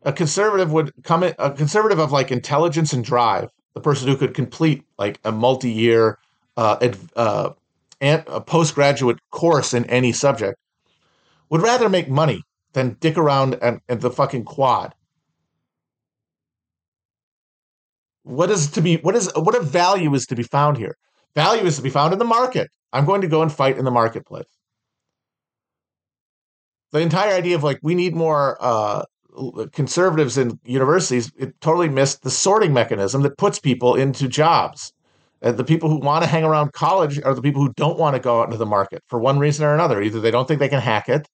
A 0.03 0.13
conservative 0.13 0.71
would 0.71 0.93
come 1.03 1.23
in, 1.23 1.35
a 1.37 1.51
conservative 1.51 1.99
of 1.99 2.13
like 2.13 2.31
intelligence 2.31 2.93
and 2.93 3.03
drive, 3.03 3.49
the 3.73 3.81
person 3.81 4.07
who 4.07 4.15
could 4.15 4.33
complete 4.33 4.85
like 4.97 5.19
a 5.25 5.33
multi-year 5.33 6.17
uh, 6.55 6.77
ad, 6.81 6.97
uh, 7.17 7.49
a 7.99 8.39
postgraduate 8.39 9.17
course 9.31 9.73
in 9.73 9.83
any 9.87 10.13
subject, 10.13 10.57
would 11.49 11.61
rather 11.61 11.89
make 11.89 12.09
money 12.09 12.41
than 12.71 12.95
dick 13.01 13.17
around 13.17 13.55
at, 13.55 13.81
at 13.89 13.99
the 13.99 14.09
fucking 14.09 14.45
quad 14.45 14.95
what 18.27 18.51
is 18.51 18.69
to 18.71 18.81
be 18.81 18.97
what 18.97 19.15
is 19.15 19.31
what 19.35 19.55
a 19.55 19.61
value 19.61 20.13
is 20.13 20.25
to 20.27 20.35
be 20.35 20.43
found 20.43 20.77
here? 20.77 20.97
Value 21.35 21.63
is 21.63 21.77
to 21.77 21.81
be 21.81 21.89
found 21.89 22.13
in 22.13 22.19
the 22.19 22.25
market. 22.25 22.69
I'm 22.91 23.05
going 23.05 23.21
to 23.21 23.27
go 23.27 23.41
and 23.41 23.51
fight 23.51 23.77
in 23.77 23.85
the 23.85 23.91
marketplace. 23.91 24.47
The 26.91 26.99
entire 26.99 27.33
idea 27.33 27.55
of 27.55 27.63
like 27.63 27.79
we 27.81 27.95
need 27.95 28.15
more 28.15 28.57
uh, 28.59 29.03
conservatives 29.71 30.37
in 30.37 30.59
universities 30.65 31.31
it 31.37 31.59
totally 31.61 31.89
missed 31.89 32.23
the 32.23 32.31
sorting 32.31 32.73
mechanism 32.73 33.21
that 33.21 33.37
puts 33.37 33.59
people 33.59 33.95
into 33.95 34.27
jobs. 34.27 34.93
And 35.41 35.55
the 35.55 35.63
people 35.63 35.89
who 35.89 35.99
want 35.99 36.23
to 36.23 36.29
hang 36.29 36.43
around 36.43 36.73
college 36.73 37.21
are 37.21 37.35
the 37.35 37.43
people 37.43 37.61
who 37.61 37.71
don't 37.77 37.99
want 37.99 38.15
to 38.15 38.19
go 38.19 38.41
out 38.41 38.45
into 38.45 38.57
the 38.57 38.65
market 38.65 39.03
for 39.07 39.19
one 39.19 39.37
reason 39.37 39.65
or 39.65 39.73
another. 39.73 40.01
Either 40.01 40.19
they 40.19 40.31
don't 40.31 40.47
think 40.47 40.59
they 40.59 40.69
can 40.69 40.81
hack 40.81 41.07
it 41.07 41.29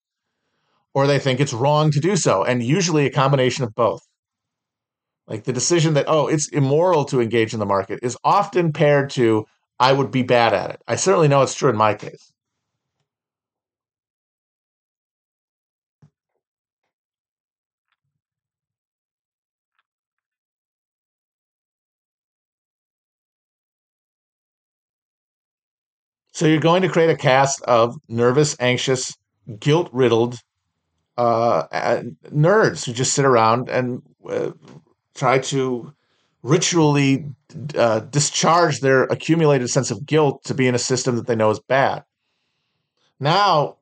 or 0.93 1.07
they 1.07 1.19
think 1.19 1.39
it's 1.39 1.53
wrong 1.53 1.89
to 1.91 1.99
do 1.99 2.17
so. 2.17 2.43
And 2.43 2.61
usually 2.61 3.05
a 3.05 3.11
combination 3.11 3.63
of 3.63 3.73
both 3.73 4.01
like 5.27 5.43
the 5.45 5.53
decision 5.53 5.93
that, 5.95 6.05
oh, 6.07 6.27
it's 6.27 6.47
immoral 6.49 7.05
to 7.05 7.21
engage 7.21 7.53
in 7.53 7.59
the 7.59 7.65
market 7.65 7.99
is 8.03 8.17
often 8.23 8.73
paired 8.73 9.09
to, 9.11 9.45
I 9.79 9.93
would 9.93 10.11
be 10.11 10.23
bad 10.23 10.53
at 10.53 10.71
it. 10.71 10.81
I 10.87 10.95
certainly 10.95 11.27
know 11.27 11.41
it's 11.41 11.55
true 11.55 11.69
in 11.69 11.77
my 11.77 11.93
case. 11.93 12.31
So 26.33 26.47
you're 26.47 26.59
going 26.59 26.81
to 26.81 26.89
create 26.89 27.09
a 27.11 27.15
cast 27.15 27.61
of 27.63 27.95
nervous, 28.09 28.55
anxious, 28.59 29.15
guilt 29.59 29.89
riddled 29.93 30.39
uh, 31.17 31.63
nerds 32.31 32.85
who 32.85 32.93
just 32.93 33.13
sit 33.13 33.25
around 33.25 33.69
and 33.69 34.01
uh, 34.27 34.51
try 35.15 35.39
to 35.39 35.93
ritually 36.41 37.25
uh, 37.77 37.99
discharge 37.99 38.81
their 38.81 39.03
accumulated 39.03 39.69
sense 39.69 39.91
of 39.91 40.05
guilt 40.05 40.43
to 40.43 40.53
be 40.53 40.67
in 40.67 40.75
a 40.75 40.79
system 40.79 41.15
that 41.15 41.27
they 41.27 41.35
know 41.35 41.49
is 41.49 41.59
bad. 41.59 42.03
Now, 43.19 43.77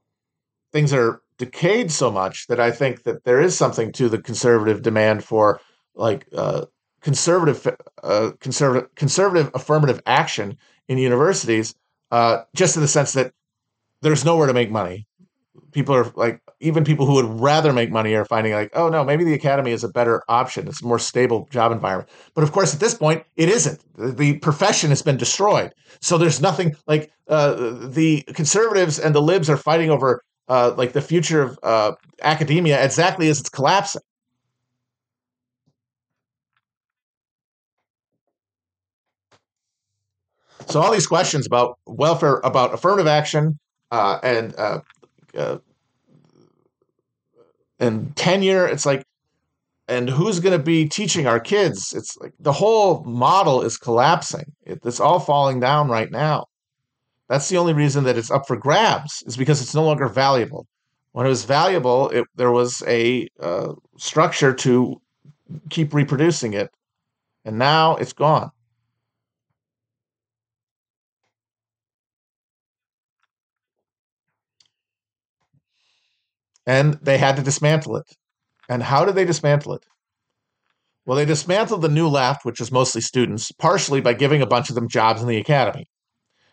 things 0.71 0.93
are 0.93 1.21
decayed 1.38 1.91
so 1.91 2.11
much 2.11 2.47
that 2.47 2.59
I 2.59 2.71
think 2.71 3.03
that 3.03 3.23
there 3.23 3.41
is 3.41 3.57
something 3.57 3.91
to 3.93 4.09
the 4.09 4.21
conservative 4.21 4.84
demand 4.84 5.23
for 5.23 5.59
like 5.95 6.27
uh, 6.36 6.65
conservative, 7.01 7.75
uh, 8.03 8.32
conservative, 8.39 8.93
conservative 8.95 9.49
affirmative 9.55 10.01
action 10.05 10.57
in 10.88 10.99
universities, 10.99 11.73
uh, 12.11 12.43
just 12.53 12.75
in 12.75 12.84
the 12.84 12.88
sense 12.88 13.13
that 13.13 13.34
there's 14.01 14.23
nowhere 14.23 14.47
to 14.47 14.53
make 14.53 14.69
money 14.69 15.07
people 15.72 15.95
are 15.95 16.11
like 16.15 16.41
even 16.59 16.84
people 16.84 17.05
who 17.05 17.15
would 17.15 17.39
rather 17.39 17.74
make 17.74 17.91
money 17.91 18.13
are 18.15 18.26
finding 18.26 18.53
like 18.53 18.72
oh 18.74 18.89
no 18.89 19.03
maybe 19.03 19.24
the 19.24 19.34
academy 19.34 19.72
is 19.72 19.84
a 19.84 19.89
better 19.89 20.22
option. 20.30 20.67
It's 20.67 20.82
a 20.82 20.86
more 20.86 20.99
stable 20.99 21.47
job 21.51 21.72
environment. 21.72 22.09
But 22.36 22.43
of 22.43 22.51
course 22.51 22.74
at 22.74 22.80
this 22.80 22.93
point 22.93 23.24
it 23.36 23.49
isn't. 23.49 23.80
The 24.17 24.38
profession 24.39 24.89
has 24.89 25.01
been 25.01 25.17
destroyed. 25.17 25.72
So 26.01 26.17
there's 26.17 26.41
nothing 26.41 26.76
like 26.88 27.11
uh, 27.28 27.53
the 27.88 28.24
conservatives 28.34 28.99
and 28.99 29.15
the 29.15 29.22
libs 29.22 29.49
are 29.49 29.57
fighting 29.57 29.89
over 29.89 30.22
uh, 30.47 30.74
like 30.78 30.93
the 30.93 31.01
future 31.01 31.41
of 31.41 31.59
uh, 31.63 31.93
academia 32.22 32.84
exactly 32.84 33.30
as 33.30 33.39
it's 33.39 33.49
collapsing. 33.49 34.01
So 40.67 40.82
all 40.82 40.91
these 40.91 41.07
questions 41.07 41.45
about 41.45 41.78
welfare 41.86 42.39
about 42.43 42.74
affirmative 42.74 43.07
action 43.07 43.59
uh, 43.91 44.19
and 44.24 44.55
uh, 44.57 44.80
uh, 45.38 45.57
and 47.79 48.15
tenure. 48.15 48.67
It's 48.67 48.86
like, 48.86 49.03
and 49.88 50.09
who's 50.09 50.39
going 50.39 50.57
to 50.57 50.63
be 50.63 50.88
teaching 50.88 51.27
our 51.27 51.39
kids? 51.39 51.93
It's 51.95 52.15
like 52.17 52.34
the 52.39 52.53
whole 52.53 53.03
model 53.03 53.61
is 53.61 53.77
collapsing. 53.77 54.53
It, 54.63 54.79
it's 54.86 54.99
all 54.99 55.19
falling 55.19 55.59
down 55.59 55.89
right 55.89 56.11
now. 56.11 56.45
That's 57.27 57.49
the 57.49 57.57
only 57.57 57.73
reason 57.73 58.03
that 58.05 58.17
it's 58.17 58.32
up 58.32 58.47
for 58.47 58.57
grabs 58.57 59.23
is 59.25 59.38
because 59.38 59.61
it's 59.61 59.75
no 59.75 59.84
longer 59.84 60.07
valuable. 60.07 60.67
When 61.13 61.25
it 61.25 61.29
was 61.29 61.45
valuable, 61.45 62.09
it, 62.09 62.25
there 62.36 62.51
was 62.51 62.84
a 62.88 63.27
uh, 63.39 63.73
structure 63.97 64.53
to 64.53 65.01
keep 65.69 65.93
reproducing 65.93 66.53
it, 66.53 66.69
and 67.43 67.57
now 67.57 67.95
it's 67.95 68.13
gone. 68.13 68.51
And 76.66 76.95
they 77.01 77.18
had 77.18 77.36
to 77.38 77.43
dismantle 77.43 77.97
it. 77.97 78.16
And 78.70 78.84
how 78.84 79.05
did 79.05 79.16
they 79.16 79.26
dismantle 79.26 79.74
it? 79.74 79.86
Well, 81.05 81.18
they 81.18 81.26
dismantled 81.26 81.82
the 81.82 81.89
new 81.89 82.07
left, 82.07 82.45
which 82.45 82.62
is 82.62 82.72
mostly 82.72 83.01
students, 83.01 83.51
partially 83.51 84.01
by 84.01 84.14
giving 84.14 84.41
a 84.41 84.47
bunch 84.47 84.70
of 84.70 84.76
them 84.76 84.88
jobs 84.88 85.22
in 85.22 85.28
the 85.28 85.38
academy. 85.38 85.88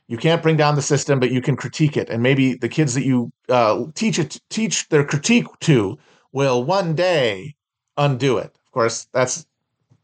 You 0.07 0.17
can't 0.17 0.43
bring 0.43 0.57
down 0.57 0.75
the 0.75 0.83
system, 0.83 1.21
but 1.21 1.31
you 1.31 1.43
can 1.43 1.55
critique 1.55 1.97
it, 1.97 2.09
and 2.09 2.23
maybe 2.23 2.55
the 2.55 2.69
kids 2.69 2.95
that 2.95 3.05
you 3.05 3.31
uh, 3.51 3.85
teach 3.95 4.19
it 4.19 4.41
teach 4.49 4.89
their 4.89 5.05
critique 5.05 5.47
to 5.61 5.99
will 6.33 6.65
one 6.65 6.95
day 6.95 7.55
undo 7.99 8.39
it. 8.39 8.57
Of 8.67 8.73
course, 8.73 9.07
that's 9.13 9.47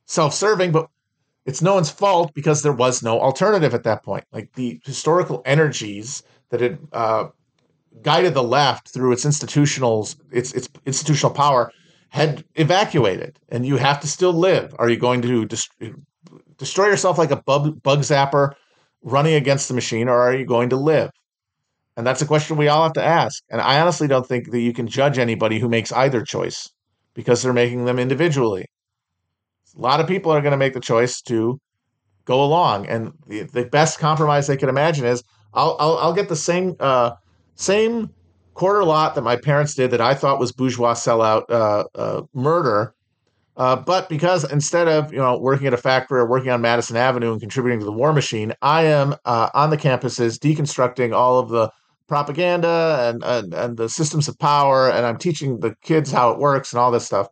self-serving, 0.05 0.73
but 0.73 0.91
it's 1.47 1.63
no 1.63 1.75
one's 1.75 1.91
fault 1.91 2.35
because 2.35 2.63
there 2.63 2.73
was 2.73 3.03
no 3.03 3.19
alternative 3.19 3.73
at 3.73 3.85
that 3.85 4.03
point. 4.03 4.25
Like 4.31 4.53
the 4.53 4.79
historical 4.85 5.43
energies 5.47 6.23
that 6.51 6.61
had 6.61 6.79
uh, 6.93 7.29
guided 8.03 8.35
the 8.35 8.43
left 8.43 8.89
through 8.89 9.13
its 9.13 9.25
institutionals 9.25 10.17
its 10.31 10.53
its 10.53 10.69
institutional 10.87 11.35
power 11.35 11.71
had 12.15 12.45
evacuated. 12.55 13.39
And 13.49 13.67
you 13.67 13.77
have 13.77 13.99
to 14.01 14.07
still 14.07 14.33
live. 14.33 14.73
Are 14.79 14.89
you 14.89 14.97
going 14.97 15.21
to 15.23 15.47
dest- 15.47 15.75
destroy 16.59 16.87
yourself 16.87 17.19
like 17.19 17.33
a 17.33 17.43
bug, 17.43 17.83
bug 17.83 18.01
zapper 18.01 18.53
running 19.03 19.35
against 19.35 19.67
the 19.67 19.75
machine 19.75 20.09
or 20.09 20.21
are 20.21 20.33
you 20.33 20.47
going 20.47 20.71
to 20.71 20.77
live? 20.77 21.11
And 21.97 22.07
that's 22.07 22.23
a 22.23 22.27
question 22.27 22.57
we 22.57 22.69
all 22.69 22.85
have 22.85 22.93
to 22.93 23.05
ask. 23.05 23.43
And 23.51 23.61
i 23.61 23.81
honestly 23.81 24.07
don't 24.07 24.27
think 24.27 24.53
that 24.53 24.61
you 24.61 24.73
can 24.73 24.87
judge 24.87 25.19
anybody 25.19 25.59
who 25.59 25.69
makes 25.69 25.91
either 25.91 26.23
choice 26.23 26.69
because 27.15 27.43
they're 27.43 27.53
making 27.53 27.85
them 27.85 27.99
individually. 27.99 28.67
A 29.77 29.81
lot 29.81 29.99
of 29.99 30.07
people 30.07 30.31
are 30.31 30.41
going 30.41 30.53
to 30.53 30.57
make 30.57 30.75
the 30.75 30.81
choice 30.81 31.21
to 31.23 31.59
go 32.25 32.45
along. 32.45 32.87
And 32.87 33.11
the, 33.27 33.43
the 33.43 33.65
best 33.65 33.99
compromise 33.99 34.47
they 34.47 34.57
can 34.57 34.69
imagine 34.69 35.05
is 35.05 35.23
i'll 35.53 35.77
i'll, 35.81 35.99
I'll 35.99 36.13
get 36.13 36.29
the 36.29 36.37
same 36.37 36.75
uh, 36.79 37.13
same 37.57 38.11
quarter 38.55 38.85
lot 38.85 39.15
that 39.15 39.23
my 39.23 39.37
parents 39.37 39.75
did 39.75 39.91
that 39.91 40.01
I 40.01 40.15
thought 40.15 40.39
was 40.39 40.53
bourgeois 40.53 40.95
sellout 40.95 41.45
uh, 41.51 41.85
uh, 41.95 42.23
murder. 42.33 42.95
Uh, 43.57 43.77
but 43.77 44.09
because 44.09 44.51
instead 44.51 44.89
of 44.89 45.13
you 45.13 45.19
know 45.19 45.39
working 45.39 45.67
at 45.67 45.75
a 45.75 45.77
factory 45.79 46.19
or 46.19 46.29
working 46.29 46.51
on 46.51 46.61
Madison 46.61 46.97
Avenue 46.97 47.33
and 47.33 47.41
contributing 47.41 47.79
to 47.79 47.85
the 47.85 47.93
war 47.93 48.13
machine, 48.13 48.53
I 48.63 48.85
am 48.85 49.15
uh, 49.25 49.51
on 49.55 49.71
the 49.71 49.77
campuses 49.77 50.39
deconstructing 50.39 51.15
all 51.15 51.39
of 51.39 51.51
the 51.51 51.71
propaganda 52.09 53.09
and, 53.09 53.23
and 53.23 53.55
and 53.55 53.77
the 53.77 53.89
systems 53.89 54.27
of 54.27 54.39
power, 54.39 54.91
and 54.91 55.07
I'm 55.07 55.19
teaching 55.19 55.61
the 55.61 55.75
kids 55.83 56.11
how 56.11 56.33
it 56.33 56.39
works 56.39 56.73
and 56.73 56.81
all 56.81 56.91
this 56.91 57.07
stuff. 57.07 57.29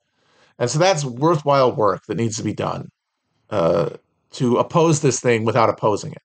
And 0.58 0.70
so 0.70 0.78
that's 0.78 1.04
worthwhile 1.04 1.74
work 1.74 2.02
that 2.06 2.16
needs 2.16 2.36
to 2.36 2.44
be 2.44 2.54
done 2.54 2.88
uh, 3.50 3.90
to 4.32 4.58
oppose 4.58 5.00
this 5.00 5.18
thing 5.18 5.44
without 5.44 5.70
opposing 5.70 6.12
it. 6.12 6.22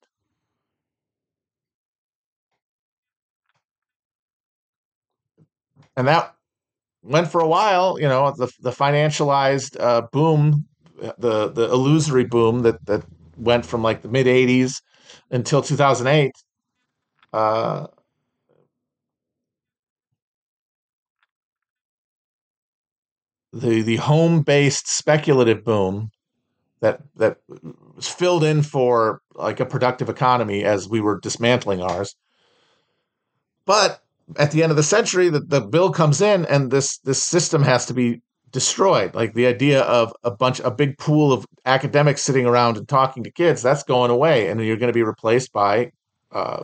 And 5.98 6.08
that 6.08 6.34
went 7.04 7.30
for 7.32 7.41
a 7.41 7.48
while. 7.48 8.00
You 8.00 8.08
know, 8.08 8.32
the 8.38 8.52
the 8.62 8.72
financialized 8.72 9.80
uh, 9.80 10.04
boom, 10.12 10.68
the 11.20 11.50
the 11.50 11.70
illusory 11.72 12.26
boom 12.26 12.62
that 12.62 12.86
that 12.86 13.04
went 13.38 13.66
from 13.66 13.84
like 13.84 14.02
the 14.04 14.10
mid 14.10 14.28
'80s 14.28 14.82
until 15.32 15.62
2008. 15.62 16.32
Uh, 17.34 17.88
the 23.54 23.82
the 23.82 23.95
home 23.98 24.41
based 24.41 24.88
speculative 24.88 25.64
boom 25.64 26.10
that 26.82 27.02
that 27.16 27.38
was 27.95 28.08
filled 28.10 28.43
in 28.43 28.62
for 28.64 29.22
like 29.36 29.60
a 29.60 29.66
productive 29.66 30.10
economy 30.10 30.64
as 30.64 30.89
we 30.89 31.02
were 31.02 31.20
dismantling 31.20 31.82
ours. 31.82 32.16
But 33.66 34.02
at 34.36 34.51
the 34.51 34.61
end 34.61 34.71
of 34.71 34.75
the 34.75 34.84
century, 34.84 35.30
the, 35.30 35.39
the 35.39 35.61
bill 35.61 35.91
comes 35.91 36.21
in 36.21 36.45
and 36.45 36.71
this 36.71 36.97
this 36.99 37.23
system 37.23 37.63
has 37.63 37.86
to 37.86 37.93
be 37.93 38.21
destroyed. 38.51 39.15
Like 39.15 39.34
the 39.34 39.47
idea 39.47 39.82
of 39.82 40.13
a 40.23 40.32
bunch, 40.32 40.59
a 40.61 40.71
big 40.71 40.97
pool 40.97 41.32
of 41.32 41.45
academics 41.65 42.21
sitting 42.21 42.45
around 42.45 42.78
and 42.78 42.88
talking 42.88 43.23
to 43.23 43.32
kids, 43.32 43.61
that's 43.61 43.84
going 43.84 44.11
away, 44.11 44.49
and 44.49 44.63
you're 44.63 44.78
going 44.78 44.88
to 44.88 44.93
be 44.93 45.03
replaced 45.03 45.53
by 45.53 45.91
uh, 46.32 46.63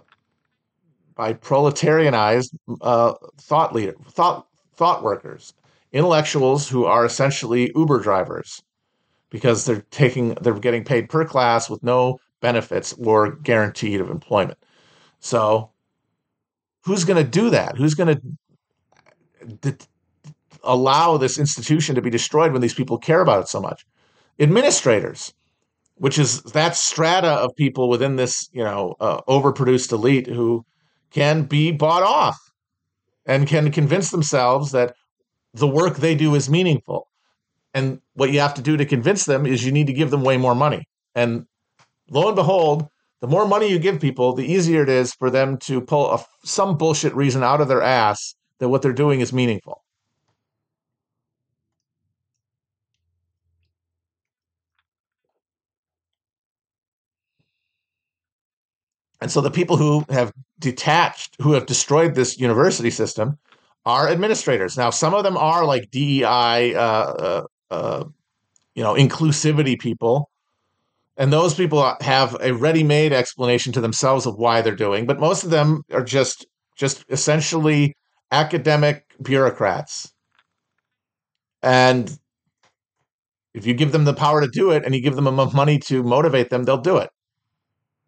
by 1.16 1.34
proletarianized 1.34 2.55
uh, 2.82 3.14
thought 3.38 3.74
leader, 3.74 3.95
thought 4.09 4.47
thought 4.76 5.03
workers, 5.03 5.53
intellectuals 5.91 6.68
who 6.68 6.86
are 6.86 7.05
essentially 7.05 7.72
Uber 7.76 7.99
drivers 7.99 8.61
because 9.30 9.66
they're 9.66 9.86
taking 9.91 10.36
they're 10.41 10.59
getting 10.59 10.84
paid 10.84 11.09
per 11.09 11.26
class 11.26 11.70
with 11.70 11.84
no 11.84 12.20
benefits 12.41 12.93
or 12.93 13.32
guaranteed 13.32 14.01
of 14.01 14.09
employment. 14.09 14.57
So 15.20 15.70
who's 16.84 17.04
going 17.04 17.24
to 17.24 17.30
do 17.30 17.50
that? 17.50 17.78
Who's 17.78 17.94
going 17.94 18.20
to 19.62 19.78
allow 20.64 21.18
this 21.18 21.38
institution 21.40 21.96
to 21.96 22.02
be 22.02 22.10
destroyed 22.10 22.52
when 22.52 22.62
these 22.62 22.74
people 22.74 22.98
care 22.98 23.22
about 23.22 23.42
it 23.42 23.48
so 23.48 23.60
much? 23.60 23.86
Administrators, 24.40 25.34
which 25.96 26.18
is 26.18 26.42
that 26.44 26.76
strata 26.76 27.30
of 27.30 27.56
people 27.56 27.90
within 27.90 28.16
this, 28.16 28.50
you 28.52 28.64
know, 28.64 28.96
uh, 29.00 29.22
overproduced 29.28 29.92
elite 29.92 30.28
who 30.28 30.66
can 31.12 31.44
be 31.44 31.72
bought 31.72 32.04
off 32.04 32.38
and 33.26 33.48
can 33.48 33.72
convince 33.72 34.12
themselves 34.12 34.72
that 34.72 34.96
the 35.54 35.68
work 35.68 35.98
they 35.98 36.16
do 36.16 36.36
is 36.36 36.50
meaningful. 36.50 37.08
And 37.74 38.02
what 38.14 38.32
you 38.32 38.40
have 38.40 38.54
to 38.56 38.62
do 38.62 38.78
to 38.78 38.86
convince 38.86 39.26
them 39.26 39.46
is 39.46 39.66
you 39.66 39.72
need 39.72 39.88
to 39.88 39.94
give 39.94 40.12
them 40.12 40.24
way 40.24 40.38
more 40.38 40.56
money. 40.56 40.88
And 41.16 41.46
lo 42.10 42.28
and 42.28 42.36
behold, 42.36 42.88
the 43.24 43.30
more 43.30 43.47
money 43.47 43.69
you 43.69 43.80
give 43.80 44.01
people, 44.01 44.34
the 44.34 44.43
easier 44.43 44.84
it 44.84 44.89
is 44.89 45.13
for 45.13 45.30
them 45.30 45.57
to 45.59 45.80
pull 45.80 46.11
a, 46.11 46.26
some 46.43 46.76
bullshit 46.78 47.15
reason 47.15 47.41
out 47.41 47.61
of 47.61 47.69
their 47.69 47.82
ass 47.82 48.36
that 48.59 48.67
what 48.67 48.82
they're 48.82 48.91
doing 48.91 49.21
is 49.21 49.32
meaningful. 49.32 49.82
And 59.21 59.32
so 59.32 59.39
the 59.39 59.49
people 59.49 59.78
who 59.78 60.03
have 60.09 60.34
detached, 60.59 61.38
who 61.41 61.53
have 61.53 61.65
destroyed 61.65 62.15
this 62.15 62.38
university 62.38 62.89
system, 62.89 63.39
are 63.86 64.09
administrators. 64.09 64.76
Now, 64.76 64.89
some 64.89 65.13
of 65.13 65.24
them 65.24 65.38
are 65.38 65.63
like 65.63 65.89
DEI, 65.91 66.76
uh, 66.76 66.82
uh, 66.82 67.43
uh, 67.71 68.03
you 68.76 68.84
know, 68.84 68.95
inclusivity 68.95 69.80
people, 69.80 70.30
and 71.18 71.32
those 71.32 71.53
people 71.53 71.95
have 72.01 72.36
a 72.41 72.53
ready-made 72.53 73.14
explanation 73.14 73.72
to 73.74 73.82
themselves 73.82 74.26
of 74.26 74.38
why 74.38 74.61
they're 74.61 74.76
doing. 74.76 75.05
But 75.05 75.20
most 75.20 75.43
of 75.43 75.51
them 75.51 75.84
are 75.91 76.03
just, 76.03 76.45
just 76.76 77.05
essentially 77.09 77.95
academic 78.32 79.05
bureaucrats. 79.22 80.11
And 81.61 82.11
if 83.53 83.66
you 83.68 83.74
give 83.74 83.91
them 83.91 84.05
the 84.05 84.14
power 84.14 84.41
to 84.41 84.47
do 84.47 84.72
it, 84.72 84.84
and 84.84 84.95
you 84.95 85.01
give 85.01 85.16
them 85.16 85.28
enough 85.28 85.53
money 85.53 85.78
to 85.80 86.03
motivate 86.03 86.49
them, 86.49 86.64
they'll 86.64 86.78
do 86.78 86.97
it. 86.97 87.09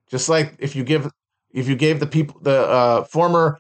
Just 0.09 0.27
like 0.29 0.55
if 0.59 0.75
you 0.75 0.83
give 0.83 1.09
if 1.53 1.67
you 1.67 1.75
gave 1.75 1.99
the 1.99 2.07
people 2.07 2.39
the 2.41 2.67
uh, 2.67 3.03
former 3.05 3.59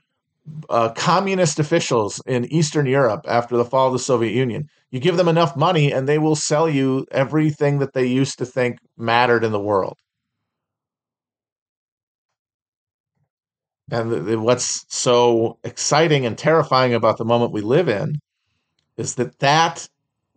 uh, 0.69 0.89
communist 0.89 1.59
officials 1.59 2.21
in 2.25 2.45
Eastern 2.45 2.85
Europe 2.85 3.25
after 3.27 3.57
the 3.57 3.65
fall 3.65 3.87
of 3.87 3.93
the 3.93 3.99
Soviet 3.99 4.33
Union, 4.33 4.67
you 4.91 4.99
give 4.99 5.17
them 5.17 5.27
enough 5.27 5.55
money 5.55 5.91
and 5.91 6.07
they 6.07 6.19
will 6.19 6.35
sell 6.35 6.69
you 6.69 7.05
everything 7.11 7.79
that 7.79 7.93
they 7.93 8.05
used 8.05 8.37
to 8.37 8.45
think 8.45 8.77
mattered 8.97 9.43
in 9.43 9.51
the 9.51 9.59
world. 9.59 9.97
And 13.91 14.11
the, 14.11 14.19
the, 14.19 14.39
what's 14.39 14.85
so 14.89 15.59
exciting 15.63 16.25
and 16.25 16.37
terrifying 16.37 16.93
about 16.93 17.17
the 17.17 17.25
moment 17.25 17.51
we 17.51 17.61
live 17.61 17.87
in 17.87 18.19
is 18.97 19.15
that 19.15 19.39
that 19.39 19.87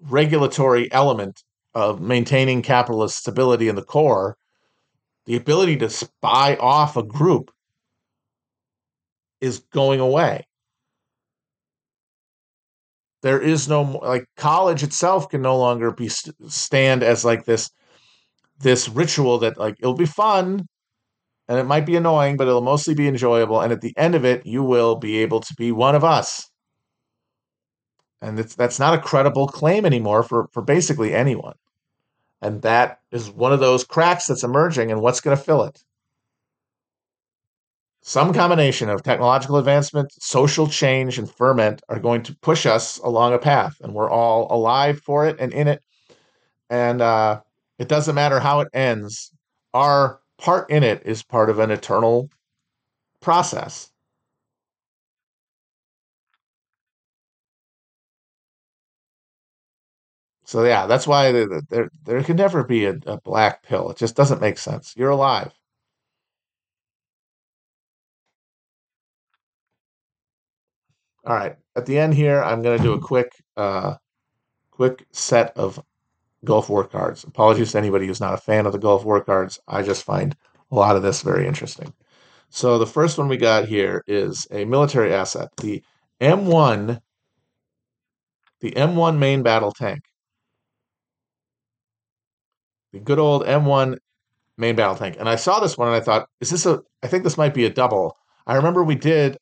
regulatory 0.03 0.93
element 0.93 1.43
of 1.75 2.01
maintaining 2.01 2.63
capitalist 2.63 3.19
stability 3.19 3.69
in 3.69 3.75
the 3.75 3.83
core 3.83 4.37
the 5.27 5.37
ability 5.37 5.77
to 5.77 5.91
spy 5.91 6.57
off 6.57 6.97
a 6.97 7.03
group 7.03 7.51
is 9.41 9.61
going 9.73 10.01
away. 10.01 10.47
There 13.23 13.41
is 13.41 13.69
no 13.69 13.83
like 13.83 14.27
college 14.37 14.83
itself 14.83 15.29
can 15.29 15.43
no 15.43 15.59
longer 15.59 15.91
be 15.91 16.09
stand 16.09 17.03
as 17.03 17.25
like 17.25 17.45
this 17.45 17.71
this 18.61 18.89
ritual 18.89 19.39
that 19.39 19.59
like 19.59 19.77
it'll 19.81 19.95
be 19.95 20.07
fun 20.07 20.67
and 21.49 21.59
it 21.59 21.65
might 21.65 21.87
be 21.87 21.97
annoying 21.97 22.37
but 22.37 22.47
it'll 22.47 22.61
mostly 22.61 22.95
be 22.95 23.09
enjoyable 23.09 23.61
and 23.61 23.73
at 23.73 23.81
the 23.81 23.97
end 23.97 24.15
of 24.15 24.25
it 24.25 24.47
you 24.47 24.63
will 24.63 24.97
be 24.97 25.19
able 25.19 25.41
to 25.41 25.55
be 25.55 25.73
one 25.73 25.95
of 25.97 26.05
us. 26.05 26.49
And 28.21 28.39
it's 28.39 28.55
that's 28.55 28.79
not 28.79 28.95
a 28.95 29.03
credible 29.03 29.49
claim 29.49 29.85
anymore 29.85 30.23
for 30.23 30.49
for 30.53 30.63
basically 30.63 31.15
anyone. 31.15 31.55
And 32.41 32.63
that 32.63 33.01
is 33.11 33.31
one 33.31 33.53
of 33.53 33.61
those 33.61 33.85
cracks 33.85 34.27
that's 34.27 34.45
emerging, 34.45 34.93
and 34.93 35.01
what's 35.01 35.21
going 35.21 35.37
to 35.37 35.43
fill 35.43 35.65
it? 35.65 35.83
Some 38.09 38.33
combination 38.33 38.89
of 38.89 39.03
technological 39.03 39.59
advancement, 39.59 40.11
social 40.19 40.67
change, 40.67 41.19
and 41.19 41.31
ferment 41.31 41.83
are 41.91 42.01
going 42.01 42.23
to 42.23 42.35
push 42.37 42.65
us 42.65 42.97
along 42.97 43.35
a 43.35 43.39
path, 43.39 43.77
and 43.83 43.93
we're 43.93 44.09
all 44.11 44.47
alive 44.51 44.99
for 45.01 45.27
it 45.27 45.37
and 45.39 45.53
in 45.53 45.69
it. 45.69 45.83
And 46.71 47.03
uh, 47.03 47.43
it 47.79 47.89
doesn't 47.89 48.15
matter 48.15 48.41
how 48.41 48.61
it 48.61 48.69
ends, 48.73 49.33
our 49.75 50.21
part 50.39 50.71
in 50.71 50.85
it 50.85 51.03
is 51.07 51.23
part 51.23 51.51
of 51.51 51.59
an 51.59 51.71
eternal 51.71 52.31
process. 53.21 53.91
So 60.47 60.65
yeah, 60.65 60.87
that's 60.87 61.07
why 61.07 61.31
there 61.33 61.47
there, 61.69 61.91
there 62.05 62.23
can 62.25 62.37
never 62.37 62.65
be 62.65 62.87
a, 62.87 62.99
a 63.07 63.21
black 63.21 63.63
pill. 63.63 63.91
It 63.91 63.99
just 63.99 64.17
doesn't 64.17 64.41
make 64.41 64.59
sense. 64.59 64.95
You're 64.97 65.11
alive. 65.11 65.53
All 71.29 71.37
right. 71.37 71.55
At 71.77 71.87
the 71.87 71.99
end 71.99 72.15
here, 72.15 72.43
I'm 72.43 72.63
going 72.63 72.79
to 72.79 72.83
do 72.83 72.95
a 72.95 73.01
quick, 73.01 73.31
uh, 73.57 73.97
quick 74.73 75.07
set 75.13 75.57
of 75.57 75.81
Gulf 76.45 76.69
War 76.69 76.85
cards. 76.85 77.23
Apologies 77.23 77.73
to 77.73 77.79
anybody 77.79 78.09
who's 78.09 78.21
not 78.21 78.35
a 78.35 78.39
fan 78.39 78.67
of 78.67 78.73
the 78.73 78.79
Gulf 78.79 79.05
War 79.05 79.23
cards. 79.23 79.61
I 79.69 79.83
just 79.83 80.03
find 80.03 80.35
a 80.73 80.75
lot 80.75 80.97
of 80.97 81.03
this 81.03 81.23
very 81.23 81.47
interesting. 81.47 81.93
So 82.51 82.79
the 82.79 82.87
first 82.87 83.19
one 83.19 83.29
we 83.29 83.37
got 83.37 83.67
here 83.67 84.03
is 84.09 84.49
a 84.51 84.65
military 84.65 85.15
asset, 85.15 85.51
the 85.59 85.85
M1, 86.21 87.01
the 88.61 88.73
M1 88.73 89.19
main 89.19 89.45
battle 89.45 89.71
tank 89.71 90.01
the 92.93 93.01
good 93.01 93.19
old 93.19 93.45
M1 93.45 93.99
main 94.57 94.77
battle 94.77 94.97
tank. 94.97 95.17
And 95.19 95.29
I 95.29 95.37
saw 95.37 95.61
this 95.61 95.77
one 95.77 95.89
and 95.89 95.97
I 95.97 96.01
thought, 96.01 96.29
is 96.41 96.51
this 96.51 96.67
a? 96.67 96.81
I 97.03 97.07
think 97.07 97.25
this 97.25 97.39
might 97.39 97.55
be 97.55 97.65
a 97.65 97.71
double. 97.71 98.17
I 98.47 98.55
remember 98.57 98.83
we 98.83 98.95
did 98.95 99.39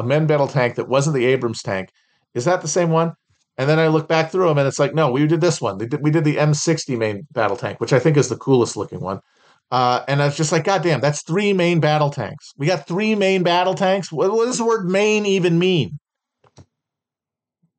a 0.00 0.06
main 0.06 0.26
battle 0.26 0.48
tank 0.48 0.76
that 0.76 0.88
wasn't 0.88 1.14
the 1.14 1.26
Abrams 1.26 1.62
tank. 1.62 1.90
Is 2.34 2.46
that 2.46 2.62
the 2.62 2.68
same 2.68 2.90
one? 2.90 3.12
And 3.58 3.68
then 3.68 3.78
I 3.78 3.88
look 3.88 4.08
back 4.08 4.30
through 4.30 4.48
them 4.48 4.58
and 4.58 4.66
it's 4.66 4.78
like, 4.78 4.94
no, 4.94 5.12
we 5.12 5.26
did 5.26 5.42
this 5.42 5.60
one. 5.60 5.76
We 5.78 6.10
did 6.10 6.24
the 6.24 6.36
M60 6.36 6.96
main 6.96 7.26
battle 7.32 7.56
tank, 7.56 7.78
which 7.78 7.92
I 7.92 7.98
think 7.98 8.16
is 8.16 8.28
the 8.28 8.36
coolest 8.36 8.76
looking 8.76 9.00
one. 9.00 9.20
Uh, 9.70 10.02
and 10.08 10.22
I 10.22 10.26
was 10.26 10.36
just 10.36 10.50
like, 10.50 10.64
God 10.64 10.82
damn, 10.82 11.00
that's 11.00 11.22
three 11.22 11.52
main 11.52 11.78
battle 11.78 12.10
tanks. 12.10 12.52
We 12.56 12.66
got 12.66 12.88
three 12.88 13.14
main 13.14 13.42
battle 13.42 13.74
tanks. 13.74 14.10
What, 14.10 14.32
what 14.32 14.46
does 14.46 14.58
the 14.58 14.64
word 14.64 14.88
main 14.88 15.26
even 15.26 15.58
mean? 15.58 15.98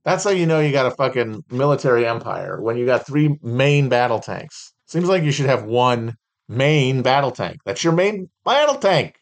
That's 0.06 0.24
how 0.24 0.30
you 0.30 0.46
know 0.46 0.60
you 0.60 0.72
got 0.72 0.86
a 0.86 0.92
fucking 0.92 1.44
military 1.50 2.06
empire 2.06 2.62
when 2.62 2.78
you 2.78 2.86
got 2.86 3.06
three 3.06 3.38
main 3.42 3.90
battle 3.90 4.20
tanks. 4.20 4.74
Seems 4.88 5.08
like 5.08 5.24
you 5.24 5.32
should 5.32 5.48
have 5.48 5.64
one 5.64 6.16
main 6.48 7.02
battle 7.02 7.32
tank. 7.32 7.58
That's 7.66 7.84
your 7.84 7.94
main 7.94 8.30
battle 8.46 8.76
tank. 8.76 9.21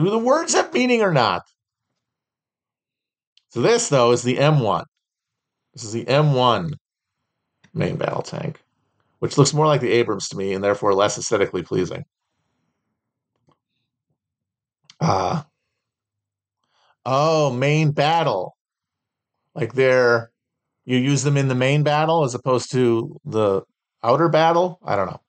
Do 0.00 0.08
the 0.08 0.18
words 0.18 0.54
have 0.54 0.72
meaning 0.72 1.02
or 1.02 1.12
not? 1.12 1.42
So 3.50 3.60
this 3.60 3.90
though 3.90 4.12
is 4.12 4.22
the 4.22 4.38
M1. 4.38 4.84
This 5.74 5.84
is 5.84 5.92
the 5.92 6.06
M1 6.06 6.72
main 7.74 7.96
battle 7.96 8.22
tank, 8.22 8.62
which 9.18 9.36
looks 9.36 9.52
more 9.52 9.66
like 9.66 9.82
the 9.82 9.92
Abrams 9.92 10.28
to 10.30 10.38
me 10.38 10.54
and 10.54 10.64
therefore 10.64 10.94
less 10.94 11.18
aesthetically 11.18 11.62
pleasing. 11.62 12.04
Uh 15.00 15.42
oh, 17.04 17.52
main 17.52 17.92
battle. 17.92 18.56
Like 19.54 19.74
they're 19.74 20.30
you 20.86 20.96
use 20.96 21.24
them 21.24 21.36
in 21.36 21.48
the 21.48 21.54
main 21.54 21.82
battle 21.82 22.24
as 22.24 22.34
opposed 22.34 22.72
to 22.72 23.20
the 23.26 23.62
outer 24.02 24.30
battle? 24.30 24.78
I 24.82 24.96
don't 24.96 25.10
know. 25.10 25.20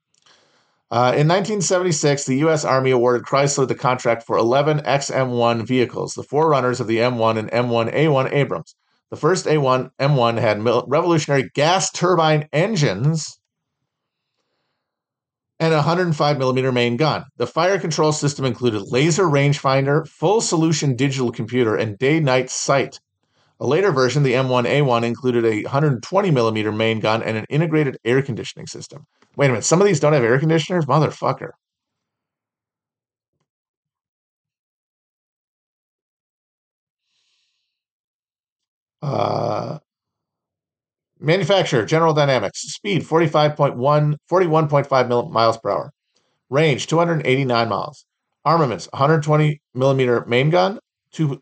Uh, 0.92 1.16
in 1.16 1.26
1976, 1.26 2.26
the 2.26 2.39
U.S. 2.39 2.66
Army 2.66 2.92
awarded 2.92 3.26
Chrysler 3.26 3.66
the 3.66 3.74
contract 3.74 4.24
for 4.24 4.38
11 4.38 4.80
XM1 4.80 5.66
vehicles, 5.66 6.14
the 6.16 6.24
forerunners 6.24 6.82
of 6.82 6.88
the 6.88 6.98
M1 6.98 7.39
and 7.39 7.50
M1A1 7.50 8.34
Abrams. 8.34 8.76
The 9.10 9.16
first 9.16 9.46
A1 9.46 9.92
M1 10.02 10.38
had 10.38 10.62
revolutionary 10.66 11.50
gas 11.54 11.92
turbine 11.92 12.50
engines 12.52 13.39
and 15.62 15.74
a 15.74 15.78
105 15.78 16.38
millimeter 16.38 16.74
main 16.74 16.98
gun. 16.98 17.24
The 17.38 17.48
fire 17.48 17.80
control 17.80 18.12
system 18.12 18.44
included 18.44 18.92
laser 18.92 19.26
rangefinder, 19.26 20.06
full 20.08 20.42
solution 20.42 20.98
digital 20.98 21.32
computer, 21.32 21.76
and 21.76 21.98
day-night 21.98 22.50
sight. 22.50 23.00
A 23.62 23.66
later 23.68 23.92
version, 23.92 24.24
the 24.24 24.34
M1A1, 24.34 25.04
included 25.04 25.46
a 25.46 25.64
120 25.64 26.32
millimeter 26.32 26.72
main 26.72 27.00
gun 27.00 27.24
and 27.24 27.38
an 27.38 27.46
integrated 27.48 27.98
air 28.04 28.22
conditioning 28.22 28.68
system. 28.68 29.06
Wait 29.36 29.48
a 29.48 29.50
minute, 29.50 29.64
some 29.64 29.82
of 29.82 29.88
these 29.88 30.00
don't 30.00 30.14
have 30.14 30.24
air 30.24 30.40
conditioners? 30.40 30.86
Motherfucker. 30.86 31.52
Uh, 39.02 39.80
manufacturer, 41.20 41.86
General 41.86 42.14
Dynamics. 42.14 42.62
Speed, 42.62 43.04
45.1, 43.04 44.16
41.5 44.30 45.32
miles 45.32 45.58
per 45.58 45.70
hour. 45.70 45.94
Range, 46.50 46.86
289 46.86 47.70
miles. 47.70 48.06
Armaments, 48.44 48.88
120 48.92 49.62
millimeter 49.74 50.26
main 50.26 50.50
gun, 50.50 50.80
two, 51.12 51.42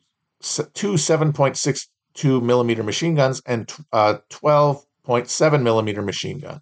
two 0.73 0.93
7.6 0.93 1.87
two 2.19 2.41
millimeter 2.41 2.83
machine 2.83 3.15
guns 3.15 3.41
and 3.45 3.71
uh, 3.93 4.17
12.7 4.29 5.63
millimeter 5.63 6.01
machine 6.01 6.39
gun. 6.39 6.59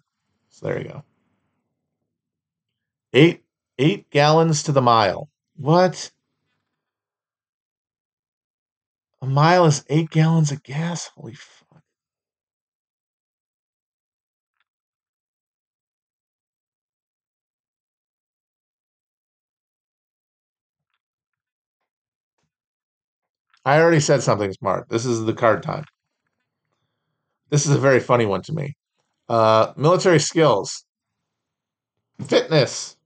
So 0.50 0.66
there 0.66 0.78
you 0.78 0.88
go. 0.88 1.04
Eight 3.12 3.42
eight 3.78 4.10
gallons 4.10 4.62
to 4.64 4.72
the 4.72 4.82
mile. 4.82 5.30
What? 5.56 6.10
A 9.22 9.26
mile 9.26 9.64
is 9.64 9.84
eight 9.88 10.10
gallons 10.10 10.52
of 10.52 10.62
gas. 10.62 11.10
Holy 11.16 11.34
fuck! 11.34 11.82
I 23.64 23.80
already 23.80 24.00
said 24.00 24.22
something 24.22 24.52
smart. 24.52 24.88
This 24.88 25.04
is 25.06 25.24
the 25.24 25.34
card 25.34 25.62
time. 25.62 25.84
This 27.50 27.66
is 27.66 27.74
a 27.74 27.78
very 27.78 28.00
funny 28.00 28.26
one 28.26 28.42
to 28.42 28.52
me. 28.52 28.76
Uh, 29.28 29.72
military 29.76 30.20
skills, 30.20 30.84
fitness, 32.26 32.97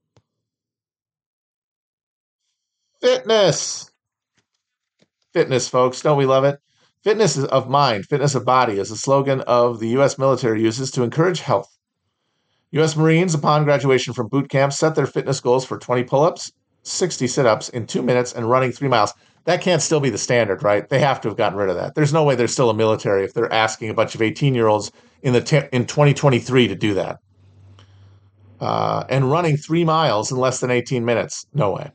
Fitness. 3.03 3.91
Fitness, 5.33 5.69
folks. 5.69 6.01
Don't 6.01 6.17
we 6.17 6.25
love 6.25 6.45
it? 6.45 6.61
Fitness 7.03 7.37
of 7.37 7.69
mind, 7.69 8.07
fitness 8.07 8.37
of 8.37 8.45
body 8.45 8.79
is 8.79 8.93
a 8.93 8.97
slogan 8.97 9.41
of 9.41 9.81
the 9.81 9.89
U.S. 9.89 10.19
military 10.19 10.63
uses 10.63 10.93
to 10.93 11.03
encourage 11.03 11.41
health. 11.41 11.77
U.S. 12.71 12.97
Marines, 12.97 13.35
upon 13.35 13.65
graduation 13.65 14.15
from 14.15 14.29
boot 14.29 14.49
camp, 14.49 14.73
set 14.73 14.95
their 14.95 15.09
fitness 15.09 15.41
goals 15.41 15.65
for 15.65 15.79
20 15.79 16.05
pull 16.05 16.23
ups, 16.23 16.53
60 16.85 17.27
sit 17.27 17.45
ups 17.45 17.69
in 17.71 17.89
two 17.89 18.03
minutes, 18.03 18.33
and 18.33 18.49
running 18.49 18.71
three 18.71 18.89
miles. 18.89 19.13
That 19.47 19.63
can't 19.63 19.83
still 19.83 19.99
be 19.99 20.11
the 20.11 20.17
standard, 20.17 20.63
right? 20.63 20.89
They 20.89 21.01
have 21.01 21.21
to 21.23 21.29
have 21.29 21.37
gotten 21.37 21.59
rid 21.59 21.71
of 21.71 21.77
that. 21.77 21.97
There's 21.97 22.13
no 22.13 22.23
way 22.23 22.37
they're 22.37 22.47
still 22.47 22.71
a 22.71 22.75
military 22.75 23.25
if 23.25 23.35
they're 23.35 23.53
asking 23.53 23.91
a 23.91 23.95
bunch 23.95 24.15
of 24.15 24.23
18 24.23 24.55
year 24.55 24.69
olds 24.69 24.93
in 25.23 25.33
the 25.33 25.69
in 25.73 25.87
2023 25.87 26.69
to 26.69 26.77
do 26.77 26.95
that. 26.95 27.19
Uh, 28.61 29.03
and 29.09 29.29
running 29.29 29.57
three 29.57 29.85
miles 29.85 30.31
in 30.31 30.39
less 30.39 30.61
than 30.61 30.71
18 30.71 31.05
minutes. 31.05 31.47
No 31.53 31.73
way. 31.73 31.91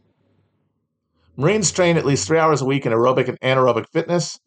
Marines 1.37 1.71
train 1.71 1.97
at 1.97 2.05
least 2.05 2.27
three 2.27 2.39
hours 2.39 2.61
a 2.61 2.65
week 2.65 2.85
in 2.85 2.91
aerobic 2.91 3.27
and 3.29 3.39
anaerobic 3.41 3.87
fitness, 3.89 4.39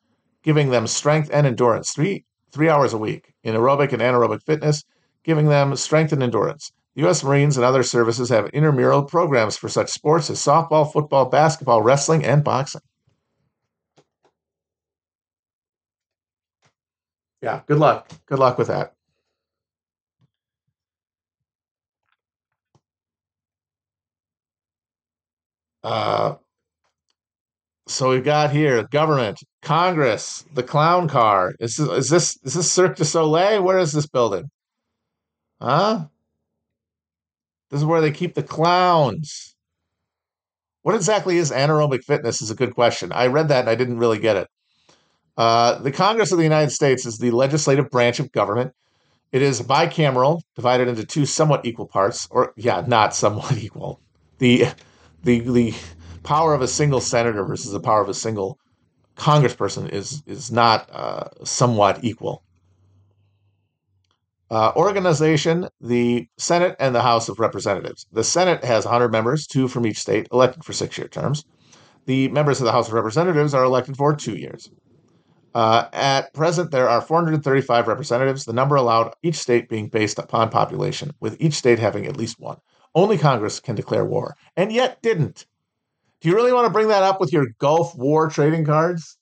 giving 0.42 0.70
them 0.70 0.86
strength 0.88 1.30
and 1.32 1.46
endurance. 1.46 1.92
Three 1.92 2.24
three 2.50 2.68
hours 2.68 2.92
a 2.92 2.98
week 2.98 3.32
in 3.44 3.54
aerobic 3.54 3.92
and 3.92 4.02
anaerobic 4.02 4.42
fitness, 4.42 4.82
giving 5.22 5.46
them 5.46 5.76
strength 5.76 6.12
and 6.12 6.22
endurance. 6.22 6.72
The 6.96 7.02
U.S. 7.02 7.22
Marines 7.22 7.56
and 7.56 7.64
other 7.64 7.84
services 7.84 8.28
have 8.30 8.48
intramural 8.52 9.04
programs 9.04 9.56
for 9.56 9.68
such 9.68 9.88
sports 9.88 10.28
as 10.30 10.38
softball, 10.38 10.92
football, 10.92 11.26
basketball, 11.26 11.80
wrestling, 11.82 12.24
and 12.24 12.42
boxing. 12.42 12.80
Yeah, 17.42 17.62
good 17.66 17.78
luck. 17.78 18.10
Good 18.26 18.38
luck 18.38 18.58
with 18.58 18.66
that. 18.68 18.94
Uh, 25.82 26.34
so 27.90 28.10
we've 28.10 28.24
got 28.24 28.52
here 28.52 28.84
government, 28.84 29.40
Congress, 29.62 30.44
the 30.54 30.62
clown 30.62 31.08
car. 31.08 31.54
Is 31.58 31.76
this 31.76 31.88
is 31.88 32.08
this 32.08 32.38
is 32.44 32.54
this 32.54 32.70
Cirque 32.70 32.96
du 32.96 33.04
Soleil? 33.04 33.62
Where 33.62 33.78
is 33.78 33.92
this 33.92 34.06
building? 34.06 34.48
Huh? 35.60 36.06
This 37.70 37.80
is 37.80 37.84
where 37.84 38.00
they 38.00 38.12
keep 38.12 38.34
the 38.34 38.42
clowns. 38.42 39.54
What 40.82 40.94
exactly 40.94 41.36
is 41.36 41.50
anaerobic 41.50 42.04
fitness? 42.04 42.40
Is 42.40 42.50
a 42.50 42.54
good 42.54 42.74
question. 42.74 43.12
I 43.12 43.26
read 43.26 43.48
that 43.48 43.60
and 43.60 43.68
I 43.70 43.74
didn't 43.74 43.98
really 43.98 44.18
get 44.18 44.36
it. 44.36 44.48
Uh, 45.36 45.78
the 45.78 45.92
Congress 45.92 46.32
of 46.32 46.38
the 46.38 46.44
United 46.44 46.70
States 46.70 47.06
is 47.06 47.18
the 47.18 47.30
legislative 47.32 47.90
branch 47.90 48.20
of 48.20 48.30
government. 48.32 48.72
It 49.32 49.42
is 49.42 49.62
bicameral, 49.62 50.42
divided 50.54 50.88
into 50.88 51.04
two 51.04 51.26
somewhat 51.26 51.66
equal 51.66 51.86
parts, 51.86 52.28
or 52.30 52.52
yeah, 52.56 52.84
not 52.86 53.14
somewhat 53.14 53.58
equal. 53.58 54.00
The 54.38 54.66
the 55.22 55.40
the 55.40 55.74
power 56.22 56.54
of 56.54 56.62
a 56.62 56.68
single 56.68 57.00
senator 57.00 57.44
versus 57.44 57.72
the 57.72 57.80
power 57.80 58.00
of 58.00 58.08
a 58.08 58.14
single 58.14 58.58
congressperson 59.16 59.88
is 59.90 60.22
is 60.26 60.50
not 60.50 60.88
uh, 60.92 61.28
somewhat 61.44 62.02
equal. 62.02 62.42
Uh, 64.50 64.72
organization, 64.74 65.68
the 65.80 66.26
Senate 66.36 66.74
and 66.80 66.92
the 66.92 67.02
House 67.02 67.28
of 67.28 67.38
Representatives. 67.38 68.06
The 68.12 68.24
Senate 68.24 68.64
has 68.64 68.84
100 68.84 69.12
members, 69.12 69.46
two 69.46 69.68
from 69.68 69.86
each 69.86 69.98
state, 69.98 70.26
elected 70.32 70.64
for 70.64 70.72
six 70.72 70.98
year 70.98 71.06
terms. 71.06 71.44
The 72.06 72.28
members 72.28 72.60
of 72.60 72.64
the 72.64 72.72
House 72.72 72.88
of 72.88 72.94
Representatives 72.94 73.54
are 73.54 73.62
elected 73.62 73.96
for 73.96 74.16
two 74.16 74.34
years. 74.36 74.68
Uh, 75.54 75.86
at 75.92 76.32
present, 76.34 76.70
there 76.70 76.88
are 76.88 77.00
435 77.00 77.88
representatives, 77.88 78.44
the 78.44 78.52
number 78.52 78.76
allowed 78.76 79.14
each 79.22 79.36
state 79.36 79.68
being 79.68 79.88
based 79.88 80.18
upon 80.18 80.48
population, 80.48 81.12
with 81.20 81.36
each 81.40 81.54
state 81.54 81.78
having 81.78 82.06
at 82.06 82.16
least 82.16 82.40
one. 82.40 82.58
Only 82.94 83.18
Congress 83.18 83.60
can 83.60 83.76
declare 83.76 84.04
war, 84.04 84.36
and 84.56 84.72
yet 84.72 85.00
didn't. 85.02 85.46
Do 86.20 86.28
you 86.28 86.34
really 86.34 86.52
want 86.52 86.66
to 86.66 86.72
bring 86.72 86.88
that 86.88 87.02
up 87.02 87.20
with 87.20 87.32
your 87.32 87.46
Gulf 87.58 87.94
War 87.96 88.28
trading 88.28 88.64
cards? 88.64 89.18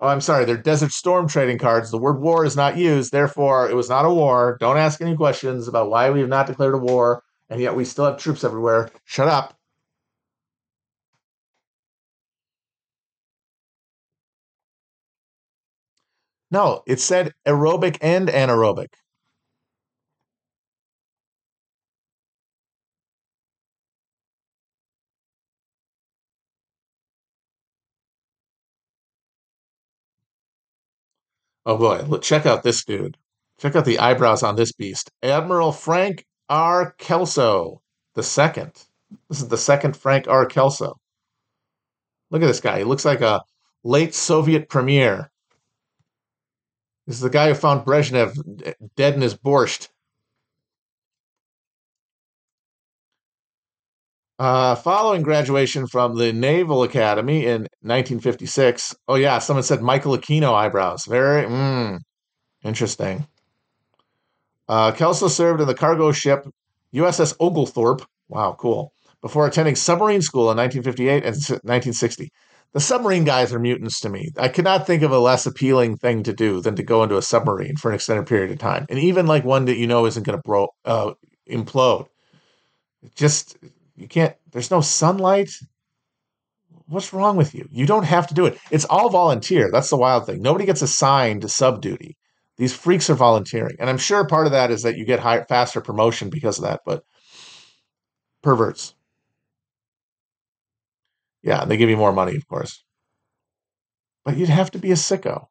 Oh, 0.00 0.08
I'm 0.08 0.20
sorry, 0.22 0.44
they're 0.44 0.56
Desert 0.56 0.92
Storm 0.92 1.28
trading 1.28 1.58
cards. 1.58 1.90
The 1.90 1.98
word 1.98 2.20
war 2.20 2.44
is 2.44 2.56
not 2.56 2.76
used, 2.76 3.12
therefore, 3.12 3.70
it 3.70 3.76
was 3.76 3.88
not 3.90 4.06
a 4.06 4.10
war. 4.14 4.56
Don't 4.60 4.78
ask 4.78 5.00
any 5.02 5.16
questions 5.16 5.68
about 5.68 5.90
why 5.90 6.10
we 6.10 6.20
have 6.20 6.28
not 6.30 6.46
declared 6.48 6.74
a 6.74 6.78
war, 6.78 7.22
and 7.50 7.60
yet 7.60 7.76
we 7.76 7.84
still 7.84 8.06
have 8.06 8.18
troops 8.18 8.44
everywhere. 8.44 8.90
Shut 9.04 9.28
up. 9.28 9.58
No, 16.52 16.84
it 16.86 17.00
said 17.00 17.34
aerobic 17.44 17.98
and 18.00 18.28
anaerobic. 18.28 18.90
Oh 31.66 31.76
boy, 31.76 32.02
look, 32.06 32.22
check 32.22 32.46
out 32.46 32.62
this 32.62 32.84
dude. 32.84 33.16
Check 33.58 33.76
out 33.76 33.84
the 33.84 33.98
eyebrows 33.98 34.42
on 34.42 34.56
this 34.56 34.72
beast. 34.72 35.10
Admiral 35.22 35.72
Frank 35.72 36.24
R. 36.48 36.92
Kelso, 36.98 37.82
the 38.14 38.22
second. 38.22 38.72
This 39.28 39.40
is 39.40 39.48
the 39.48 39.58
second 39.58 39.96
Frank 39.96 40.26
R. 40.28 40.46
Kelso. 40.46 40.98
Look 42.30 42.42
at 42.42 42.46
this 42.46 42.60
guy. 42.60 42.78
He 42.78 42.84
looks 42.84 43.04
like 43.04 43.20
a 43.20 43.42
late 43.84 44.14
Soviet 44.14 44.68
premier. 44.68 45.30
This 47.06 47.16
is 47.16 47.22
the 47.22 47.30
guy 47.30 47.48
who 47.48 47.54
found 47.54 47.84
Brezhnev 47.84 48.74
dead 48.96 49.14
in 49.14 49.20
his 49.20 49.34
borscht. 49.34 49.88
Uh, 54.40 54.74
following 54.74 55.20
graduation 55.20 55.86
from 55.86 56.16
the 56.16 56.32
Naval 56.32 56.82
Academy 56.82 57.44
in 57.44 57.68
1956. 57.82 58.94
Oh, 59.06 59.16
yeah, 59.16 59.38
someone 59.38 59.62
said 59.62 59.82
Michael 59.82 60.16
Aquino 60.16 60.54
eyebrows. 60.54 61.04
Very 61.04 61.44
mm, 61.44 61.98
interesting. 62.64 63.26
Uh, 64.66 64.92
Kelso 64.92 65.28
served 65.28 65.60
in 65.60 65.66
the 65.66 65.74
cargo 65.74 66.10
ship 66.10 66.46
USS 66.94 67.36
Oglethorpe. 67.38 68.00
Wow, 68.30 68.56
cool. 68.58 68.94
Before 69.20 69.46
attending 69.46 69.76
submarine 69.76 70.22
school 70.22 70.50
in 70.50 70.56
1958 70.56 71.16
and 71.16 71.34
1960. 71.34 72.30
The 72.72 72.80
submarine 72.80 73.24
guys 73.24 73.52
are 73.52 73.58
mutants 73.58 74.00
to 74.00 74.08
me. 74.08 74.30
I 74.38 74.48
could 74.48 74.64
not 74.64 74.86
think 74.86 75.02
of 75.02 75.10
a 75.12 75.18
less 75.18 75.44
appealing 75.44 75.98
thing 75.98 76.22
to 76.22 76.32
do 76.32 76.62
than 76.62 76.76
to 76.76 76.82
go 76.82 77.02
into 77.02 77.18
a 77.18 77.22
submarine 77.22 77.76
for 77.76 77.90
an 77.90 77.94
extended 77.94 78.26
period 78.26 78.52
of 78.52 78.58
time, 78.58 78.86
and 78.88 78.98
even 78.98 79.26
like 79.26 79.44
one 79.44 79.66
that 79.66 79.76
you 79.76 79.86
know 79.86 80.06
isn't 80.06 80.22
going 80.22 80.40
to 80.40 80.68
uh, 80.86 81.12
implode. 81.46 82.06
Just 83.16 83.58
you 84.00 84.08
can't, 84.08 84.34
there's 84.52 84.70
no 84.70 84.80
sunlight. 84.80 85.50
What's 86.86 87.12
wrong 87.12 87.36
with 87.36 87.54
you? 87.54 87.68
You 87.70 87.86
don't 87.86 88.04
have 88.04 88.26
to 88.28 88.34
do 88.34 88.46
it. 88.46 88.58
It's 88.70 88.86
all 88.86 89.10
volunteer. 89.10 89.70
That's 89.70 89.90
the 89.90 89.96
wild 89.96 90.26
thing. 90.26 90.42
Nobody 90.42 90.64
gets 90.64 90.82
assigned 90.82 91.42
to 91.42 91.48
sub 91.48 91.80
duty. 91.80 92.16
These 92.56 92.74
freaks 92.74 93.08
are 93.08 93.14
volunteering. 93.14 93.76
And 93.78 93.88
I'm 93.88 93.98
sure 93.98 94.26
part 94.26 94.46
of 94.46 94.52
that 94.52 94.70
is 94.70 94.82
that 94.82 94.96
you 94.96 95.04
get 95.04 95.20
higher, 95.20 95.44
faster 95.48 95.80
promotion 95.80 96.30
because 96.30 96.58
of 96.58 96.64
that, 96.64 96.80
but 96.84 97.04
perverts. 98.42 98.94
Yeah, 101.42 101.64
they 101.64 101.76
give 101.76 101.88
you 101.88 101.96
more 101.96 102.12
money, 102.12 102.36
of 102.36 102.46
course. 102.48 102.82
But 104.24 104.36
you'd 104.36 104.48
have 104.48 104.72
to 104.72 104.78
be 104.78 104.90
a 104.90 104.96
sicko. 104.96 105.46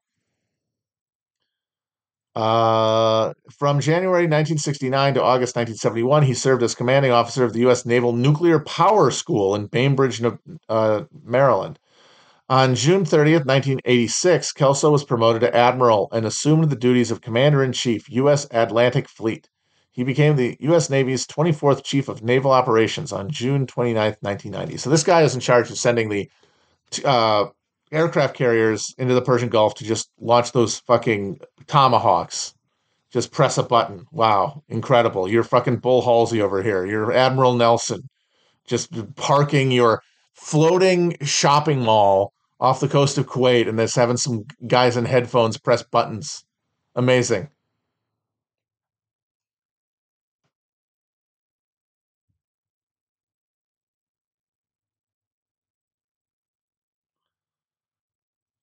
Uh, 2.40 3.34
from 3.52 3.82
January 3.82 4.24
1969 4.24 5.16
to 5.16 5.22
August 5.22 5.58
1971, 5.58 6.24
he 6.24 6.34
served 6.34 6.64
as 6.64 6.74
commanding 6.74 7.12
officer 7.12 7.44
of 7.44 7.52
the 7.52 7.60
U.S. 7.60 7.86
Naval 7.86 8.14
Nuclear 8.14 8.62
Power 8.62 9.12
School 9.12 9.56
in 9.56 9.66
Bainbridge, 9.66 10.24
uh, 10.70 11.04
Maryland. 11.22 11.80
On 12.48 12.76
June 12.76 13.04
30th, 13.04 13.46
1986, 13.46 14.54
Kelso 14.54 14.90
was 14.90 15.04
promoted 15.04 15.42
to 15.42 15.54
admiral 15.54 16.08
and 16.14 16.26
assumed 16.26 16.70
the 16.70 16.78
duties 16.78 17.12
of 17.12 17.20
commander 17.20 17.62
in 17.62 17.74
chief, 17.74 18.10
U.S. 18.10 18.48
Atlantic 18.52 19.10
Fleet. 19.10 19.50
He 19.92 20.06
became 20.06 20.38
the 20.38 20.56
U.S. 20.62 20.90
Navy's 20.90 21.28
24th 21.28 21.84
chief 21.84 22.08
of 22.08 22.24
naval 22.24 22.52
operations 22.52 23.12
on 23.12 23.30
June 23.30 23.68
29th, 23.68 24.16
1990. 24.22 24.78
So 24.78 24.90
this 24.90 25.04
guy 25.04 25.24
is 25.24 25.36
in 25.36 25.42
charge 25.42 25.70
of 25.70 25.78
sending 25.78 26.08
the 26.08 26.30
uh, 27.04 27.48
aircraft 27.92 28.36
carriers 28.36 28.94
into 28.98 29.14
the 29.14 29.22
Persian 29.22 29.50
Gulf 29.50 29.76
to 29.76 29.84
just 29.84 30.10
launch 30.20 30.52
those 30.52 30.80
fucking 30.80 31.40
tomahawks. 31.68 32.54
Just 33.12 33.32
press 33.32 33.58
a 33.58 33.64
button. 33.64 34.06
Wow, 34.12 34.64
incredible. 34.70 35.28
You're 35.28 35.44
fucking 35.44 35.78
Bull 35.78 36.02
Halsey 36.02 36.42
over 36.42 36.62
here. 36.62 36.86
You're 36.86 37.12
Admiral 37.12 37.56
Nelson. 37.56 38.08
Just 38.68 38.92
parking 39.16 39.72
your 39.72 40.04
floating 40.34 41.18
shopping 41.24 41.80
mall 41.80 42.34
off 42.60 42.80
the 42.80 42.88
coast 42.88 43.18
of 43.18 43.26
Kuwait 43.26 43.68
and 43.68 43.80
just 43.80 43.96
having 43.96 44.18
some 44.18 44.46
guys 44.68 44.96
in 44.96 45.06
headphones 45.06 45.58
press 45.58 45.82
buttons. 45.82 46.44
Amazing. 46.96 47.50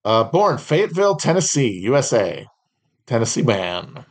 Uh, 0.07 0.22
born 0.22 0.57
Fayetteville, 0.57 1.16
Tennessee, 1.16 1.80
USA. 1.80 2.46
Tennessee 3.07 3.42
man. 3.42 4.04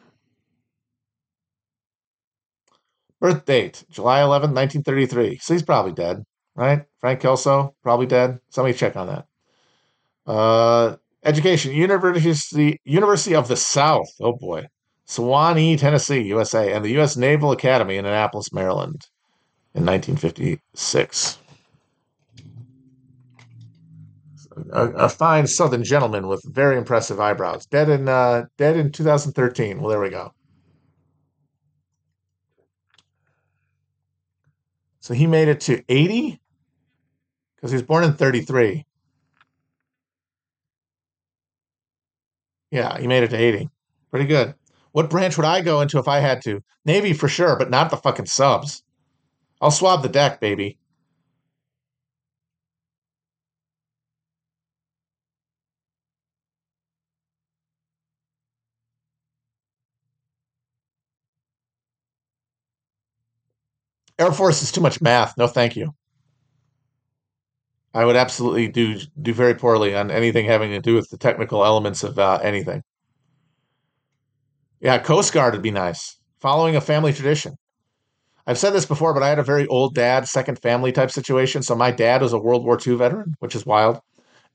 Birth 3.21 3.45
date, 3.45 3.85
July 3.89 4.21
11, 4.21 4.53
1933. 4.53 5.37
So 5.37 5.53
he's 5.53 5.63
probably 5.63 5.93
dead. 5.93 6.25
right? 6.53 6.83
Frank 6.99 7.21
Kelso, 7.21 7.75
probably 7.81 8.07
dead. 8.07 8.41
Somebody 8.49 8.77
check 8.77 8.97
on 8.97 9.07
that. 9.07 9.25
Uh, 10.27 10.97
education, 11.23 11.71
University 11.71 12.77
University 12.83 13.33
of 13.33 13.47
the 13.47 13.55
South. 13.55 14.09
Oh 14.19 14.33
boy, 14.33 14.65
Sewanee, 15.07 15.79
Tennessee, 15.79 16.23
USA, 16.23 16.73
and 16.73 16.83
the 16.83 16.91
U.S. 16.91 17.15
Naval 17.15 17.53
Academy 17.53 17.95
in 17.95 18.05
Annapolis, 18.05 18.51
Maryland, 18.51 19.07
in 19.73 19.85
1956. 19.85 21.37
A, 24.71 24.87
a, 24.91 25.09
fine 25.09 25.47
Southern 25.47 25.83
gentleman 25.83 26.27
with 26.27 26.41
very 26.45 26.77
impressive 26.77 27.19
eyebrows. 27.19 27.65
Dead 27.65 27.89
in 27.89 28.07
uh, 28.07 28.45
dead 28.57 28.77
in 28.77 28.91
2013. 28.91 29.79
Well, 29.79 29.89
there 29.89 29.99
we 29.99 30.09
go. 30.09 30.31
So 35.01 35.13
he 35.13 35.27
made 35.27 35.49
it 35.49 35.59
to 35.61 35.83
80 35.87 36.39
because 37.55 37.71
he 37.71 37.75
was 37.75 37.83
born 37.83 38.03
in 38.03 38.13
33. 38.13 38.85
Yeah, 42.71 42.97
he 42.99 43.07
made 43.07 43.23
it 43.23 43.29
to 43.29 43.37
80. 43.37 43.69
Pretty 44.09 44.25
good. 44.25 44.55
What 44.93 45.09
branch 45.09 45.37
would 45.37 45.45
I 45.45 45.61
go 45.61 45.81
into 45.81 45.99
if 45.99 46.07
I 46.07 46.19
had 46.19 46.41
to? 46.43 46.63
Navy 46.85 47.13
for 47.13 47.27
sure, 47.27 47.57
but 47.57 47.69
not 47.69 47.89
the 47.89 47.97
fucking 47.97 48.27
subs. 48.27 48.83
I'll 49.61 49.71
swab 49.71 50.01
the 50.01 50.09
deck, 50.09 50.39
baby. 50.39 50.77
Air 64.17 64.31
Force 64.31 64.61
is 64.63 64.71
too 64.71 64.81
much 64.81 65.01
math. 65.01 65.37
No, 65.37 65.47
thank 65.47 65.75
you. 65.75 65.93
I 67.93 68.03
would 68.05 68.15
absolutely 68.17 68.67
do 68.67 68.99
do 69.21 69.33
very 69.33 69.55
poorly 69.55 69.95
on 69.95 70.11
anything 70.11 70.45
having 70.45 70.71
to 70.71 70.81
do 70.81 70.95
with 70.95 71.09
the 71.09 71.17
technical 71.17 71.63
elements 71.63 72.03
of 72.03 72.19
uh, 72.19 72.39
anything. 72.43 72.83
Yeah, 74.81 74.99
Coast 74.99 75.33
Guard 75.33 75.53
would 75.53 75.63
be 75.63 75.71
nice. 75.71 76.17
Following 76.41 76.75
a 76.75 76.81
family 76.81 77.13
tradition. 77.13 77.55
I've 78.47 78.57
said 78.57 78.71
this 78.71 78.85
before, 78.85 79.13
but 79.13 79.23
I 79.23 79.29
had 79.29 79.39
a 79.39 79.43
very 79.43 79.65
old 79.67 79.95
dad, 79.95 80.27
second 80.27 80.59
family 80.61 80.91
type 80.91 81.09
situation. 81.09 81.63
So 81.63 81.75
my 81.75 81.89
dad 81.91 82.21
was 82.21 82.33
a 82.33 82.37
World 82.37 82.63
War 82.63 82.77
II 82.85 82.95
veteran, 82.95 83.35
which 83.39 83.55
is 83.55 83.65
wild, 83.65 83.99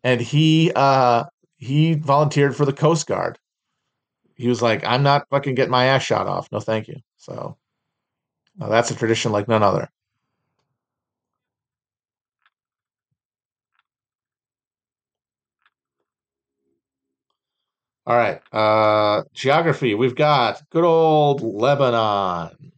and 0.04 0.20
he 0.20 0.72
uh, 0.76 1.24
he 1.56 1.94
volunteered 1.94 2.56
for 2.56 2.64
the 2.64 2.72
Coast 2.72 3.06
Guard. 3.06 3.38
He 4.34 4.48
was 4.48 4.62
like, 4.62 4.84
"I'm 4.84 5.02
not 5.02 5.26
fucking 5.30 5.54
getting 5.54 5.70
my 5.70 5.86
ass 5.86 6.02
shot 6.02 6.26
off. 6.26 6.48
No, 6.52 6.60
thank 6.60 6.88
you." 6.88 6.96
So 7.16 7.56
now 8.60 8.68
that's 8.68 8.90
a 8.90 8.94
tradition 8.94 9.32
like 9.32 9.48
none 9.48 9.62
other. 9.62 9.90
All 18.06 18.16
right. 18.16 18.40
Uh, 18.52 19.22
geography. 19.34 19.94
We've 19.94 20.16
got 20.16 20.62
good 20.70 20.84
old 20.84 21.42
Lebanon. 21.42 22.72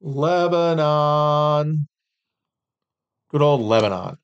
Lebanon. 0.00 1.88
Good 3.30 3.42
old 3.42 3.62
Lebanon. 3.62 4.18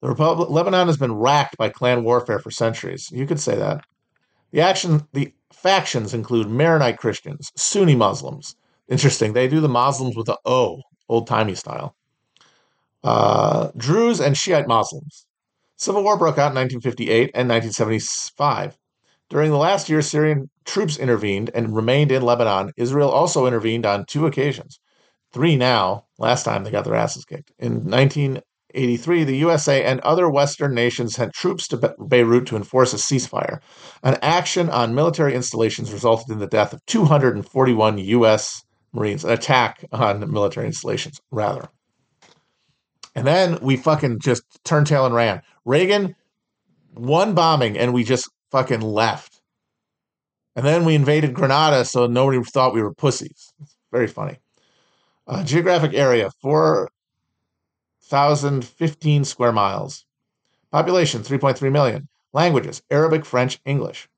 The 0.00 0.08
Republic, 0.10 0.50
Lebanon 0.50 0.86
has 0.86 0.96
been 0.96 1.14
racked 1.14 1.56
by 1.56 1.70
clan 1.70 2.04
warfare 2.04 2.38
for 2.38 2.50
centuries. 2.50 3.10
You 3.10 3.26
could 3.26 3.40
say 3.40 3.56
that. 3.56 3.84
The 4.52 4.60
action, 4.60 5.08
the 5.12 5.32
factions 5.54 6.14
include 6.14 6.48
Maronite 6.48 6.98
Christians, 6.98 7.50
Sunni 7.56 7.94
Muslims. 7.94 8.56
Interesting. 8.88 9.32
They 9.32 9.48
do 9.48 9.60
the 9.60 9.68
Muslims 9.68 10.16
with 10.16 10.26
the 10.26 10.38
O, 10.44 10.82
old 11.08 11.26
timey 11.26 11.54
style. 11.54 11.96
Uh, 13.02 13.70
Druze 13.76 14.20
and 14.20 14.36
Shiite 14.36 14.68
Muslims. 14.68 15.26
Civil 15.76 16.02
war 16.02 16.16
broke 16.16 16.38
out 16.38 16.52
in 16.52 16.56
1958 16.56 17.30
and 17.34 17.48
1975. 17.48 18.78
During 19.30 19.50
the 19.50 19.56
last 19.56 19.88
year, 19.88 20.02
Syrian 20.02 20.50
troops 20.64 20.96
intervened 20.96 21.50
and 21.54 21.74
remained 21.74 22.12
in 22.12 22.22
Lebanon. 22.22 22.72
Israel 22.76 23.10
also 23.10 23.46
intervened 23.46 23.84
on 23.86 24.04
two 24.06 24.26
occasions. 24.26 24.78
Three 25.32 25.56
now. 25.56 26.04
Last 26.18 26.44
time 26.44 26.62
they 26.64 26.70
got 26.70 26.84
their 26.84 26.94
asses 26.94 27.24
kicked. 27.24 27.52
In 27.58 27.88
1983, 28.74 29.24
the 29.24 29.36
USA 29.36 29.84
and 29.84 30.00
other 30.00 30.28
Western 30.28 30.74
nations 30.74 31.14
sent 31.14 31.32
troops 31.32 31.68
to 31.68 31.94
Beirut 32.08 32.46
to 32.46 32.56
enforce 32.56 32.92
a 32.92 32.96
ceasefire. 32.96 33.60
An 34.02 34.18
action 34.20 34.68
on 34.68 34.96
military 34.96 35.32
installations 35.32 35.92
resulted 35.92 36.30
in 36.30 36.40
the 36.40 36.48
death 36.48 36.72
of 36.72 36.84
241 36.86 37.98
U.S. 37.98 38.62
Marines. 38.92 39.24
An 39.24 39.30
attack 39.30 39.84
on 39.92 40.28
military 40.32 40.66
installations, 40.66 41.20
rather. 41.30 41.68
And 43.14 43.24
then 43.24 43.60
we 43.62 43.76
fucking 43.76 44.18
just 44.18 44.42
turned 44.64 44.88
tail 44.88 45.06
and 45.06 45.14
ran. 45.14 45.42
Reagan, 45.64 46.16
one 46.94 47.34
bombing, 47.34 47.78
and 47.78 47.94
we 47.94 48.02
just 48.02 48.28
fucking 48.50 48.80
left. 48.80 49.40
And 50.56 50.66
then 50.66 50.84
we 50.84 50.96
invaded 50.96 51.32
Grenada, 51.32 51.84
so 51.84 52.08
nobody 52.08 52.42
thought 52.42 52.74
we 52.74 52.82
were 52.82 52.92
pussies. 52.92 53.52
It's 53.62 53.76
very 53.92 54.08
funny. 54.08 54.38
Uh, 55.28 55.44
geographic 55.44 55.94
area 55.94 56.30
4,015 58.08 59.24
square 59.24 59.52
miles. 59.52 60.04
Population 60.70 61.22
3.3 61.22 61.72
million. 61.72 62.08
Languages 62.32 62.82
Arabic, 62.90 63.24
French, 63.24 63.60
English. 63.64 64.08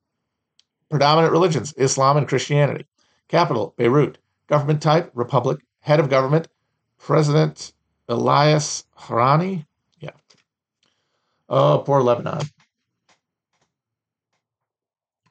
Predominant 0.89 1.31
religions 1.31 1.73
Islam 1.77 2.17
and 2.17 2.27
Christianity. 2.27 2.85
Capital 3.27 3.73
Beirut. 3.77 4.17
Government 4.47 4.81
type 4.81 5.11
Republic. 5.13 5.59
Head 5.79 5.99
of 5.99 6.09
government 6.09 6.47
President 6.97 7.73
Elias 8.09 8.85
Harani. 8.97 9.65
Yeah. 9.99 10.11
Oh, 11.49 11.83
poor 11.85 12.01
Lebanon. 12.01 12.41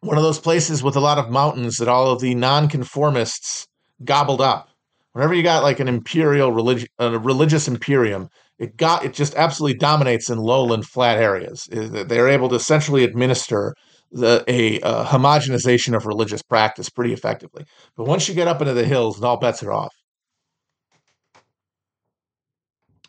One 0.01 0.17
of 0.17 0.23
those 0.23 0.39
places 0.39 0.83
with 0.83 0.97
a 0.97 1.01
lot 1.01 1.19
of 1.19 1.31
mountains 1.31 1.79
that 1.79 1.89
all 1.89 2.11
of 2.11 2.21
the 2.21 2.35
nonconformists 2.35 3.67
gobbled 4.05 4.41
up. 4.41 4.69
Whenever 5.13 5.35
you 5.35 5.43
got 5.43 5.63
like 5.63 5.81
an 5.81 5.89
imperial 5.89 6.53
religion, 6.53 6.89
a 6.99 7.19
religious 7.19 7.67
imperium, 7.67 8.29
it 8.59 8.77
got 8.77 9.05
it 9.05 9.13
just 9.13 9.35
absolutely 9.35 9.79
dominates 9.79 10.31
in 10.31 10.39
lowland 10.39 10.87
flat 10.87 11.19
areas. 11.19 11.69
They're 11.71 12.29
able 12.29 12.49
to 12.51 12.55
essentially 12.55 13.05
administer 13.05 13.75
the, 14.13 14.45
a, 14.47 14.81
homogenization 14.81 15.95
of 15.97 16.07
religious 16.07 16.43
practice 16.43 16.89
pretty 16.89 17.13
effectively. 17.13 17.65
But 17.97 18.07
once 18.07 18.29
you 18.29 18.35
get 18.35 18.49
up 18.49 18.61
into 18.61 18.73
the 18.73 18.85
hills, 18.85 19.23
all 19.23 19.37
bets 19.37 19.63
are 19.63 19.73
off. 19.73 19.95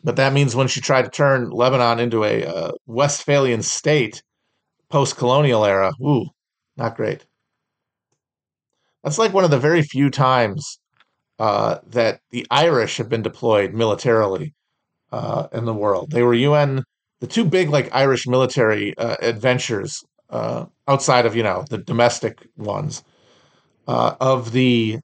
But 0.04 0.16
that 0.16 0.32
means 0.32 0.54
once 0.54 0.76
you 0.76 0.82
try 0.82 1.02
to 1.02 1.08
turn 1.08 1.50
Lebanon 1.50 1.98
into 1.98 2.24
a 2.24 2.44
uh, 2.44 2.72
Westphalian 2.86 3.62
state 3.62 4.22
post 4.90 5.16
colonial 5.16 5.64
era, 5.64 5.92
ooh, 6.00 6.26
not 6.76 6.96
great. 6.96 7.26
That's 9.02 9.18
like 9.18 9.32
one 9.32 9.44
of 9.44 9.50
the 9.50 9.58
very 9.58 9.82
few 9.82 10.10
times 10.10 10.78
uh, 11.38 11.78
that 11.86 12.20
the 12.30 12.46
Irish 12.50 12.96
have 12.98 13.08
been 13.08 13.22
deployed 13.22 13.72
militarily 13.74 14.54
uh, 15.12 15.48
in 15.52 15.64
the 15.64 15.74
world. 15.74 16.10
They 16.10 16.22
were 16.22 16.34
UN, 16.34 16.84
the 17.20 17.26
two 17.26 17.44
big 17.44 17.70
like 17.70 17.94
Irish 17.94 18.26
military 18.26 18.96
uh, 18.98 19.16
adventures 19.20 20.04
uh, 20.30 20.66
outside 20.86 21.26
of 21.26 21.34
you 21.34 21.42
know 21.42 21.64
the 21.70 21.78
domestic 21.78 22.46
ones 22.56 23.02
uh, 23.86 24.14
of 24.20 24.52
the 24.52 24.98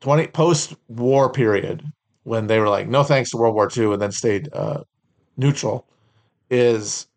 20 0.00 0.28
post 0.28 0.74
war 0.88 1.30
period 1.30 1.82
when 2.28 2.46
they 2.46 2.60
were 2.60 2.68
like, 2.68 2.86
no 2.88 3.02
thanks 3.02 3.30
to 3.30 3.38
World 3.38 3.54
War 3.54 3.70
II, 3.74 3.94
and 3.94 4.02
then 4.02 4.12
stayed 4.12 4.48
uh, 4.52 4.82
neutral, 5.38 5.86
is 6.50 7.08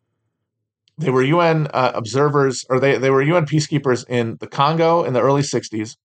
they 0.97 1.09
were 1.09 1.21
UN 1.21 1.67
uh, 1.73 1.91
observers, 1.93 2.65
or 2.69 2.79
they, 2.79 2.97
they 2.97 3.09
were 3.09 3.21
UN 3.21 3.45
peacekeepers 3.45 4.07
in 4.07 4.37
the 4.39 4.47
Congo 4.47 5.03
in 5.03 5.13
the 5.13 5.21
early 5.21 5.41
60s 5.41 5.97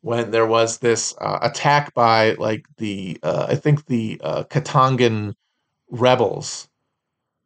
when 0.00 0.30
there 0.30 0.46
was 0.46 0.78
this 0.78 1.14
uh, 1.20 1.38
attack 1.42 1.94
by, 1.94 2.32
like, 2.34 2.64
the, 2.78 3.18
uh, 3.22 3.46
I 3.48 3.54
think 3.54 3.86
the 3.86 4.20
uh, 4.24 4.44
Katangan 4.44 5.34
rebels 5.90 6.68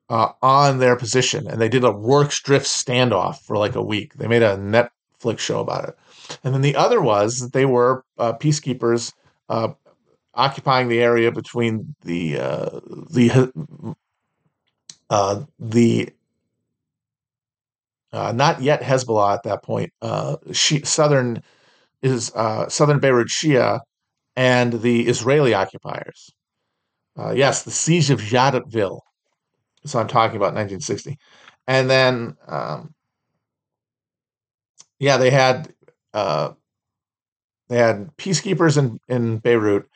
uh, 0.08 0.28
on 0.42 0.78
their 0.78 0.96
position. 0.96 1.46
And 1.48 1.60
they 1.60 1.68
did 1.68 1.84
a 1.84 1.92
work 1.92 2.30
drift 2.30 2.66
standoff 2.66 3.40
for 3.40 3.56
like 3.56 3.74
a 3.74 3.82
week. 3.82 4.14
They 4.14 4.26
made 4.26 4.42
a 4.42 4.56
Netflix 4.56 5.40
show 5.40 5.60
about 5.60 5.88
it. 5.88 5.98
And 6.44 6.54
then 6.54 6.62
the 6.62 6.76
other 6.76 7.00
was 7.00 7.38
that 7.38 7.52
they 7.52 7.66
were 7.66 8.04
peacekeepers 8.18 9.12
occupying 10.34 10.88
the 10.88 11.00
area 11.00 11.30
between 11.30 11.94
the 12.02 12.38
uh, 12.38 12.80
the 13.10 13.52
uh, 15.10 15.42
the 15.58 16.08
uh, 18.12 18.32
not 18.32 18.62
yet 18.62 18.82
Hezbollah 18.82 19.34
at 19.34 19.42
that 19.44 19.62
point. 19.62 19.92
Uh, 20.00 20.36
southern 20.52 21.42
is 22.02 22.32
uh, 22.34 22.68
southern 22.68 22.98
Beirut 22.98 23.28
Shia 23.28 23.80
and 24.36 24.80
the 24.82 25.06
Israeli 25.06 25.54
occupiers. 25.54 26.30
Uh, 27.18 27.32
yes, 27.32 27.62
the 27.64 27.70
siege 27.70 28.10
of 28.10 28.20
Jadotville. 28.20 29.00
So 29.84 29.98
I'm 29.98 30.08
talking 30.08 30.36
about 30.36 30.54
1960, 30.54 31.18
and 31.66 31.90
then 31.90 32.36
um, 32.46 32.94
yeah, 34.98 35.16
they 35.16 35.30
had 35.30 35.72
uh, 36.14 36.52
they 37.68 37.78
had 37.78 38.16
peacekeepers 38.16 38.78
in 38.78 38.98
in 39.08 39.38
Beirut 39.38 39.86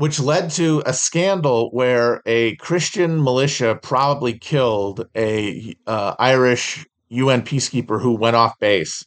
which 0.00 0.18
led 0.18 0.50
to 0.50 0.82
a 0.86 0.94
scandal 0.94 1.68
where 1.72 2.22
a 2.24 2.56
Christian 2.56 3.22
militia 3.22 3.78
probably 3.82 4.32
killed 4.32 5.06
a 5.14 5.74
uh, 5.86 6.14
Irish 6.18 6.86
UN 7.10 7.42
peacekeeper 7.42 8.00
who 8.00 8.16
went 8.16 8.34
off 8.34 8.58
base, 8.58 9.04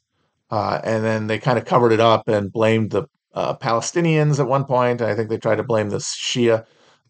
uh, 0.52 0.80
and 0.84 1.04
then 1.04 1.26
they 1.26 1.40
kind 1.40 1.58
of 1.58 1.66
covered 1.66 1.94
it 1.94 2.00
up 2.00 2.28
and 2.28 2.54
blamed 2.54 2.92
the 2.92 3.06
uh, 3.34 3.56
Palestinians 3.58 4.40
at 4.40 4.48
one 4.48 4.66
point. 4.66 5.02
I 5.02 5.16
think 5.16 5.30
they 5.30 5.40
tried 5.40 5.56
to 5.56 5.64
blame 5.64 5.90
the 5.90 5.98
Shia, 5.98 6.64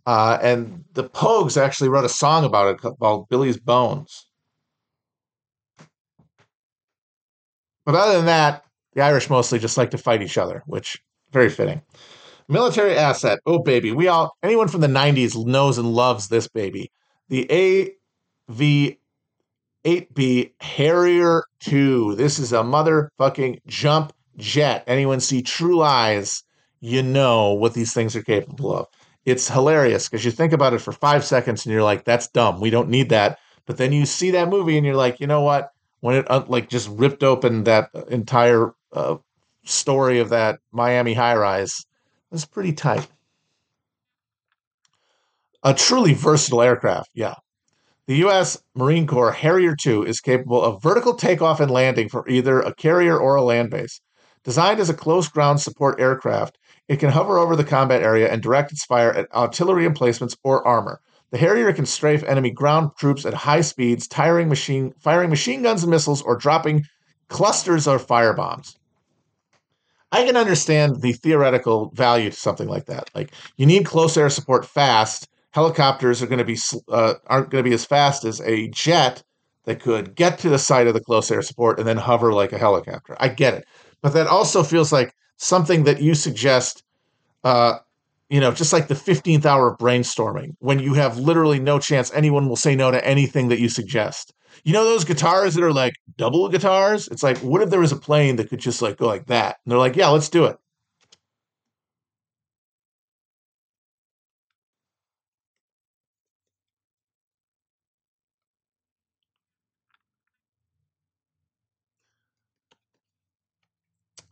uh, 0.06 0.38
and 0.42 0.84
the 0.94 1.06
Pogues 1.06 1.62
actually 1.62 1.90
wrote 1.90 2.06
a 2.06 2.10
song 2.10 2.44
about 2.44 2.76
it 2.76 2.98
called 3.00 3.30
"Billy's 3.30 3.58
Bones." 3.58 4.28
But 7.86 7.96
other 7.96 8.18
than 8.18 8.26
that, 8.28 8.64
the 8.94 9.02
Irish 9.02 9.30
mostly 9.30 9.60
just 9.60 9.78
like 9.78 9.92
to 9.92 9.98
fight 9.98 10.22
each 10.22 10.38
other, 10.38 10.64
which 10.68 11.02
very 11.32 11.50
fitting. 11.50 11.82
Military 12.48 12.96
asset. 12.96 13.40
Oh 13.46 13.60
baby, 13.60 13.92
we 13.92 14.08
all 14.08 14.36
anyone 14.44 14.68
from 14.68 14.82
the 14.82 14.88
90s 14.88 15.36
knows 15.46 15.78
and 15.78 15.94
loves 15.94 16.28
this 16.28 16.48
baby. 16.48 16.92
The 17.30 17.96
AV 18.50 18.98
8B 19.86 20.52
Harrier 20.62 21.44
2. 21.60 22.16
This 22.16 22.40
is 22.40 22.54
a 22.54 22.58
motherfucking 22.58 23.60
jump 23.68 24.14
jet. 24.38 24.84
Anyone 24.88 25.20
see 25.20 25.42
True 25.42 25.78
Lies, 25.78 26.44
you 26.80 27.04
know 27.04 27.54
what 27.54 27.74
these 27.74 27.94
things 27.94 28.16
are 28.16 28.24
capable 28.24 28.76
of. 28.76 28.88
It's 29.26 29.50
hilarious 29.50 30.10
because 30.10 30.26
you 30.26 30.32
think 30.32 30.54
about 30.54 30.74
it 30.74 30.80
for 30.80 30.92
five 30.92 31.24
seconds 31.24 31.66
and 31.66 31.74
you're 31.74 31.84
like, 31.84 32.04
that's 32.04 32.28
dumb. 32.28 32.60
We 32.60 32.70
don't 32.70 32.90
need 32.90 33.10
that. 33.10 33.40
But 33.66 33.78
then 33.78 33.94
you 33.94 34.06
see 34.06 34.32
that 34.32 34.50
movie 34.50 34.78
and 34.78 34.86
you're 34.86 34.96
like, 34.96 35.20
you 35.20 35.28
know 35.28 35.42
what? 35.42 35.72
When 36.02 36.16
it 36.16 36.30
uh, 36.30 36.44
like 36.48 36.70
just 36.70 36.90
ripped 36.90 37.24
open 37.24 37.64
that 37.64 37.90
entire 38.10 38.74
uh, 38.92 39.18
story 39.64 40.20
of 40.20 40.30
that 40.30 40.60
Miami 40.72 41.14
high 41.14 41.36
rise, 41.36 41.86
was 42.30 42.46
pretty 42.46 42.74
tight. 42.74 43.08
A 45.64 45.74
truly 45.74 46.14
versatile 46.14 46.62
aircraft, 46.62 47.10
yeah. 47.14 47.36
The 48.08 48.18
U.S. 48.18 48.62
Marine 48.76 49.08
Corps 49.08 49.32
Harrier 49.32 49.78
II 49.86 50.02
is 50.02 50.20
capable 50.20 50.62
of 50.62 50.84
vertical 50.84 51.14
takeoff 51.14 51.62
and 51.62 51.72
landing 51.72 52.10
for 52.10 52.28
either 52.28 52.60
a 52.60 52.76
carrier 52.76 53.18
or 53.18 53.36
a 53.36 53.44
land 53.44 53.70
base. 53.70 54.02
Designed 54.44 54.82
as 54.82 54.90
a 54.90 54.94
close 54.94 55.30
ground 55.30 55.62
support 55.62 56.02
aircraft, 56.02 56.58
it 56.88 56.98
can 56.98 57.10
hover 57.10 57.38
over 57.38 57.56
the 57.56 57.64
combat 57.64 58.02
area 58.02 58.32
and 58.32 58.42
direct 58.42 58.72
its 58.72 58.86
fire 58.86 59.14
at 59.14 59.34
artillery 59.34 59.86
emplacements 59.86 60.36
or 60.44 60.66
armor. 60.68 61.00
The 61.32 61.38
Harrier 61.40 61.74
can 61.74 61.86
strafe 61.86 62.24
enemy 62.24 62.52
ground 62.52 62.92
troops 62.98 63.26
at 63.26 63.34
high 63.34 63.62
speeds, 63.62 64.08
machine, 64.18 64.94
firing 65.00 65.30
machine 65.30 65.64
guns 65.64 65.84
and 65.84 65.90
missiles, 65.90 66.22
or 66.22 66.36
dropping 66.36 66.86
clusters 67.28 67.88
of 67.88 68.06
firebombs. 68.06 68.76
I 70.12 70.26
can 70.26 70.38
understand 70.38 71.02
the 71.02 71.14
theoretical 71.14 71.90
value 71.96 72.30
to 72.30 72.36
something 72.36 72.68
like 72.68 72.86
that. 72.86 73.10
Like 73.16 73.32
you 73.58 73.66
need 73.66 73.86
close 73.86 74.16
air 74.16 74.30
support 74.30 74.64
fast. 74.64 75.28
Helicopters 75.52 76.22
are 76.22 76.28
going 76.28 76.38
to 76.38 76.46
be 76.46 76.58
uh, 76.88 77.16
aren't 77.26 77.50
going 77.50 77.64
to 77.64 77.68
be 77.68 77.74
as 77.74 77.86
fast 77.86 78.26
as 78.26 78.40
a 78.42 78.68
jet 78.68 79.24
that 79.66 79.80
could 79.80 80.14
get 80.14 80.38
to 80.40 80.50
the 80.50 80.60
site 80.60 80.86
of 80.86 80.94
the 80.94 81.00
close 81.00 81.32
air 81.32 81.42
support 81.42 81.80
and 81.80 81.88
then 81.88 81.98
hover 81.98 82.32
like 82.32 82.54
a 82.54 82.60
helicopter. 82.60 83.18
I 83.20 83.30
get 83.30 83.56
it, 83.56 83.66
but 84.04 84.14
that 84.14 84.28
also 84.28 84.62
feels 84.62 84.92
like 84.92 85.16
something 85.44 85.84
that 85.84 86.02
you 86.02 86.16
suggest. 86.16 86.84
Uh, 87.44 87.80
you 88.30 88.40
know, 88.40 88.52
just 88.52 88.74
like 88.74 88.88
the 88.88 88.96
15th 88.96 89.46
hour 89.46 89.68
of 89.68 89.78
brainstorming, 89.78 90.56
when 90.60 90.80
you 90.80 90.94
have 90.96 91.20
literally 91.20 91.60
no 91.60 91.78
chance 91.78 92.12
anyone 92.14 92.48
will 92.50 92.56
say 92.56 92.76
no 92.76 92.90
to 92.90 93.06
anything 93.06 93.50
that 93.50 93.60
you 93.60 93.70
suggest. 93.70 94.34
You 94.64 94.74
know 94.74 94.86
those 94.86 95.04
guitars 95.04 95.56
that 95.56 95.64
are 95.64 95.74
like 95.74 95.94
double 96.18 96.48
guitars? 96.50 97.08
It's 97.10 97.22
like, 97.22 97.38
what 97.40 97.62
if 97.62 97.70
there 97.70 97.80
was 97.80 97.92
a 97.92 97.98
plane 97.98 98.38
that 98.38 98.50
could 98.50 98.60
just 98.60 98.82
like 98.82 98.98
go 98.98 99.08
like 99.08 99.28
that? 99.28 99.58
And 99.64 99.72
they're 99.72 99.78
like, 99.78 99.96
yeah, 99.96 100.08
let's 100.10 100.30
do 100.30 100.46
it. 100.46 100.58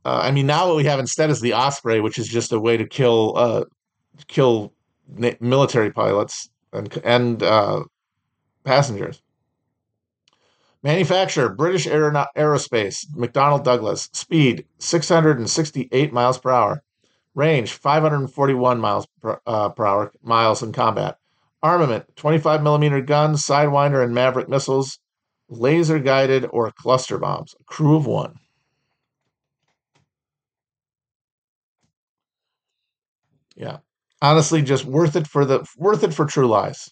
Uh, 0.04 0.20
I 0.24 0.32
mean, 0.32 0.48
now 0.48 0.68
what 0.68 0.78
we 0.78 0.86
have 0.86 1.00
instead 1.00 1.30
is 1.30 1.42
the 1.42 1.54
Osprey, 1.54 2.00
which 2.00 2.18
is 2.18 2.28
just 2.28 2.52
a 2.52 2.60
way 2.60 2.78
to 2.78 2.86
kill 2.86 3.34
uh, 3.38 3.66
kill 4.28 4.74
military 5.40 5.92
pilots 5.92 6.50
and 6.74 7.02
and 7.04 7.44
uh, 7.44 7.84
passengers. 8.64 9.22
Manufacturer 10.84 11.50
British 11.50 11.86
Aerospace, 11.86 13.06
McDonnell 13.16 13.64
Douglas. 13.64 14.10
Speed 14.14 14.66
668 14.80 16.12
miles 16.12 16.40
per 16.40 16.50
hour. 16.50 16.84
Range 17.36 17.72
541 17.72 18.80
miles 18.80 19.08
per, 19.22 19.40
uh, 19.46 19.70
per 19.70 19.86
hour 19.86 20.12
miles 20.24 20.64
in 20.64 20.74
combat. 20.74 21.18
Armament 21.62 22.06
25 22.16 22.64
millimeter 22.64 23.00
guns, 23.00 23.46
Sidewinder, 23.46 24.04
and 24.04 24.16
Maverick 24.16 24.50
missiles, 24.50 24.98
laser 25.48 26.00
guided 26.00 26.48
or 26.52 26.72
cluster 26.72 27.20
bombs. 27.20 27.54
A 27.60 27.64
crew 27.66 27.96
of 27.96 28.08
one. 28.08 28.40
Yeah. 33.56 33.78
Honestly, 34.22 34.62
just 34.62 34.86
worth 34.86 35.16
it 35.16 35.28
for 35.28 35.46
the 35.46 35.66
worth 35.78 36.04
it 36.04 36.14
for 36.14 36.26
True 36.26 36.48
Lies 36.48 36.90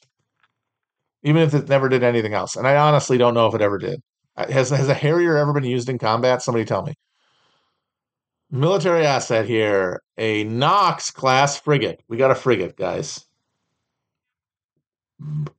even 1.23 1.41
if 1.41 1.53
it 1.53 1.69
never 1.69 1.89
did 1.89 2.03
anything 2.03 2.33
else. 2.33 2.55
And 2.55 2.67
I 2.67 2.77
honestly 2.77 3.17
don't 3.17 3.33
know 3.33 3.47
if 3.47 3.55
it 3.55 3.61
ever 3.61 3.77
did. 3.77 4.01
Has 4.35 4.69
has 4.69 4.87
a 4.87 4.93
Harrier 4.93 5.37
ever 5.37 5.53
been 5.53 5.65
used 5.65 5.89
in 5.89 5.97
combat? 5.97 6.41
Somebody 6.41 6.65
tell 6.65 6.83
me. 6.83 6.93
Military 8.51 9.05
asset 9.05 9.45
here, 9.45 10.01
a 10.17 10.43
Knox 10.45 11.11
class 11.11 11.59
frigate. 11.59 12.01
We 12.07 12.17
got 12.17 12.31
a 12.31 12.35
frigate, 12.35 12.77
guys. 12.77 13.25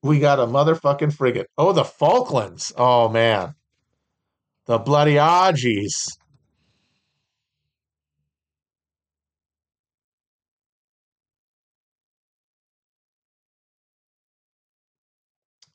We 0.02 0.18
got 0.18 0.40
a 0.40 0.46
motherfucking 0.46 1.14
frigate. 1.14 1.46
Oh, 1.58 1.72
the 1.72 1.84
Falklands. 1.84 2.72
Oh 2.76 3.08
man. 3.08 3.54
The 4.66 4.78
bloody 4.78 5.18
Argies. 5.18 5.94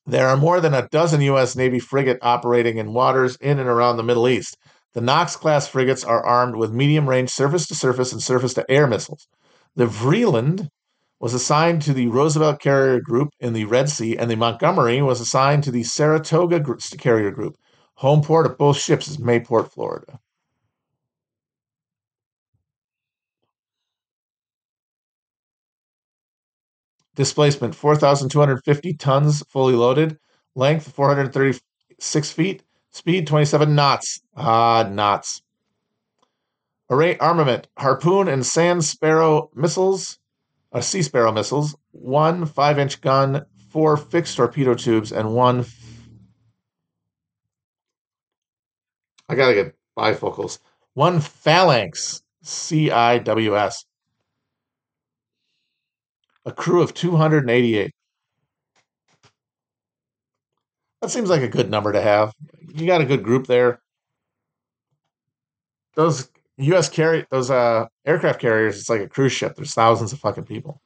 There 0.07 0.27
are 0.27 0.37
more 0.37 0.61
than 0.61 0.75
a 0.75 0.87
dozen 0.89 1.21
U.S. 1.21 1.55
Navy 1.55 1.79
frigate 1.79 2.19
operating 2.21 2.77
in 2.77 2.93
waters 2.93 3.37
in 3.37 3.57
and 3.57 3.67
around 3.67 3.97
the 3.97 4.03
Middle 4.03 4.27
East. 4.27 4.55
The 4.93 5.01
Knox 5.01 5.35
class 5.35 5.67
frigates 5.67 6.03
are 6.03 6.23
armed 6.23 6.55
with 6.55 6.71
medium 6.71 7.09
range 7.09 7.31
surface 7.31 7.65
to 7.67 7.75
surface 7.75 8.13
and 8.13 8.21
surface 8.21 8.53
to 8.53 8.69
air 8.69 8.85
missiles. 8.85 9.27
The 9.75 9.87
Vreeland 9.87 10.69
was 11.19 11.33
assigned 11.33 11.81
to 11.83 11.93
the 11.93 12.07
Roosevelt 12.07 12.59
Carrier 12.59 12.99
Group 13.01 13.29
in 13.39 13.53
the 13.53 13.65
Red 13.65 13.89
Sea, 13.89 14.15
and 14.15 14.29
the 14.29 14.35
Montgomery 14.35 15.01
was 15.01 15.19
assigned 15.19 15.63
to 15.63 15.71
the 15.71 15.83
Saratoga 15.83 16.63
Carrier 16.99 17.31
Group. 17.31 17.55
Home 17.95 18.21
port 18.21 18.45
of 18.45 18.59
both 18.59 18.77
ships 18.77 19.07
is 19.07 19.17
Mayport, 19.17 19.71
Florida. 19.71 20.19
Displacement 27.15 27.73
4,250 27.73 28.93
tons 28.93 29.41
fully 29.49 29.73
loaded. 29.73 30.17
Length 30.55 30.91
436 30.91 32.31
feet. 32.31 32.63
Speed 32.91 33.27
27 33.27 33.73
knots. 33.73 34.21
Ah, 34.35 34.87
knots. 34.89 35.41
Array 36.89 37.17
armament 37.17 37.67
Harpoon 37.77 38.27
and 38.27 38.45
Sand 38.45 38.83
Sparrow 38.83 39.49
missiles, 39.55 40.19
uh, 40.71 40.81
Sea 40.81 41.01
Sparrow 41.01 41.31
missiles, 41.31 41.75
one 41.91 42.45
5 42.45 42.79
inch 42.79 43.01
gun, 43.01 43.45
four 43.69 43.97
fixed 43.97 44.37
torpedo 44.37 44.75
tubes, 44.75 45.11
and 45.11 45.33
one. 45.33 45.61
F- 45.61 45.73
I 49.27 49.35
gotta 49.35 49.55
get 49.55 49.75
bifocals. 49.97 50.59
One 50.93 51.19
phalanx, 51.19 52.21
C 52.43 52.91
I 52.91 53.17
W 53.17 53.57
S 53.57 53.83
a 56.45 56.51
crew 56.51 56.81
of 56.81 56.93
288. 56.93 57.91
That 61.01 61.09
seems 61.09 61.29
like 61.29 61.41
a 61.41 61.47
good 61.47 61.69
number 61.69 61.91
to 61.91 62.01
have. 62.01 62.33
You 62.73 62.87
got 62.87 63.01
a 63.01 63.05
good 63.05 63.23
group 63.23 63.47
there. 63.47 63.81
Those 65.95 66.29
U.S. 66.57 66.89
carry 66.89 67.25
those 67.29 67.51
uh, 67.51 67.85
aircraft 68.05 68.39
carriers. 68.39 68.79
It's 68.79 68.89
like 68.89 69.01
a 69.01 69.09
cruise 69.09 69.31
ship. 69.31 69.55
There's 69.55 69.73
thousands 69.73 70.13
of 70.13 70.19
fucking 70.19 70.45
people. 70.45 70.81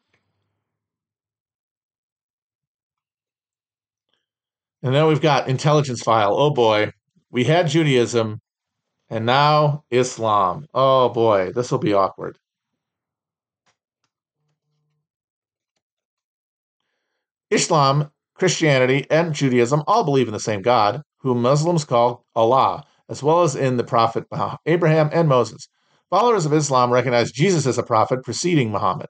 And 4.82 4.96
then 4.96 5.08
we've 5.08 5.22
got 5.22 5.50
intelligence 5.50 6.02
file. 6.02 6.34
Oh 6.34 6.52
boy, 6.52 6.92
we 7.32 7.44
had 7.44 7.68
Judaism, 7.68 8.40
and 9.10 9.26
now 9.26 9.84
Islam. 9.92 10.68
Oh 10.74 11.10
boy, 11.10 11.52
this 11.54 11.72
will 11.72 11.80
be 11.80 11.94
awkward. 11.94 12.38
Islam, 17.52 18.12
Christianity, 18.36 19.06
and 19.10 19.34
Judaism 19.34 19.84
all 19.88 20.04
believe 20.04 20.28
in 20.28 20.34
the 20.34 20.40
same 20.40 20.62
God, 20.62 21.02
whom 21.20 21.42
Muslims 21.42 21.84
call 21.84 22.26
Allah, 22.36 22.86
as 23.10 23.22
well 23.24 23.44
as 23.44 23.56
in 23.56 23.78
the 23.78 23.84
prophet 23.84 24.26
Abraham 24.66 25.10
and 25.12 25.28
Moses. 25.28 25.68
Followers 26.10 26.46
of 26.46 26.54
Islam 26.54 26.92
recognize 26.92 27.32
Jesus 27.32 27.66
as 27.66 27.78
a 27.78 27.84
prophet 27.84 28.24
preceding 28.24 28.72
Muhammad. 28.72 29.08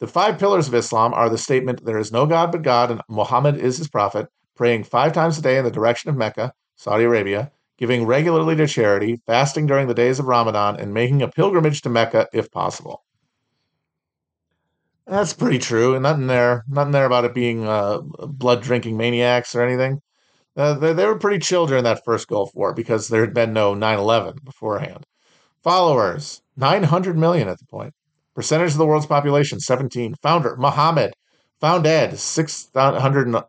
The 0.00 0.06
five 0.06 0.38
pillars 0.38 0.68
of 0.68 0.74
Islam 0.74 1.14
are 1.14 1.30
the 1.30 1.38
statement, 1.38 1.84
There 1.84 1.96
is 1.96 2.12
no 2.12 2.26
God 2.26 2.52
but 2.52 2.60
God, 2.60 2.90
and 2.90 3.00
Muhammad 3.08 3.56
is 3.56 3.78
his 3.78 3.88
prophet, 3.88 4.26
praying 4.54 4.84
five 4.84 5.14
times 5.14 5.38
a 5.38 5.42
day 5.42 5.56
in 5.56 5.64
the 5.64 5.70
direction 5.70 6.10
of 6.10 6.16
Mecca, 6.16 6.52
Saudi 6.76 7.04
Arabia, 7.04 7.50
giving 7.78 8.04
regularly 8.04 8.56
to 8.56 8.66
charity, 8.66 9.20
fasting 9.26 9.66
during 9.66 9.88
the 9.88 9.94
days 9.94 10.18
of 10.18 10.26
Ramadan, 10.26 10.78
and 10.78 10.92
making 10.92 11.22
a 11.22 11.28
pilgrimage 11.28 11.80
to 11.82 11.88
Mecca 11.88 12.28
if 12.34 12.50
possible. 12.50 13.05
That's 15.06 15.32
pretty 15.32 15.58
true. 15.58 15.94
And 15.94 16.02
nothing 16.04 16.26
there, 16.26 16.64
nothing 16.68 16.92
there 16.92 17.06
about 17.06 17.24
it 17.24 17.34
being 17.34 17.66
uh, 17.66 18.00
blood 18.00 18.62
drinking 18.62 18.96
maniacs 18.96 19.54
or 19.54 19.62
anything. 19.62 20.00
Uh, 20.56 20.74
they, 20.74 20.92
they 20.92 21.06
were 21.06 21.18
pretty 21.18 21.38
chill 21.38 21.66
during 21.66 21.84
that 21.84 22.04
first 22.04 22.28
Gulf 22.28 22.50
War 22.54 22.72
because 22.74 23.08
there 23.08 23.20
had 23.20 23.34
been 23.34 23.52
no 23.52 23.74
9 23.74 23.98
11 23.98 24.38
beforehand. 24.44 25.04
Followers, 25.62 26.42
900 26.56 27.16
million 27.18 27.48
at 27.48 27.58
the 27.58 27.66
point. 27.66 27.94
Percentage 28.34 28.72
of 28.72 28.78
the 28.78 28.86
world's 28.86 29.06
population, 29.06 29.60
17. 29.60 30.14
Founder, 30.22 30.56
Muhammad. 30.56 31.12
Founded, 31.60 32.18
600, 32.18 33.42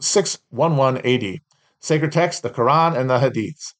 611 0.00 1.06
AD. 1.06 1.38
Sacred 1.80 2.12
text, 2.12 2.42
the 2.42 2.50
Quran 2.50 2.96
and 2.98 3.10
the 3.10 3.18
Hadiths. 3.18 3.74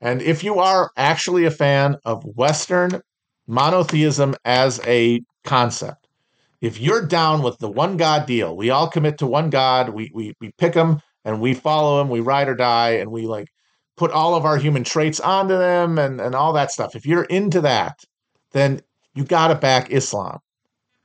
And 0.00 0.22
if 0.22 0.42
you 0.44 0.58
are 0.58 0.90
actually 0.96 1.44
a 1.44 1.50
fan 1.50 1.96
of 2.04 2.24
Western 2.24 3.02
monotheism 3.46 4.34
as 4.44 4.80
a 4.86 5.22
concept, 5.44 6.01
if 6.62 6.80
you're 6.80 7.04
down 7.04 7.42
with 7.42 7.58
the 7.58 7.68
one 7.68 7.96
God 7.96 8.24
deal, 8.24 8.56
we 8.56 8.70
all 8.70 8.88
commit 8.88 9.18
to 9.18 9.26
one 9.26 9.50
God, 9.50 9.88
we, 9.90 10.10
we, 10.14 10.32
we 10.40 10.52
pick 10.56 10.74
him 10.74 11.00
and 11.24 11.40
we 11.40 11.54
follow 11.54 12.00
him, 12.00 12.08
we 12.08 12.20
ride 12.20 12.48
or 12.48 12.54
die, 12.54 12.90
and 12.90 13.10
we 13.10 13.26
like 13.26 13.48
put 13.96 14.12
all 14.12 14.36
of 14.36 14.44
our 14.44 14.56
human 14.56 14.84
traits 14.84 15.18
onto 15.18 15.58
them 15.58 15.98
and, 15.98 16.20
and 16.20 16.36
all 16.36 16.52
that 16.52 16.70
stuff. 16.70 16.94
If 16.94 17.04
you're 17.04 17.24
into 17.24 17.60
that, 17.62 17.98
then 18.52 18.80
you 19.14 19.24
got 19.24 19.48
to 19.48 19.56
back 19.56 19.90
Islam. 19.90 20.38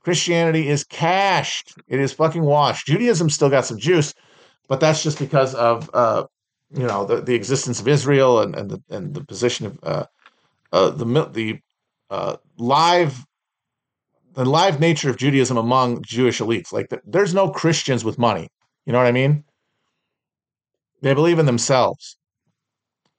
Christianity 0.00 0.68
is 0.68 0.84
cashed. 0.84 1.74
It 1.88 1.98
is 1.98 2.12
fucking 2.12 2.44
washed. 2.44 2.86
Judaism 2.86 3.28
still 3.28 3.50
got 3.50 3.66
some 3.66 3.78
juice, 3.78 4.14
but 4.68 4.78
that's 4.78 5.02
just 5.02 5.18
because 5.18 5.56
of 5.56 5.90
uh, 5.92 6.24
you 6.70 6.86
know 6.86 7.04
the, 7.04 7.20
the 7.20 7.34
existence 7.34 7.80
of 7.80 7.88
Israel 7.88 8.40
and 8.40 8.54
and 8.54 8.70
the, 8.70 8.82
and 8.90 9.12
the 9.12 9.24
position 9.24 9.66
of 9.66 9.78
uh, 9.82 10.06
uh, 10.72 10.90
the 10.90 11.04
the 11.32 11.60
uh, 12.10 12.36
live 12.56 13.26
the 14.38 14.44
live 14.44 14.78
nature 14.78 15.10
of 15.10 15.16
Judaism 15.16 15.56
among 15.56 16.00
Jewish 16.04 16.38
elites. 16.38 16.72
Like 16.72 16.90
the, 16.90 17.00
there's 17.04 17.34
no 17.34 17.50
Christians 17.50 18.04
with 18.04 18.20
money. 18.20 18.48
You 18.86 18.92
know 18.92 18.98
what 18.98 19.08
I 19.08 19.12
mean? 19.12 19.42
They 21.02 21.12
believe 21.12 21.40
in 21.40 21.46
themselves. 21.46 22.16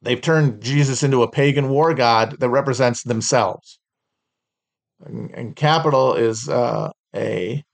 They've 0.01 0.21
turned 0.21 0.63
Jesus 0.63 1.03
into 1.03 1.21
a 1.21 1.29
pagan 1.29 1.67
war 1.67 1.93
god 1.93 2.39
that 2.39 2.49
represents 2.49 3.03
themselves. 3.03 3.79
And, 5.05 5.29
and 5.31 5.55
capital 5.57 6.13
is 6.13 6.47
uh, 6.47 6.91
a 7.13 7.65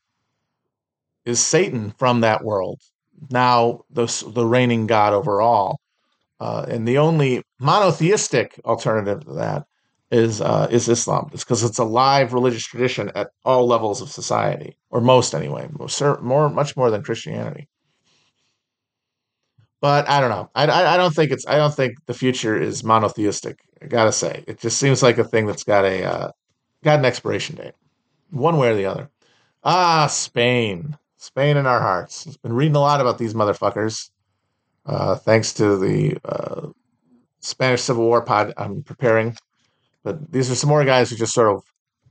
is 1.24 1.40
Satan 1.40 1.94
from 2.00 2.22
that 2.22 2.44
world. 2.44 2.82
Now 3.30 3.82
the 3.92 4.08
the 4.34 4.46
reigning 4.46 4.88
god 4.88 5.14
over 5.14 5.40
all, 5.40 5.80
uh, 6.40 6.66
and 6.68 6.88
the 6.88 6.98
only 6.98 7.44
monotheistic 7.60 8.60
alternative 8.66 9.24
to 9.26 9.34
that 9.34 9.66
is 10.16 10.42
uh, 10.42 10.68
is 10.72 10.88
Islam. 10.88 11.30
It's 11.34 11.44
because 11.44 11.64
it's 11.64 11.78
a 11.78 11.84
live 11.84 12.34
religious 12.34 12.66
tradition 12.66 13.12
at 13.16 13.32
all 13.44 13.68
levels 13.68 14.02
of 14.02 14.10
society, 14.10 14.78
or 14.90 15.02
most 15.02 15.36
anyway, 15.36 15.68
more, 16.22 16.50
much 16.50 16.78
more 16.78 16.90
than 16.90 17.04
Christianity. 17.04 17.68
But 19.82 20.10
I 20.10 20.22
don't 20.22 20.30
know. 20.30 20.50
I, 20.56 20.66
I, 20.66 20.94
I 20.94 20.98
don't 20.98 21.14
think 21.14 21.32
it's. 21.32 21.46
I 21.48 21.58
don't 21.58 21.74
think 21.74 21.94
the 22.06 22.14
future 22.14 22.60
is 22.60 22.84
monotheistic. 22.84 23.60
I 23.82 23.88
gotta 23.88 24.14
say, 24.14 24.44
it 24.48 24.60
just 24.60 24.78
seems 24.80 25.04
like 25.04 25.18
a 25.18 25.24
thing 25.24 25.46
that's 25.46 25.64
got 25.64 25.84
a 25.84 26.04
uh, 26.04 26.32
got 26.84 27.00
an 27.00 27.06
expiration 27.06 27.58
date, 27.58 27.74
one 28.32 28.58
way 28.58 28.70
or 28.70 28.76
the 28.76 28.86
other. 28.86 29.10
Ah, 29.64 30.08
Spain, 30.08 30.98
Spain 31.18 31.58
in 31.58 31.66
our 31.66 31.82
hearts. 31.82 32.26
I've 32.28 32.42
been 32.42 32.54
reading 32.54 32.76
a 32.76 32.80
lot 32.80 33.02
about 33.02 33.18
these 33.18 33.34
motherfuckers. 33.34 34.10
Uh, 34.86 35.16
thanks 35.16 35.54
to 35.54 35.78
the 35.78 36.18
uh, 36.24 36.70
Spanish 37.42 37.82
Civil 37.82 38.06
War 38.06 38.22
pod 38.22 38.54
I'm 38.58 38.84
preparing. 38.84 39.36
But 40.06 40.32
these 40.32 40.52
are 40.52 40.56
some 40.56 40.70
more 40.70 40.86
guys 40.86 41.10
who 41.10 41.16
just 41.16 41.34
sort 41.34 41.52
of 41.52 41.64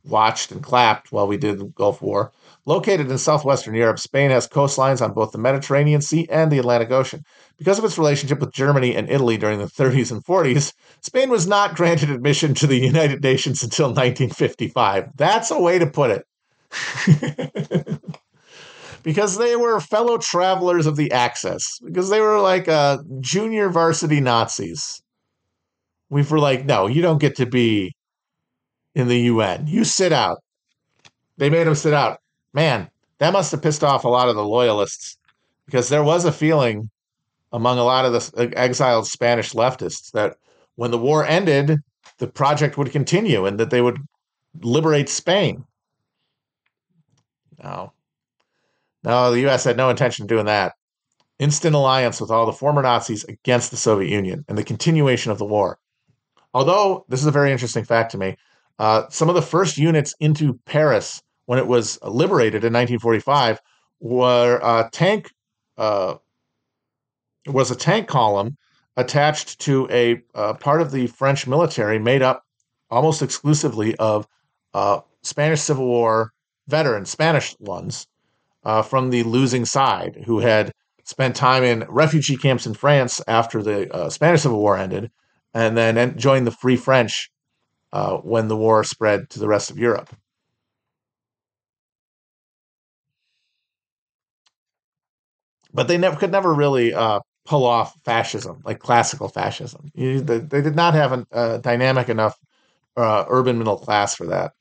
watched 0.05 0.51
and 0.51 0.63
clapped 0.63 1.13
while 1.13 1.29
we 1.29 1.37
did 1.37 1.59
the 1.59 1.67
Gulf 1.67 2.03
War. 2.03 2.33
Located 2.67 3.09
in 3.09 3.19
southwestern 3.19 3.75
Europe, 3.75 4.01
Spain 4.01 4.31
has 4.31 4.49
coastlines 4.49 5.01
on 5.01 5.13
both 5.13 5.31
the 5.31 5.39
Mediterranean 5.39 6.01
Sea 6.01 6.27
and 6.29 6.51
the 6.51 6.59
Atlantic 6.59 6.91
Ocean. 6.91 7.23
Because 7.57 7.79
of 7.79 7.85
its 7.85 7.97
relationship 7.97 8.41
with 8.41 8.53
Germany 8.53 8.97
and 8.97 9.09
Italy 9.09 9.37
during 9.37 9.61
the 9.61 9.67
30s 9.67 10.11
and 10.11 10.25
40s, 10.25 10.73
Spain 11.03 11.31
was 11.31 11.47
not 11.47 11.77
granted 11.77 12.11
admission 12.11 12.53
to 12.55 12.67
the 12.67 12.79
United 12.79 13.23
Nations 13.23 13.63
until 13.63 13.87
1955. 13.87 15.11
That's 15.17 15.53
a 15.53 15.61
way 15.61 15.79
to 15.79 15.87
put 15.87 16.11
it. 16.11 16.27
because 19.05 19.39
they 19.39 19.55
were 19.55 19.79
fellow 19.79 20.19
travelers 20.19 20.87
of 20.87 20.97
the 20.97 21.13
Axis, 21.13 21.79
because 21.85 22.11
they 22.11 22.21
were 22.21 22.41
like 22.41 22.67
uh, 22.67 22.99
junior 23.21 23.69
varsity 23.69 24.21
Nazis. 24.21 25.04
We 26.11 26.23
were 26.23 26.39
like, 26.39 26.65
no, 26.65 26.87
you 26.87 27.03
don't 27.03 27.21
get 27.21 27.37
to 27.37 27.47
be 27.47 27.95
in 28.95 29.09
the 29.09 29.21
UN. 29.21 29.67
You 29.67 29.85
sit 29.85 30.13
out. 30.13 30.39
They 31.37 31.51
made 31.51 31.67
them 31.67 31.75
sit 31.75 31.95
out 31.95 32.21
man, 32.55 32.89
that 33.19 33.33
must 33.33 33.51
have 33.51 33.61
pissed 33.61 33.85
off 33.85 34.05
a 34.05 34.09
lot 34.09 34.29
of 34.29 34.37
the 34.37 34.45
loyalists 34.45 35.19
because 35.67 35.91
there 35.91 36.05
was 36.05 36.25
a 36.25 36.33
feeling 36.33 36.89
among 37.53 37.79
a 37.79 37.85
lot 37.85 38.07
of 38.07 38.13
the 38.13 38.43
uh, 38.43 38.51
exiled 38.57 39.07
Spanish 39.07 39.53
leftists 39.53 40.13
that 40.13 40.37
when 40.77 40.91
the 40.91 40.99
war 40.99 41.27
ended, 41.27 41.81
the 42.19 42.27
project 42.27 42.79
would 42.79 42.91
continue 42.91 43.45
and 43.45 43.61
that 43.61 43.71
they 43.71 43.83
would 43.83 43.99
liberate 44.63 45.09
Spain. 45.09 45.65
No. 47.63 47.93
No, 49.03 49.31
the 49.31 49.47
US 49.49 49.65
had 49.65 49.77
no 49.77 49.91
intention 49.91 50.25
of 50.25 50.29
doing 50.29 50.47
that. 50.47 50.75
Instant 51.39 51.75
alliance 51.75 52.21
with 52.21 52.31
all 52.31 52.47
the 52.47 52.53
former 52.53 52.83
Nazis 52.83 53.25
against 53.25 53.71
the 53.71 53.77
Soviet 53.77 54.09
Union 54.09 54.45
and 54.49 54.57
the 54.57 54.65
continuation 54.65 55.33
of 55.33 55.39
the 55.39 55.45
war. 55.45 55.79
Although, 56.55 57.05
this 57.09 57.21
is 57.21 57.27
a 57.27 57.33
very 57.33 57.51
interesting 57.51 57.85
fact 57.85 58.13
to 58.13 58.19
me, 58.19 58.37
uh, 58.79 59.05
some 59.11 59.29
of 59.29 59.35
the 59.35 59.43
first 59.43 59.77
units 59.77 60.15
into 60.21 60.59
Paris 60.65 61.21
when 61.47 61.59
it 61.59 61.67
was 61.67 61.99
liberated 62.03 62.65
in 62.65 62.73
1945 62.73 63.61
were 64.01 64.61
a 64.63 64.89
tank 64.93 65.31
uh, 65.77 66.15
was 67.47 67.71
a 67.71 67.77
tank 67.77 68.09
column 68.09 68.57
attached 68.97 69.61
to 69.61 69.89
a 69.91 70.23
uh, 70.35 70.55
part 70.55 70.81
of 70.81 70.93
the 70.93 71.09
French 71.09 71.47
military 71.47 71.99
made 71.99 72.23
up 72.23 72.45
almost 72.91 73.23
exclusively 73.23 73.97
of 73.97 74.27
uh, 74.73 75.01
Spanish 75.23 75.61
Civil 75.61 75.87
War 75.87 76.33
veterans, 76.69 77.11
Spanish 77.11 77.57
ones 77.59 78.07
uh, 78.65 78.83
from 78.83 79.11
the 79.11 79.25
losing 79.25 79.65
side 79.65 80.23
who 80.27 80.39
had 80.39 80.73
spent 81.05 81.37
time 81.37 81.65
in 81.65 81.85
refugee 81.89 82.37
camps 82.37 82.67
in 82.67 82.75
France 82.75 83.21
after 83.27 83.63
the 83.63 83.93
uh, 83.93 84.09
Spanish 84.09 84.43
Civil 84.43 84.61
War 84.61 84.77
ended, 84.77 85.11
and 85.55 85.77
then 85.77 86.19
joined 86.19 86.47
the 86.47 86.51
Free 86.51 86.77
French 86.77 87.31
uh, 87.93 88.17
when 88.19 88.49
the 88.49 88.57
war 88.57 88.85
spread 88.85 89.31
to 89.31 89.39
the 89.39 89.49
rest 89.49 89.71
of 89.71 89.79
Europe. 89.79 90.15
but 95.75 95.89
they 95.89 95.99
never 95.99 96.17
could 96.17 96.33
never 96.33 96.55
really 96.55 96.95
uh, 96.95 97.21
pull 97.45 97.67
off 97.67 97.95
fascism 98.05 98.63
like 98.65 98.79
classical 98.79 99.29
fascism. 99.29 99.91
You, 99.95 100.21
they, 100.21 100.39
they, 100.39 100.63
did 100.63 100.77
not 100.77 100.95
have 100.95 101.13
a, 101.13 101.27
a 101.33 101.59
dynamic 101.59 102.09
enough 102.09 102.39
uh, 102.97 103.25
urban 103.29 103.59
middle 103.59 103.77
class 103.77 104.15
for 104.15 104.27
that. 104.27 104.53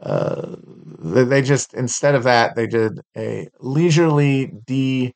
Uh, 0.00 0.56
they, 1.00 1.24
they, 1.24 1.42
just 1.42 1.74
instead 1.74 2.14
of 2.14 2.22
that 2.24 2.54
they 2.54 2.66
did 2.66 3.00
a 3.16 3.48
leisurely 3.60 4.46
de 4.66 5.12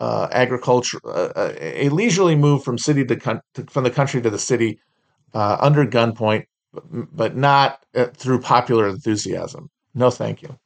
uh, 0.00 0.28
agriculture 0.32 0.98
uh, 1.04 1.32
uh, 1.36 1.52
a 1.58 1.88
leisurely 1.88 2.34
move 2.34 2.64
from 2.64 2.76
city 2.78 3.04
to, 3.04 3.16
con- 3.16 3.40
to, 3.54 3.64
from 3.66 3.84
the 3.84 3.90
country 3.90 4.20
to 4.20 4.30
the 4.30 4.38
city 4.38 4.80
under 5.34 5.84
gunpoint, 5.86 6.44
but, 6.72 7.36
not 7.36 7.84
through 8.14 8.40
popular 8.40 8.88
enthusiasm. 8.88 9.70
No, 9.94 10.10
thank 10.10 10.42
you. 10.42 10.58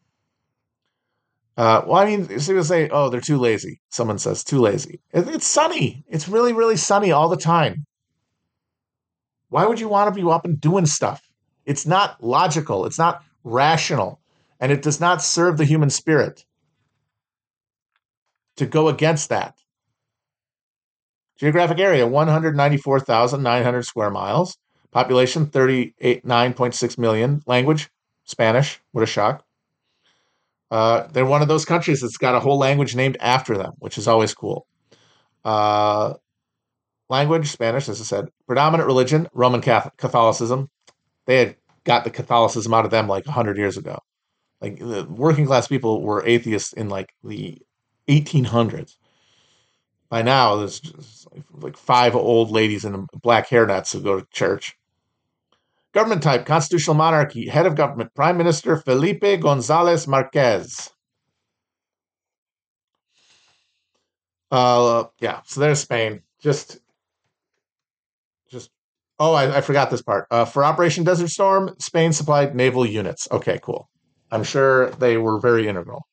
Uh, 1.57 1.83
well, 1.87 1.97
I 1.97 2.07
mean, 2.07 2.27
people 2.27 2.63
say, 2.63 2.89
"Oh, 2.91 3.09
they're 3.09 3.21
too 3.21 3.39
lazy." 3.39 3.81
Someone 3.91 4.19
says, 4.19 4.45
"Too 4.45 4.61
lazy." 4.61 5.01
It's 5.13 5.47
sunny. 5.47 6.05
It's 6.09 6.29
really, 6.29 6.53
really 6.53 6.77
sunny 6.77 7.11
all 7.11 7.29
the 7.29 7.37
time. 7.37 7.85
Why 9.49 9.67
would 9.67 9.81
you 9.81 9.89
want 9.89 10.15
to 10.15 10.21
be 10.21 10.29
up 10.31 10.45
and 10.45 10.61
doing 10.61 10.87
stuff? 10.87 11.21
It's 11.67 11.87
not 11.87 12.23
logical. 12.23 12.87
It's 12.87 12.99
not 12.99 13.25
rational, 13.45 14.21
and 14.61 14.71
it 14.71 14.83
does 14.83 15.01
not 15.01 15.23
serve 15.23 15.57
the 15.59 15.65
human 15.65 15.91
spirit 15.91 16.45
to 18.59 18.67
go 18.67 18.89
against 18.89 19.29
that. 19.31 19.55
Geographic 21.39 21.79
area: 21.79 22.07
one 22.07 22.29
hundred 22.29 22.57
ninety-four 22.57 23.01
thousand 23.01 23.43
nine 23.43 23.65
hundred 23.65 23.85
square 23.85 24.11
miles. 24.11 24.59
Population: 24.91 25.47
thirty-eight 25.47 26.25
nine 26.25 26.53
point 26.53 26.75
six 26.75 26.99
million. 26.99 27.43
Language: 27.47 27.89
Spanish. 28.25 28.81
What 28.93 29.03
a 29.03 29.07
shock. 29.07 29.45
Uh, 30.71 31.07
they're 31.13 31.25
one 31.25 31.41
of 31.41 31.49
those 31.49 31.65
countries 31.65 32.01
that's 32.01 32.19
got 32.19 32.35
a 32.35 32.41
whole 32.41 32.59
language 32.59 32.95
named 32.95 33.17
after 33.21 33.57
them, 33.57 33.73
which 33.79 33.97
is 33.97 34.07
always 34.07 34.35
cool. 34.35 34.67
Uh, 35.45 36.15
language, 37.09 37.49
Spanish, 37.49 37.89
as 37.89 38.01
I 38.01 38.05
said. 38.05 38.29
Predominant 38.47 38.87
religion, 38.87 39.29
Roman 39.33 39.63
Catholicism. 39.63 40.69
They 41.27 41.39
had 41.39 41.57
got 41.85 42.05
the 42.05 42.11
Catholicism 42.11 42.75
out 42.75 42.85
of 42.85 42.91
them 42.91 43.09
like 43.09 43.25
100 43.25 43.57
years 43.57 43.79
ago. 43.79 43.99
Like 44.61 44.79
the 44.79 45.07
working 45.09 45.47
class 45.47 45.69
people 45.69 46.03
were 46.03 46.27
atheists 46.27 46.73
in 46.73 46.89
like 46.89 47.15
the 47.23 47.63
1800s. 48.09 48.97
By 50.09 50.23
now, 50.23 50.57
there's 50.57 50.81
like 51.53 51.77
five 51.77 52.17
old 52.17 52.51
ladies 52.51 52.85
in 52.85 53.07
black 53.23 53.49
hairnets 53.49 53.93
who 53.93 54.01
go 54.01 54.21
to 54.21 54.27
church. 54.33 54.75
Government 55.93 56.23
type, 56.23 56.47
constitutional 56.47 56.97
monarchy, 56.97 57.49
head 57.49 57.67
of 57.67 57.75
government, 57.75 58.15
Prime 58.15 58.37
Minister 58.37 58.77
Felipe 58.77 59.41
Gonzalez 59.41 60.07
Marquez. 60.07 60.91
Uh, 64.51 65.05
yeah, 65.21 65.41
so 65.45 65.61
there's 65.61 65.81
Spain. 65.81 66.23
Just, 66.41 66.79
just, 68.51 68.71
oh, 69.19 69.35
I, 69.35 69.59
I 69.59 69.61
forgot 69.61 69.91
this 69.91 70.03
part. 70.03 70.27
Uh, 70.31 70.47
for 70.47 70.65
Operation 70.65 71.05
Desert 71.05 71.29
Storm, 71.29 71.75
Spain 71.79 72.13
supplied 72.13 72.55
naval 72.55 72.87
units. 72.87 73.29
Okay, 73.31 73.59
cool. 73.63 73.91
I'm 74.31 74.45
sure 74.45 74.91
they 74.93 75.17
were 75.19 75.39
very 75.39 75.69
integral. 75.69 76.08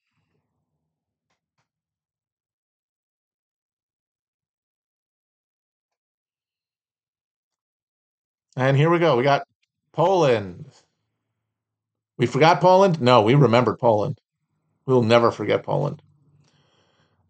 And 8.55 8.77
here 8.77 8.89
we 8.89 8.99
go. 8.99 9.17
We 9.17 9.23
got 9.23 9.47
Poland. 9.91 10.65
We 12.17 12.25
forgot 12.25 12.61
Poland? 12.61 13.01
No, 13.01 13.21
we 13.21 13.35
remembered 13.35 13.79
Poland. 13.79 14.19
We'll 14.85 15.03
never 15.03 15.31
forget 15.31 15.63
Poland. 15.63 16.01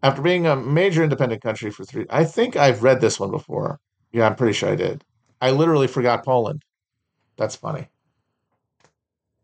After 0.04 0.22
being 0.22 0.46
a 0.46 0.56
major 0.56 1.04
independent 1.04 1.42
country 1.42 1.72
for 1.72 1.84
three, 1.84 2.06
I 2.10 2.26
think 2.26 2.56
I've 2.56 2.84
read 2.84 3.02
this 3.02 3.20
one 3.20 3.32
before. 3.32 3.80
Yeah, 4.12 4.28
I'm 4.28 4.36
pretty 4.36 4.54
sure 4.54 4.70
I 4.70 4.76
did. 4.76 5.04
I 5.42 5.52
literally 5.52 5.88
forgot 5.88 6.24
Poland. 6.24 6.64
That's 7.38 7.56
funny. 7.56 7.88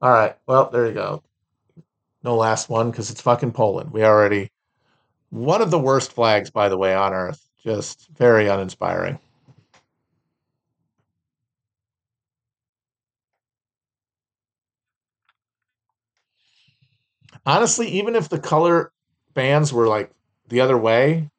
All 0.02 0.12
right. 0.12 0.38
Well, 0.48 0.70
there 0.70 0.86
you 0.86 0.94
go. 0.94 1.24
No 2.24 2.36
last 2.36 2.70
one 2.70 2.92
because 2.92 3.10
it's 3.10 3.22
fucking 3.22 3.54
Poland. 3.54 3.92
We 3.92 4.04
already. 4.04 4.52
One 5.32 5.62
of 5.62 5.72
the 5.72 5.80
worst 5.80 6.12
flags, 6.12 6.52
by 6.52 6.70
the 6.70 6.78
way, 6.78 6.94
on 6.94 7.14
earth. 7.14 7.42
Just 7.64 8.10
very 8.16 8.48
uninspiring. 8.48 9.20
Honestly, 17.46 17.88
even 17.88 18.16
if 18.16 18.30
the 18.30 18.40
color 18.40 18.92
bands 19.36 19.72
were 19.72 19.88
like 19.88 20.12
the 20.48 20.62
other 20.62 20.78
way, 20.78 21.30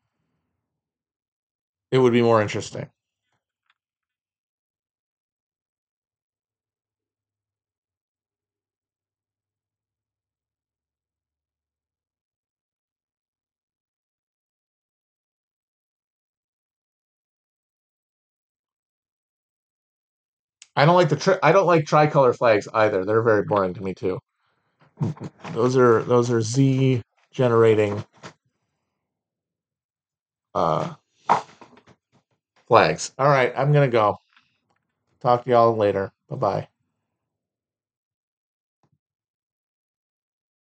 it 1.93 1.99
would 1.99 2.13
be 2.13 2.23
more 2.23 2.43
interesting. 2.43 2.91
I 20.77 20.85
don't 20.85 20.97
like 20.97 21.09
the 21.09 21.17
tri- 21.17 21.39
I 21.43 21.51
don't 21.53 21.67
like 21.67 21.87
tricolor 21.87 22.35
flags 22.35 22.69
either. 22.75 23.07
They're 23.07 23.23
very 23.23 23.43
boring 23.43 23.73
to 23.73 23.83
me 23.83 23.95
too. 23.95 24.19
Those 25.53 25.77
are 25.77 26.03
those 26.05 26.31
are 26.31 26.41
Z 26.41 27.03
generating 27.33 28.05
uh 30.55 30.95
flags. 32.67 33.13
All 33.19 33.29
right, 33.29 33.53
I'm 33.57 33.73
gonna 33.73 33.89
go. 33.89 34.19
Talk 35.21 35.45
to 35.45 35.51
y'all 35.51 35.77
later. 35.77 36.13
Bye 36.29 36.37
bye. 36.37 36.69